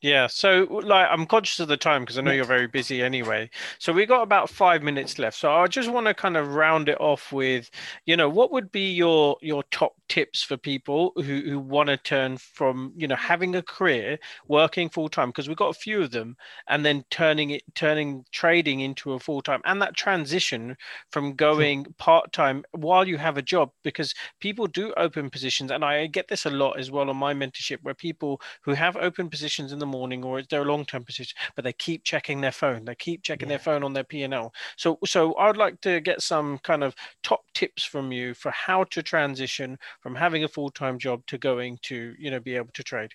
yeah, 0.00 0.28
so 0.28 0.68
like 0.84 1.08
I'm 1.10 1.26
conscious 1.26 1.58
of 1.58 1.66
the 1.66 1.76
time 1.76 2.02
because 2.02 2.18
I 2.18 2.20
know 2.20 2.30
you're 2.30 2.44
very 2.44 2.68
busy 2.68 3.02
anyway. 3.02 3.50
So 3.80 3.92
we 3.92 4.06
got 4.06 4.22
about 4.22 4.48
five 4.48 4.80
minutes 4.80 5.18
left. 5.18 5.36
So 5.36 5.52
I 5.52 5.66
just 5.66 5.90
want 5.90 6.06
to 6.06 6.14
kind 6.14 6.36
of 6.36 6.54
round 6.54 6.88
it 6.88 7.00
off 7.00 7.32
with, 7.32 7.68
you 8.06 8.16
know, 8.16 8.28
what 8.28 8.52
would 8.52 8.70
be 8.70 8.92
your 8.92 9.36
your 9.42 9.64
top 9.72 9.96
tips 10.08 10.40
for 10.42 10.56
people 10.56 11.12
who, 11.16 11.22
who 11.22 11.58
want 11.58 11.88
to 11.88 11.96
turn 11.96 12.38
from, 12.38 12.92
you 12.96 13.08
know, 13.08 13.16
having 13.16 13.56
a 13.56 13.62
career, 13.62 14.20
working 14.46 14.88
full 14.88 15.08
time, 15.08 15.30
because 15.30 15.48
we've 15.48 15.56
got 15.56 15.74
a 15.74 15.78
few 15.78 16.00
of 16.00 16.12
them, 16.12 16.36
and 16.68 16.86
then 16.86 17.04
turning 17.10 17.50
it 17.50 17.62
turning 17.74 18.24
trading 18.30 18.78
into 18.78 19.14
a 19.14 19.18
full 19.18 19.42
time 19.42 19.60
and 19.64 19.82
that 19.82 19.96
transition 19.96 20.76
from 21.10 21.34
going 21.34 21.84
part 21.98 22.32
time 22.32 22.64
while 22.70 23.06
you 23.06 23.16
have 23.16 23.36
a 23.36 23.42
job, 23.42 23.72
because 23.82 24.14
people 24.38 24.68
do 24.68 24.94
open 24.96 25.28
positions, 25.28 25.72
and 25.72 25.84
I 25.84 26.06
get 26.06 26.28
this 26.28 26.46
a 26.46 26.50
lot 26.50 26.78
as 26.78 26.92
well 26.92 27.10
on 27.10 27.16
my 27.16 27.34
mentorship 27.34 27.78
where 27.82 27.94
people 27.94 28.40
who 28.62 28.74
have 28.74 28.96
open 28.96 29.28
positions 29.28 29.72
in 29.72 29.80
the 29.80 29.87
morning 29.88 30.24
or 30.24 30.38
it's 30.38 30.48
their 30.48 30.64
long-term 30.64 31.04
position, 31.04 31.36
but 31.54 31.64
they 31.64 31.72
keep 31.72 32.04
checking 32.04 32.40
their 32.40 32.52
phone. 32.52 32.84
They 32.84 32.94
keep 32.94 33.22
checking 33.22 33.48
yeah. 33.48 33.56
their 33.56 33.64
phone 33.64 33.82
on 33.82 33.92
their 33.92 34.04
P&L. 34.04 34.52
So, 34.76 34.98
so 35.04 35.36
I'd 35.36 35.56
like 35.56 35.80
to 35.82 36.00
get 36.00 36.22
some 36.22 36.58
kind 36.58 36.84
of 36.84 36.94
top 37.22 37.40
tips 37.54 37.84
from 37.84 38.12
you 38.12 38.34
for 38.34 38.50
how 38.50 38.84
to 38.84 39.02
transition 39.02 39.78
from 40.00 40.14
having 40.14 40.44
a 40.44 40.48
full-time 40.48 40.98
job 40.98 41.22
to 41.26 41.38
going 41.38 41.78
to, 41.82 42.14
you 42.18 42.30
know, 42.30 42.40
be 42.40 42.56
able 42.56 42.70
to 42.74 42.82
trade. 42.82 43.12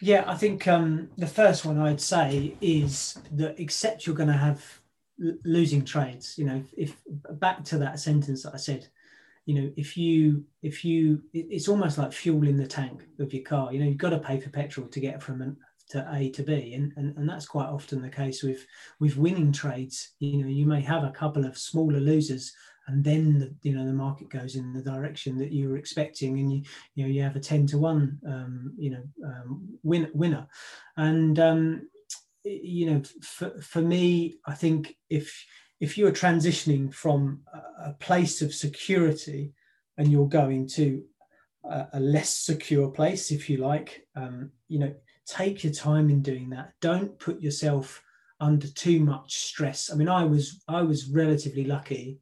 Yeah, 0.00 0.24
I 0.26 0.34
think 0.34 0.66
um, 0.66 1.10
the 1.16 1.26
first 1.28 1.64
one 1.64 1.78
I'd 1.78 2.00
say 2.00 2.56
is 2.60 3.18
that 3.32 3.60
except 3.60 4.06
you're 4.06 4.16
going 4.16 4.28
to 4.28 4.36
have 4.36 4.80
losing 5.44 5.84
trades, 5.84 6.36
you 6.36 6.44
know, 6.44 6.64
if, 6.76 6.96
if 7.06 7.38
back 7.38 7.64
to 7.64 7.78
that 7.78 8.00
sentence 8.00 8.42
that 8.42 8.54
I 8.54 8.56
said, 8.56 8.88
you 9.46 9.54
know 9.60 9.70
if 9.76 9.96
you 9.96 10.44
if 10.62 10.84
you 10.84 11.22
it's 11.32 11.68
almost 11.68 11.98
like 11.98 12.12
fuel 12.12 12.46
in 12.46 12.56
the 12.56 12.66
tank 12.66 13.02
of 13.18 13.32
your 13.32 13.42
car. 13.42 13.72
You 13.72 13.80
know 13.80 13.86
you've 13.86 13.96
got 13.96 14.10
to 14.10 14.18
pay 14.18 14.40
for 14.40 14.50
petrol 14.50 14.88
to 14.88 15.00
get 15.00 15.22
from 15.22 15.56
to 15.90 16.08
a 16.12 16.30
to 16.30 16.42
b 16.42 16.74
and, 16.74 16.92
and 16.96 17.16
and 17.16 17.28
that's 17.28 17.46
quite 17.46 17.66
often 17.66 18.00
the 18.00 18.08
case 18.08 18.42
with 18.42 18.64
with 19.00 19.16
winning 19.16 19.52
trades. 19.52 20.12
You 20.18 20.42
know 20.42 20.48
you 20.48 20.66
may 20.66 20.80
have 20.80 21.04
a 21.04 21.10
couple 21.10 21.44
of 21.44 21.58
smaller 21.58 22.00
losers 22.00 22.52
and 22.88 23.04
then 23.04 23.38
the, 23.38 23.54
you 23.62 23.76
know 23.76 23.86
the 23.86 23.92
market 23.92 24.28
goes 24.28 24.56
in 24.56 24.72
the 24.72 24.82
direction 24.82 25.38
that 25.38 25.52
you 25.52 25.68
were 25.68 25.76
expecting 25.76 26.38
and 26.38 26.52
you 26.52 26.62
you 26.94 27.04
know 27.04 27.10
you 27.10 27.22
have 27.22 27.36
a 27.36 27.40
10 27.40 27.66
to 27.68 27.78
1 27.78 28.18
um, 28.26 28.72
you 28.76 28.90
know 28.90 29.02
um, 29.24 29.68
win, 29.82 30.10
winner. 30.14 30.48
And 30.96 31.38
um, 31.38 31.88
you 32.44 32.90
know 32.90 33.02
for, 33.22 33.60
for 33.60 33.80
me 33.80 34.34
i 34.46 34.54
think 34.54 34.96
if 35.10 35.44
if 35.82 35.98
you're 35.98 36.12
transitioning 36.12 36.94
from 36.94 37.40
a 37.84 37.92
place 37.94 38.40
of 38.40 38.54
security 38.54 39.52
and 39.98 40.12
you're 40.12 40.28
going 40.28 40.64
to 40.68 41.02
a, 41.64 41.86
a 41.94 42.00
less 42.00 42.30
secure 42.30 42.88
place, 42.88 43.32
if 43.32 43.50
you 43.50 43.56
like, 43.56 44.06
um, 44.14 44.52
you 44.68 44.78
know, 44.78 44.94
take 45.26 45.64
your 45.64 45.72
time 45.72 46.08
in 46.08 46.22
doing 46.22 46.48
that. 46.50 46.72
Don't 46.80 47.18
put 47.18 47.40
yourself 47.40 48.00
under 48.38 48.68
too 48.68 49.00
much 49.00 49.34
stress. 49.38 49.90
I 49.92 49.96
mean, 49.96 50.08
I 50.08 50.24
was 50.24 50.62
I 50.68 50.82
was 50.82 51.08
relatively 51.08 51.64
lucky 51.64 52.20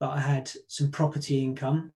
that 0.00 0.08
I 0.08 0.20
had 0.20 0.50
some 0.68 0.90
property 0.90 1.44
income 1.44 1.92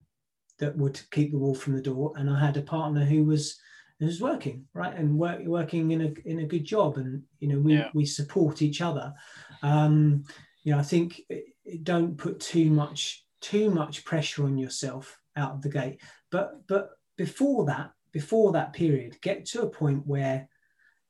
that 0.59 0.77
would 0.77 1.01
keep 1.09 1.31
the 1.31 1.39
wall 1.39 1.55
from 1.55 1.73
the 1.73 1.81
door, 1.81 2.13
and 2.17 2.29
I 2.29 2.39
had 2.39 2.57
a 2.57 2.61
partner 2.61 3.03
who 3.03 3.25
was 3.25 3.59
who 3.99 4.05
was 4.05 4.21
working 4.21 4.65
right 4.75 4.95
and 4.95 5.17
work, 5.17 5.41
working 5.43 5.89
in 5.89 6.01
a 6.01 6.13
in 6.29 6.41
a 6.41 6.47
good 6.47 6.65
job, 6.65 6.97
and 6.97 7.23
you 7.39 7.47
know 7.47 7.59
we 7.59 7.73
yeah. 7.73 7.89
we 7.95 8.05
support 8.05 8.61
each 8.61 8.81
other. 8.81 9.11
Um, 9.63 10.23
you 10.63 10.73
know, 10.73 10.79
I 10.79 10.83
think 10.83 11.21
don't 11.83 12.17
put 12.17 12.39
too 12.39 12.69
much 12.69 13.25
too 13.41 13.69
much 13.69 14.03
pressure 14.03 14.43
on 14.43 14.57
yourself 14.57 15.17
out 15.35 15.51
of 15.51 15.61
the 15.61 15.69
gate. 15.69 16.01
But 16.31 16.67
but 16.67 16.91
before 17.17 17.65
that, 17.65 17.91
before 18.11 18.51
that 18.53 18.73
period, 18.73 19.21
get 19.21 19.45
to 19.47 19.63
a 19.63 19.69
point 19.69 20.05
where 20.05 20.49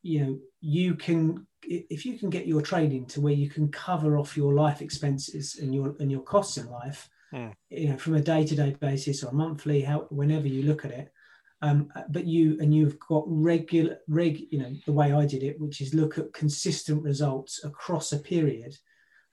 you 0.02 0.20
know 0.22 0.40
you 0.62 0.96
can 0.96 1.46
if 1.64 2.06
you 2.06 2.18
can 2.18 2.30
get 2.30 2.48
your 2.48 2.62
trading 2.62 3.06
to 3.06 3.22
where 3.22 3.34
you 3.34 3.50
can 3.50 3.70
cover 3.70 4.18
off 4.18 4.38
your 4.38 4.54
life 4.54 4.82
expenses 4.82 5.58
and 5.62 5.74
your 5.74 5.96
and 6.00 6.12
your 6.12 6.22
costs 6.22 6.58
in 6.58 6.70
life 6.70 7.10
mm. 7.34 7.52
you 7.70 7.90
know 7.90 7.98
from 7.98 8.16
a 8.16 8.22
day-to-day 8.22 8.76
basis 8.80 9.24
or 9.24 9.32
monthly 9.34 9.82
how 9.82 10.08
whenever 10.10 10.48
you 10.48 10.64
look 10.64 10.86
at 10.86 10.92
it 10.92 11.12
um, 11.62 11.92
but 12.10 12.26
you 12.26 12.58
and 12.62 12.74
you've 12.74 12.98
got 13.00 13.26
regular 13.28 13.98
reg 14.08 14.42
you 14.52 14.60
know 14.60 14.74
the 14.86 14.94
way 14.94 15.12
i 15.12 15.26
did 15.26 15.44
it 15.44 15.60
which 15.60 15.82
is 15.82 15.94
look 15.94 16.18
at 16.18 16.32
consistent 16.32 17.04
results 17.04 17.64
across 17.66 18.14
a 18.14 18.20
period 18.20 18.78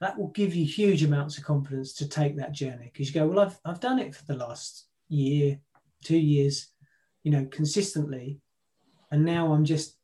that 0.00 0.18
will 0.18 0.28
give 0.28 0.54
you 0.54 0.64
huge 0.64 1.02
amounts 1.02 1.38
of 1.38 1.44
confidence 1.44 1.92
to 1.94 2.08
take 2.08 2.36
that 2.36 2.52
journey 2.52 2.90
because 2.92 3.08
you 3.08 3.14
go, 3.14 3.26
well, 3.26 3.46
I've, 3.46 3.58
I've 3.64 3.80
done 3.80 3.98
it 3.98 4.14
for 4.14 4.24
the 4.24 4.36
last 4.36 4.86
year, 5.08 5.58
two 6.04 6.18
years, 6.18 6.68
you 7.22 7.30
know, 7.30 7.46
consistently. 7.50 8.40
And 9.10 9.24
now 9.24 9.52
I'm 9.52 9.64
just 9.64 9.96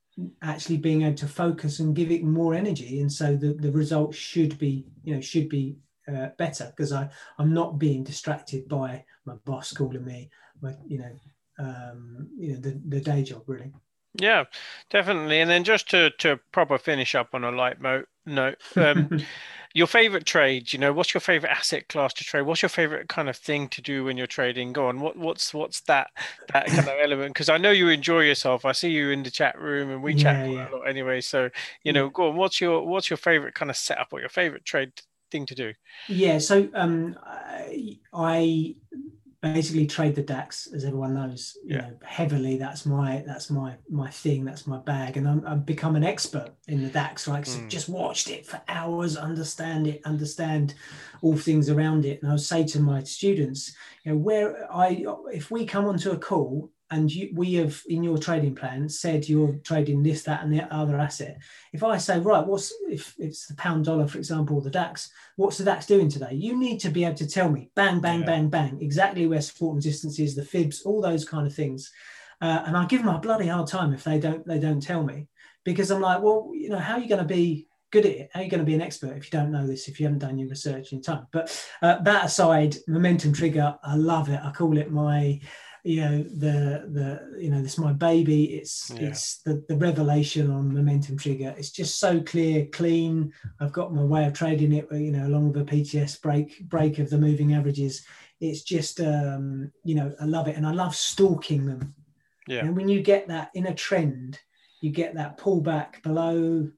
actually 0.43 0.79
being 0.79 1.03
able 1.03 1.17
to 1.17 1.27
focus 1.27 1.81
and 1.81 1.97
give 1.97 2.11
it 2.11 2.25
more 2.25 2.55
energy. 2.55 3.01
And 3.01 3.13
so 3.13 3.37
the, 3.37 3.55
the 3.55 3.73
results 3.73 4.17
should 4.17 4.59
be, 4.59 4.87
you 5.05 5.15
know, 5.15 5.21
should 5.21 5.49
be 5.49 5.77
uh, 6.09 6.29
better 6.39 6.73
because 6.75 6.93
I, 6.93 7.09
I'm 7.39 7.53
not 7.53 7.79
being 7.79 8.03
distracted 8.03 8.69
by 8.69 9.05
my 9.25 9.35
boss 9.45 9.73
calling 9.73 10.05
me, 10.05 10.31
my, 10.61 10.75
you 10.87 10.99
know, 10.99 11.13
um, 11.59 12.29
you 12.37 12.55
know, 12.55 12.61
the, 12.61 12.81
the 12.89 13.01
day 13.01 13.23
job 13.23 13.43
really. 13.47 13.73
Yeah, 14.15 14.45
definitely. 14.91 15.41
And 15.41 15.51
then 15.51 15.65
just 15.65 15.91
to 15.91 16.11
to 16.19 16.39
proper 16.53 16.79
finish 16.79 17.15
up 17.15 17.31
on 17.35 17.45
a 17.45 17.51
light 17.51 17.81
mo- 17.81 18.05
note, 18.27 18.59
um, 18.77 19.21
your 19.75 19.87
favorite 19.87 20.27
trade. 20.27 20.73
You 20.73 20.79
know, 20.79 20.93
what's 20.93 21.15
your 21.15 21.21
favorite 21.21 21.51
asset 21.51 21.89
class 21.89 22.13
to 22.15 22.25
trade? 22.25 22.43
What's 22.43 22.63
your 22.63 22.69
favorite 22.69 23.09
kind 23.09 23.29
of 23.29 23.37
thing 23.37 23.69
to 23.69 23.81
do 23.81 24.05
when 24.05 24.17
you're 24.17 24.27
trading? 24.27 24.73
Go 24.73 24.89
on. 24.89 25.01
What 25.01 25.17
what's 25.17 25.55
what's 25.55 25.81
that 25.83 26.11
that 26.53 26.67
kind 26.67 26.89
of 26.89 26.95
element? 27.03 27.33
Because 27.33 27.49
I 27.49 27.59
know 27.59 27.71
you 27.71 27.89
enjoy 27.89 28.21
yourself. 28.21 28.65
I 28.65 28.73
see 28.73 28.91
you 28.91 29.11
in 29.11 29.23
the 29.23 29.31
chat 29.31 29.59
room, 29.59 29.91
and 29.91 30.03
we 30.03 30.15
chat 30.15 30.49
yeah. 30.49 30.69
a 30.69 30.77
lot 30.77 30.89
anyway. 30.89 31.21
So 31.21 31.49
you 31.85 31.93
know, 31.93 32.11
go 32.11 32.29
on. 32.29 32.37
What's 32.37 32.61
your 32.61 32.87
what's 32.87 33.09
your 33.09 33.17
favorite 33.17 33.55
kind 33.55 33.71
of 33.71 33.77
setup 33.77 34.09
or 34.13 34.21
your 34.21 34.29
favorite 34.29 34.65
trade 34.65 34.93
thing 35.31 35.47
to 35.47 35.55
do? 35.55 35.73
Yeah. 36.09 36.39
So 36.39 36.69
um, 36.75 37.19
I, 37.25 37.99
I 38.13 38.75
basically 39.43 39.87
trade 39.87 40.15
the 40.15 40.23
DAX, 40.23 40.69
as 40.73 40.85
everyone 40.85 41.15
knows, 41.15 41.57
you 41.65 41.75
yeah. 41.75 41.83
know, 41.83 41.97
heavily. 42.05 42.57
That's 42.57 42.87
my 42.87 43.25
that's 43.27 43.51
my 43.51 43.75
my 43.91 44.09
thing. 44.09 44.45
That's 44.45 44.67
my 44.67 44.79
bag, 44.79 45.17
and 45.17 45.29
I'm, 45.29 45.45
I've 45.47 45.67
become 45.67 45.97
an 45.97 46.05
expert 46.05 46.51
in 46.69 46.83
the 46.83 46.89
DAX. 46.89 47.27
Right, 47.27 47.47
so 47.47 47.59
mm. 47.59 47.69
just 47.69 47.89
watched 47.89 48.31
it 48.31 48.47
for 48.47 48.61
hours, 48.69 49.17
understand 49.17 49.89
it, 49.89 50.01
understand 50.05 50.75
all 51.23 51.37
things 51.37 51.69
around 51.69 52.05
it. 52.05 52.23
And 52.23 52.33
I 52.33 52.37
say 52.37 52.65
to 52.69 52.81
my 52.81 53.03
students, 53.03 53.75
you 54.05 54.13
know, 54.13 54.19
where 54.19 54.73
I 54.73 55.05
if 55.33 55.51
we 55.51 55.67
come 55.67 55.87
onto 55.87 56.13
a 56.13 56.17
call 56.17 56.71
and 56.93 57.11
you, 57.11 57.31
we 57.35 57.55
have 57.55 57.83
in 57.89 58.05
your 58.05 58.19
trading 58.19 58.55
plan 58.55 58.89
said 58.89 59.29
you're 59.29 59.55
trading 59.65 60.03
this, 60.03 60.23
that, 60.23 60.43
and 60.45 60.53
the 60.53 60.63
other 60.73 60.99
asset. 60.99 61.39
If 61.73 61.83
I 61.83 61.97
say, 61.97 62.21
right, 62.21 62.47
what's 62.47 62.73
if 62.89 63.15
it's 63.19 63.47
the 63.47 63.55
pound 63.55 63.87
dollar, 63.87 64.07
for 64.07 64.19
example, 64.19 64.61
the 64.61 64.71
DAX, 64.71 65.11
what's 65.37 65.59
the 65.59 65.65
DAX 65.65 65.87
doing 65.87 66.11
today? 66.11 66.35
You 66.35 66.57
need 66.57 66.79
to 66.81 66.91
be 66.91 67.05
able 67.05 67.17
to 67.17 67.27
tell 67.27 67.51
me, 67.51 67.71
bang, 67.75 68.01
bang, 68.01 68.21
yeah. 68.21 68.27
bang, 68.27 68.49
bang, 68.49 68.79
exactly 68.81 69.27
where 69.27 69.41
support 69.41 69.75
and 69.75 69.85
resistance 69.85 70.19
is, 70.19 70.37
the 70.37 70.45
fibs, 70.45 70.83
all 70.83 71.01
those 71.01 71.25
kind 71.25 71.47
of 71.47 71.55
things. 71.55 71.91
Uh, 72.41 72.63
and 72.67 72.77
I 72.77 72.85
give 72.85 73.03
them 73.03 73.15
a 73.15 73.19
bloody 73.19 73.49
hard 73.49 73.69
time 73.69 73.95
if 73.95 74.05
they 74.05 74.19
don't 74.21 74.47
they 74.47 74.61
don't 74.61 74.83
tell 74.83 75.03
me, 75.03 75.29
because 75.65 75.91
I'm 75.91 76.03
like, 76.03 76.23
well, 76.23 76.51
you 76.53 76.69
know, 76.69 76.79
how 76.79 76.95
are 76.95 77.01
you 77.01 77.09
going 77.09 77.27
to 77.27 77.35
be 77.35 77.69
good 77.91 78.07
at 78.07 78.13
it? 78.13 78.31
How 78.33 78.41
are 78.41 78.43
you 78.43 78.51
going 78.51 78.61
to 78.61 78.67
be 78.67 78.75
an 78.75 78.83
expert 78.83 79.17
if 79.17 79.27
you 79.27 79.39
don't 79.39 79.53
know 79.53 79.67
this, 79.67 79.89
if 79.89 79.99
you 79.99 80.07
haven't 80.07 80.21
done 80.21 80.39
your 80.39 80.49
research 80.49 80.93
in 80.93 81.01
time? 81.01 81.27
But 81.31 81.45
uh, 81.81 82.03
that 82.03 82.27
aside, 82.27 82.77
momentum 82.87 83.33
trigger, 83.33 83.77
I 83.83 83.97
love 83.97 84.29
it. 84.29 84.41
I 84.43 84.51
call 84.51 84.77
it 84.77 84.91
my 84.91 85.41
you 85.85 86.01
know 86.01 86.23
the 86.23 86.89
the 86.93 87.41
you 87.41 87.51
know 87.51 87.61
this 87.61 87.77
my 87.77 87.93
baby 87.93 88.45
it's 88.55 88.93
yeah. 88.95 89.09
it's 89.09 89.39
the, 89.39 89.65
the 89.69 89.77
revelation 89.77 90.51
on 90.51 90.73
momentum 90.73 91.17
trigger. 91.17 91.55
It's 91.59 91.71
just 91.71 91.99
so 91.99 92.21
clear 92.21 92.67
clean. 92.67 93.33
I've 93.61 93.73
got 93.73 93.93
my 93.93 94.03
way 94.03 94.25
of 94.25 94.33
trading 94.33 94.73
it 94.73 94.87
you 94.93 95.11
know 95.11 95.27
along 95.27 95.53
with 95.53 95.63
a 95.63 95.65
pts 95.65 96.21
break 96.21 96.69
break 96.69 96.99
of 96.99 97.11
the 97.11 97.19
moving 97.19 97.55
averages. 97.55 98.05
It's 98.41 98.63
just 98.63 99.01
um 99.01 99.73
you 99.85 99.95
know 99.97 100.15
i 100.21 100.25
love 100.25 100.47
it. 100.47 100.57
And 100.57 100.67
i 100.67 100.73
love 100.73 100.95
stalking 100.95 101.67
them. 101.67 101.95
Yeah. 102.47 102.61
And 102.61 102.77
when 102.77 102.89
you 102.89 103.03
get 103.03 103.27
that 103.29 103.51
in 103.55 103.67
a 103.67 103.75
trend 103.75 104.39
you 104.83 104.91
get 104.91 105.15
that 105.15 105.39
pullback 105.39 106.03
below 106.03 106.69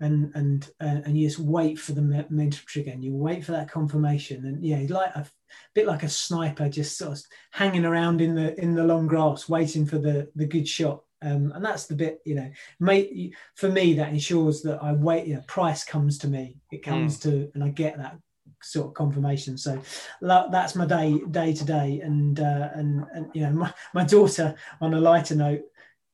and 0.00 0.30
and 0.34 0.70
uh, 0.80 1.00
and 1.04 1.18
you 1.18 1.26
just 1.26 1.40
wait 1.40 1.78
for 1.78 1.92
the 1.92 2.02
momentum 2.02 2.60
trigger 2.66 2.90
and 2.90 3.02
you 3.02 3.14
wait 3.14 3.44
for 3.44 3.52
that 3.52 3.70
confirmation. 3.70 4.44
And 4.46 4.64
yeah 4.64 4.86
like 4.88 5.14
a 5.14 5.26
bit 5.74 5.86
like 5.86 6.02
a 6.02 6.08
sniper 6.08 6.68
just 6.68 6.96
sort 6.96 7.12
of 7.12 7.22
hanging 7.50 7.84
around 7.84 8.20
in 8.20 8.34
the 8.34 8.58
in 8.60 8.74
the 8.74 8.84
long 8.84 9.06
grass 9.06 9.48
waiting 9.48 9.86
for 9.86 9.98
the 9.98 10.28
the 10.34 10.46
good 10.46 10.68
shot 10.68 11.02
um, 11.22 11.52
and 11.54 11.64
that's 11.64 11.86
the 11.86 11.94
bit 11.94 12.20
you 12.24 12.34
know 12.34 12.50
may, 12.78 13.32
for 13.54 13.68
me 13.68 13.94
that 13.94 14.10
ensures 14.10 14.62
that 14.62 14.82
i 14.82 14.92
wait 14.92 15.26
you 15.26 15.34
know, 15.34 15.42
price 15.46 15.84
comes 15.84 16.18
to 16.18 16.28
me 16.28 16.56
it 16.70 16.82
comes 16.82 17.18
mm. 17.18 17.22
to 17.22 17.50
and 17.54 17.64
i 17.64 17.68
get 17.68 17.96
that 17.96 18.18
sort 18.62 18.88
of 18.88 18.94
confirmation 18.94 19.56
so 19.56 19.80
that's 20.20 20.74
my 20.74 20.86
day 20.86 21.20
day 21.30 21.52
to 21.52 21.64
day 21.64 22.00
and 22.02 22.40
uh, 22.40 22.70
and 22.74 23.04
and 23.12 23.30
you 23.34 23.42
know 23.42 23.50
my, 23.52 23.72
my 23.94 24.04
daughter 24.04 24.54
on 24.80 24.94
a 24.94 25.00
lighter 25.00 25.34
note 25.34 25.62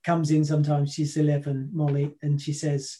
comes 0.04 0.30
in 0.30 0.44
sometimes 0.44 0.92
she's 0.92 1.16
11 1.16 1.70
molly 1.72 2.16
and 2.22 2.40
she 2.40 2.52
says 2.52 2.98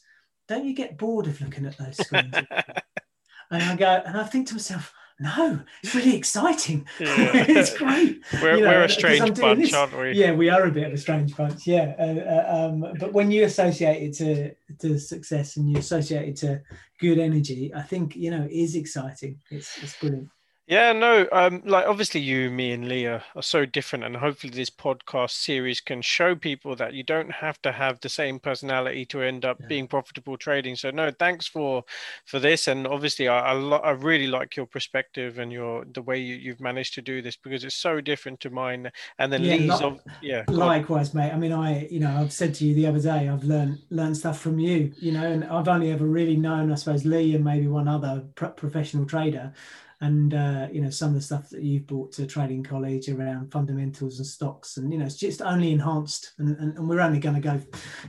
don't 0.48 0.66
you 0.66 0.74
get 0.74 0.98
bored 0.98 1.26
of 1.26 1.40
looking 1.40 1.66
at 1.66 1.78
those 1.78 1.96
screens? 1.96 2.35
and 3.50 3.62
I 3.62 3.76
go, 3.76 4.02
and 4.05 4.16
I 4.16 4.24
think 4.24 4.48
to 4.48 4.55
myself, 4.55 4.92
no, 5.22 5.61
it's 5.82 5.94
really 5.94 6.16
exciting. 6.22 6.87
Yeah. 6.98 7.30
it's 7.48 7.76
great. 7.76 8.22
We're, 8.42 8.56
you 8.56 8.64
know, 8.64 8.70
we're 8.70 8.85
a 8.85 8.88
strange 8.88 9.40
bunch, 9.40 9.61
this. 9.61 9.74
aren't 9.74 9.96
we? 9.96 10.12
Yeah, 10.12 10.32
we 10.32 10.50
are 10.50 10.64
a 10.64 10.70
bit 10.70 10.87
of 10.87 10.92
a 10.92 10.98
strange 10.98 11.37
bunch. 11.37 11.66
Yeah, 11.66 11.94
uh, 11.98 12.02
uh, 12.02 12.68
um, 12.68 12.94
but 12.98 13.12
when 13.12 13.30
you 13.30 13.44
associate 13.44 14.02
it 14.02 14.14
to 14.18 14.54
to 14.80 14.98
success 14.98 15.56
and 15.56 15.70
you 15.70 15.78
associate 15.78 16.28
it 16.28 16.37
to 16.37 16.61
good 17.00 17.18
energy, 17.18 17.72
I 17.74 17.82
think 17.82 18.16
you 18.16 18.30
know 18.30 18.44
it 18.44 18.52
is 18.52 18.74
exciting. 18.74 19.40
It's 19.50 19.82
it's 19.82 19.98
brilliant. 19.98 20.28
Yeah, 20.68 20.92
no, 20.92 21.27
um, 21.33 21.61
like 21.64 21.87
obviously 21.87 22.20
you, 22.20 22.48
me, 22.48 22.70
and 22.70 22.88
Leah 22.88 23.25
are 23.35 23.42
so 23.42 23.66
different, 23.66 24.05
and 24.05 24.14
hopefully 24.14 24.53
this 24.53 24.70
podcast 24.70 25.33
series 25.33 25.81
can 25.81 26.01
show 26.03 26.37
people 26.37 26.77
that 26.77 26.94
you 26.94 27.03
don't 27.03 27.33
have 27.33 27.61
to 27.62 27.72
have 27.72 27.98
the 27.98 28.09
same 28.09 28.38
personality 28.38 29.05
to 29.07 29.22
end 29.22 29.44
up 29.44 29.59
yeah. 29.61 29.66
being 29.66 29.88
profitable 29.88 30.37
trading. 30.37 30.77
So 30.77 30.92
no, 30.92 31.11
thanks 31.11 31.48
for 31.48 31.83
for 32.27 32.38
this, 32.38 32.68
and 32.68 32.87
obviously 32.87 33.27
I 33.27 33.40
I, 33.40 33.53
lo- 33.55 33.79
I 33.79 33.90
really 33.90 34.29
like 34.29 34.57
your 34.57 34.66
perspective 34.66 35.40
and 35.40 35.51
your 35.51 35.85
the 35.85 36.01
way 36.01 36.18
you, 36.18 36.37
you've 36.37 36.61
managed 36.61 36.94
to 36.94 37.03
do 37.03 37.22
this 37.22 37.35
because 37.35 37.64
it's 37.64 37.75
so 37.75 38.01
different 38.01 38.38
to 38.40 38.51
mine. 38.51 38.92
And 39.18 39.33
then 39.33 39.42
yeah, 39.42 39.57
Lee's 39.57 39.81
of 39.81 40.01
yeah, 40.22 40.44
likewise, 40.46 41.12
mate. 41.12 41.33
I 41.33 41.38
mean, 41.38 41.53
I 41.53 41.88
you 41.88 41.98
know 41.98 42.16
I've 42.16 42.33
said 42.33 42.55
to 42.55 42.64
you 42.64 42.72
the 42.72 42.87
other 42.87 43.01
day 43.01 43.29
I've 43.29 43.42
learned 43.42 43.81
learned 43.90 44.16
stuff 44.16 44.38
from 44.38 44.61
you, 44.61 44.92
you 44.96 45.11
know, 45.11 45.27
and 45.29 45.42
I've 45.42 45.66
only 45.66 45.90
ever 45.90 46.07
really 46.07 46.37
known 46.37 46.70
I 46.70 46.77
suppose 46.77 47.05
Lee 47.05 47.35
and 47.35 47.44
maybe 47.44 47.66
one 47.66 47.88
other 47.88 48.25
professional 48.37 49.07
trader 49.07 49.53
and 50.02 50.34
uh, 50.34 50.66
you 50.70 50.82
know 50.82 50.90
some 50.90 51.10
of 51.10 51.14
the 51.14 51.20
stuff 51.20 51.48
that 51.48 51.62
you've 51.62 51.86
brought 51.86 52.12
to 52.12 52.26
trading 52.26 52.62
college 52.62 53.08
around 53.08 53.50
fundamentals 53.50 54.18
and 54.18 54.26
stocks 54.26 54.76
and 54.76 54.92
you 54.92 54.98
know 54.98 55.06
it's 55.06 55.16
just 55.16 55.40
only 55.40 55.70
enhanced 55.70 56.34
and, 56.38 56.56
and, 56.58 56.76
and 56.76 56.88
we're 56.88 57.00
only 57.00 57.20
going 57.20 57.36
to 57.36 57.40
go 57.40 57.60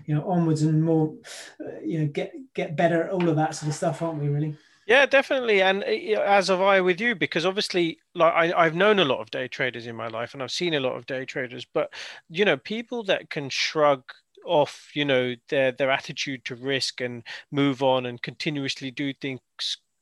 you 0.06 0.16
know 0.16 0.28
onwards 0.28 0.64
and 0.64 0.84
more 0.84 1.14
uh, 1.62 1.80
you 1.86 2.00
know 2.00 2.08
get 2.08 2.34
get 2.56 2.76
better 2.76 3.04
at 3.04 3.12
all 3.12 3.30
of 3.30 3.36
that 3.36 3.56
sort 3.56 3.70
of 3.70 3.76
stuff 3.76 4.02
aren't 4.02 4.22
we 4.22 4.28
really? 4.28 4.58
Yeah 4.86 5.06
definitely. 5.06 5.62
And 5.62 5.84
uh, 5.84 6.22
as 6.22 6.50
have 6.50 6.62
i 6.62 6.82
with 6.82 7.00
you 7.00 7.16
because 7.16 7.46
obviously 7.46 8.00
like 8.16 8.34
I, 8.34 8.66
i've 8.66 8.76
known 8.76 9.00
a 9.00 9.06
lot 9.06 9.20
of 9.20 9.32
day 9.32 9.48
traders 9.48 9.88
in 9.88 9.96
my 9.96 10.08
life 10.08 10.34
and 10.34 10.44
i've 10.44 10.52
seen 10.52 10.74
a 10.74 10.80
lot 10.80 10.98
of 10.98 11.06
day 11.06 11.26
traders 11.26 11.66
but 11.74 11.94
you 12.30 12.44
know 12.44 12.58
people 12.58 13.04
that 13.06 13.30
can 13.30 13.50
shrug 13.50 14.04
off 14.46 14.90
you 14.94 15.06
know 15.06 15.36
their 15.50 15.72
their 15.72 15.90
attitude 15.90 16.44
to 16.46 16.56
risk 16.56 17.02
and 17.02 17.24
move 17.52 17.82
on 17.82 18.06
and 18.06 18.22
continuously 18.22 18.92
do 18.92 19.14
things 19.14 19.40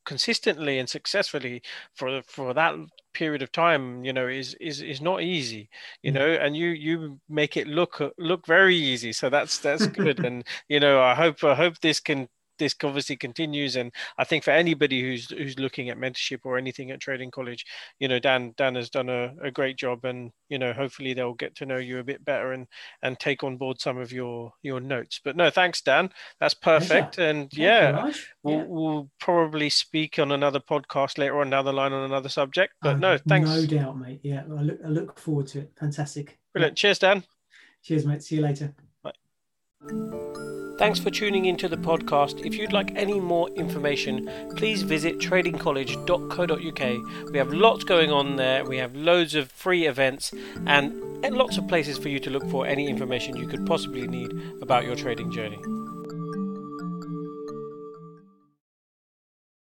consistently 0.05 0.79
and 0.79 0.89
successfully 0.89 1.61
for 1.95 2.21
for 2.23 2.53
that 2.53 2.73
period 3.13 3.41
of 3.41 3.51
time 3.51 4.03
you 4.03 4.13
know 4.13 4.27
is 4.27 4.55
is 4.55 4.81
is 4.81 5.01
not 5.01 5.21
easy 5.21 5.69
you 6.01 6.11
mm. 6.11 6.15
know 6.15 6.27
and 6.27 6.55
you 6.55 6.69
you 6.69 7.19
make 7.29 7.57
it 7.57 7.67
look 7.67 8.01
look 8.17 8.45
very 8.47 8.75
easy 8.75 9.11
so 9.11 9.29
that's 9.29 9.59
that's 9.59 9.87
good 9.87 10.19
and 10.25 10.45
you 10.69 10.79
know 10.79 11.01
i 11.01 11.13
hope 11.13 11.43
i 11.43 11.53
hope 11.53 11.79
this 11.81 11.99
can 11.99 12.27
this 12.61 12.75
obviously 12.83 13.17
continues. 13.17 13.75
And 13.75 13.91
I 14.17 14.23
think 14.23 14.43
for 14.43 14.51
anybody 14.51 15.01
who's 15.01 15.29
who's 15.29 15.59
looking 15.59 15.89
at 15.89 15.97
mentorship 15.97 16.39
or 16.43 16.57
anything 16.57 16.91
at 16.91 16.99
Trading 16.99 17.31
College, 17.31 17.65
you 17.99 18.07
know, 18.07 18.19
Dan 18.19 18.53
Dan 18.55 18.75
has 18.75 18.89
done 18.89 19.09
a, 19.09 19.33
a 19.41 19.51
great 19.51 19.77
job, 19.77 20.05
and 20.05 20.31
you 20.47 20.59
know, 20.59 20.71
hopefully 20.71 21.13
they'll 21.13 21.33
get 21.33 21.55
to 21.55 21.65
know 21.65 21.77
you 21.77 21.99
a 21.99 22.03
bit 22.03 22.23
better 22.23 22.53
and 22.53 22.67
and 23.01 23.19
take 23.19 23.43
on 23.43 23.57
board 23.57 23.81
some 23.81 23.97
of 23.97 24.11
your 24.11 24.53
your 24.61 24.79
notes. 24.79 25.19
But 25.23 25.35
no, 25.35 25.49
thanks, 25.49 25.81
Dan. 25.81 26.09
That's 26.39 26.53
perfect. 26.53 27.17
And 27.17 27.51
Thank 27.51 27.57
yeah, 27.57 28.11
we'll, 28.43 28.55
yeah, 28.55 28.63
we'll, 28.67 29.09
probably 29.19 29.69
speak 29.69 30.19
on 30.19 30.31
another 30.31 30.59
podcast 30.59 31.17
later 31.17 31.39
on 31.41 31.49
the 31.49 31.73
line 31.73 31.93
on 31.93 32.03
another 32.03 32.29
subject. 32.29 32.73
But 32.81 32.95
uh, 32.95 32.99
no, 32.99 33.17
thanks. 33.27 33.49
No 33.49 33.65
doubt, 33.65 33.97
mate. 33.97 34.19
Yeah, 34.23 34.43
I 34.43 34.61
look 34.61 34.79
I 34.85 34.87
look 34.87 35.19
forward 35.19 35.47
to 35.47 35.59
it. 35.59 35.71
Fantastic. 35.79 36.39
Brilliant. 36.53 36.77
Yeah. 36.77 36.81
Cheers, 36.81 36.99
Dan. 36.99 37.23
Cheers, 37.83 38.05
mate. 38.05 38.23
See 38.23 38.35
you 38.35 38.41
later. 38.41 38.73
Thanks 39.83 40.99
for 40.99 41.09
tuning 41.09 41.45
into 41.45 41.67
the 41.67 41.77
podcast. 41.77 42.45
If 42.45 42.55
you'd 42.55 42.73
like 42.73 42.91
any 42.95 43.19
more 43.19 43.49
information, 43.49 44.29
please 44.55 44.83
visit 44.83 45.19
tradingcollege.co.uk. 45.19 47.31
We 47.31 47.37
have 47.37 47.53
lots 47.53 47.83
going 47.83 48.11
on 48.11 48.35
there. 48.35 48.65
We 48.65 48.77
have 48.77 48.95
loads 48.95 49.35
of 49.35 49.51
free 49.51 49.87
events 49.87 50.33
and 50.65 50.93
lots 51.31 51.57
of 51.57 51.67
places 51.67 51.97
for 51.97 52.09
you 52.09 52.19
to 52.19 52.29
look 52.29 52.47
for 52.49 52.65
any 52.65 52.87
information 52.87 53.37
you 53.37 53.47
could 53.47 53.65
possibly 53.65 54.07
need 54.07 54.31
about 54.61 54.85
your 54.85 54.95
trading 54.95 55.31
journey. 55.31 55.59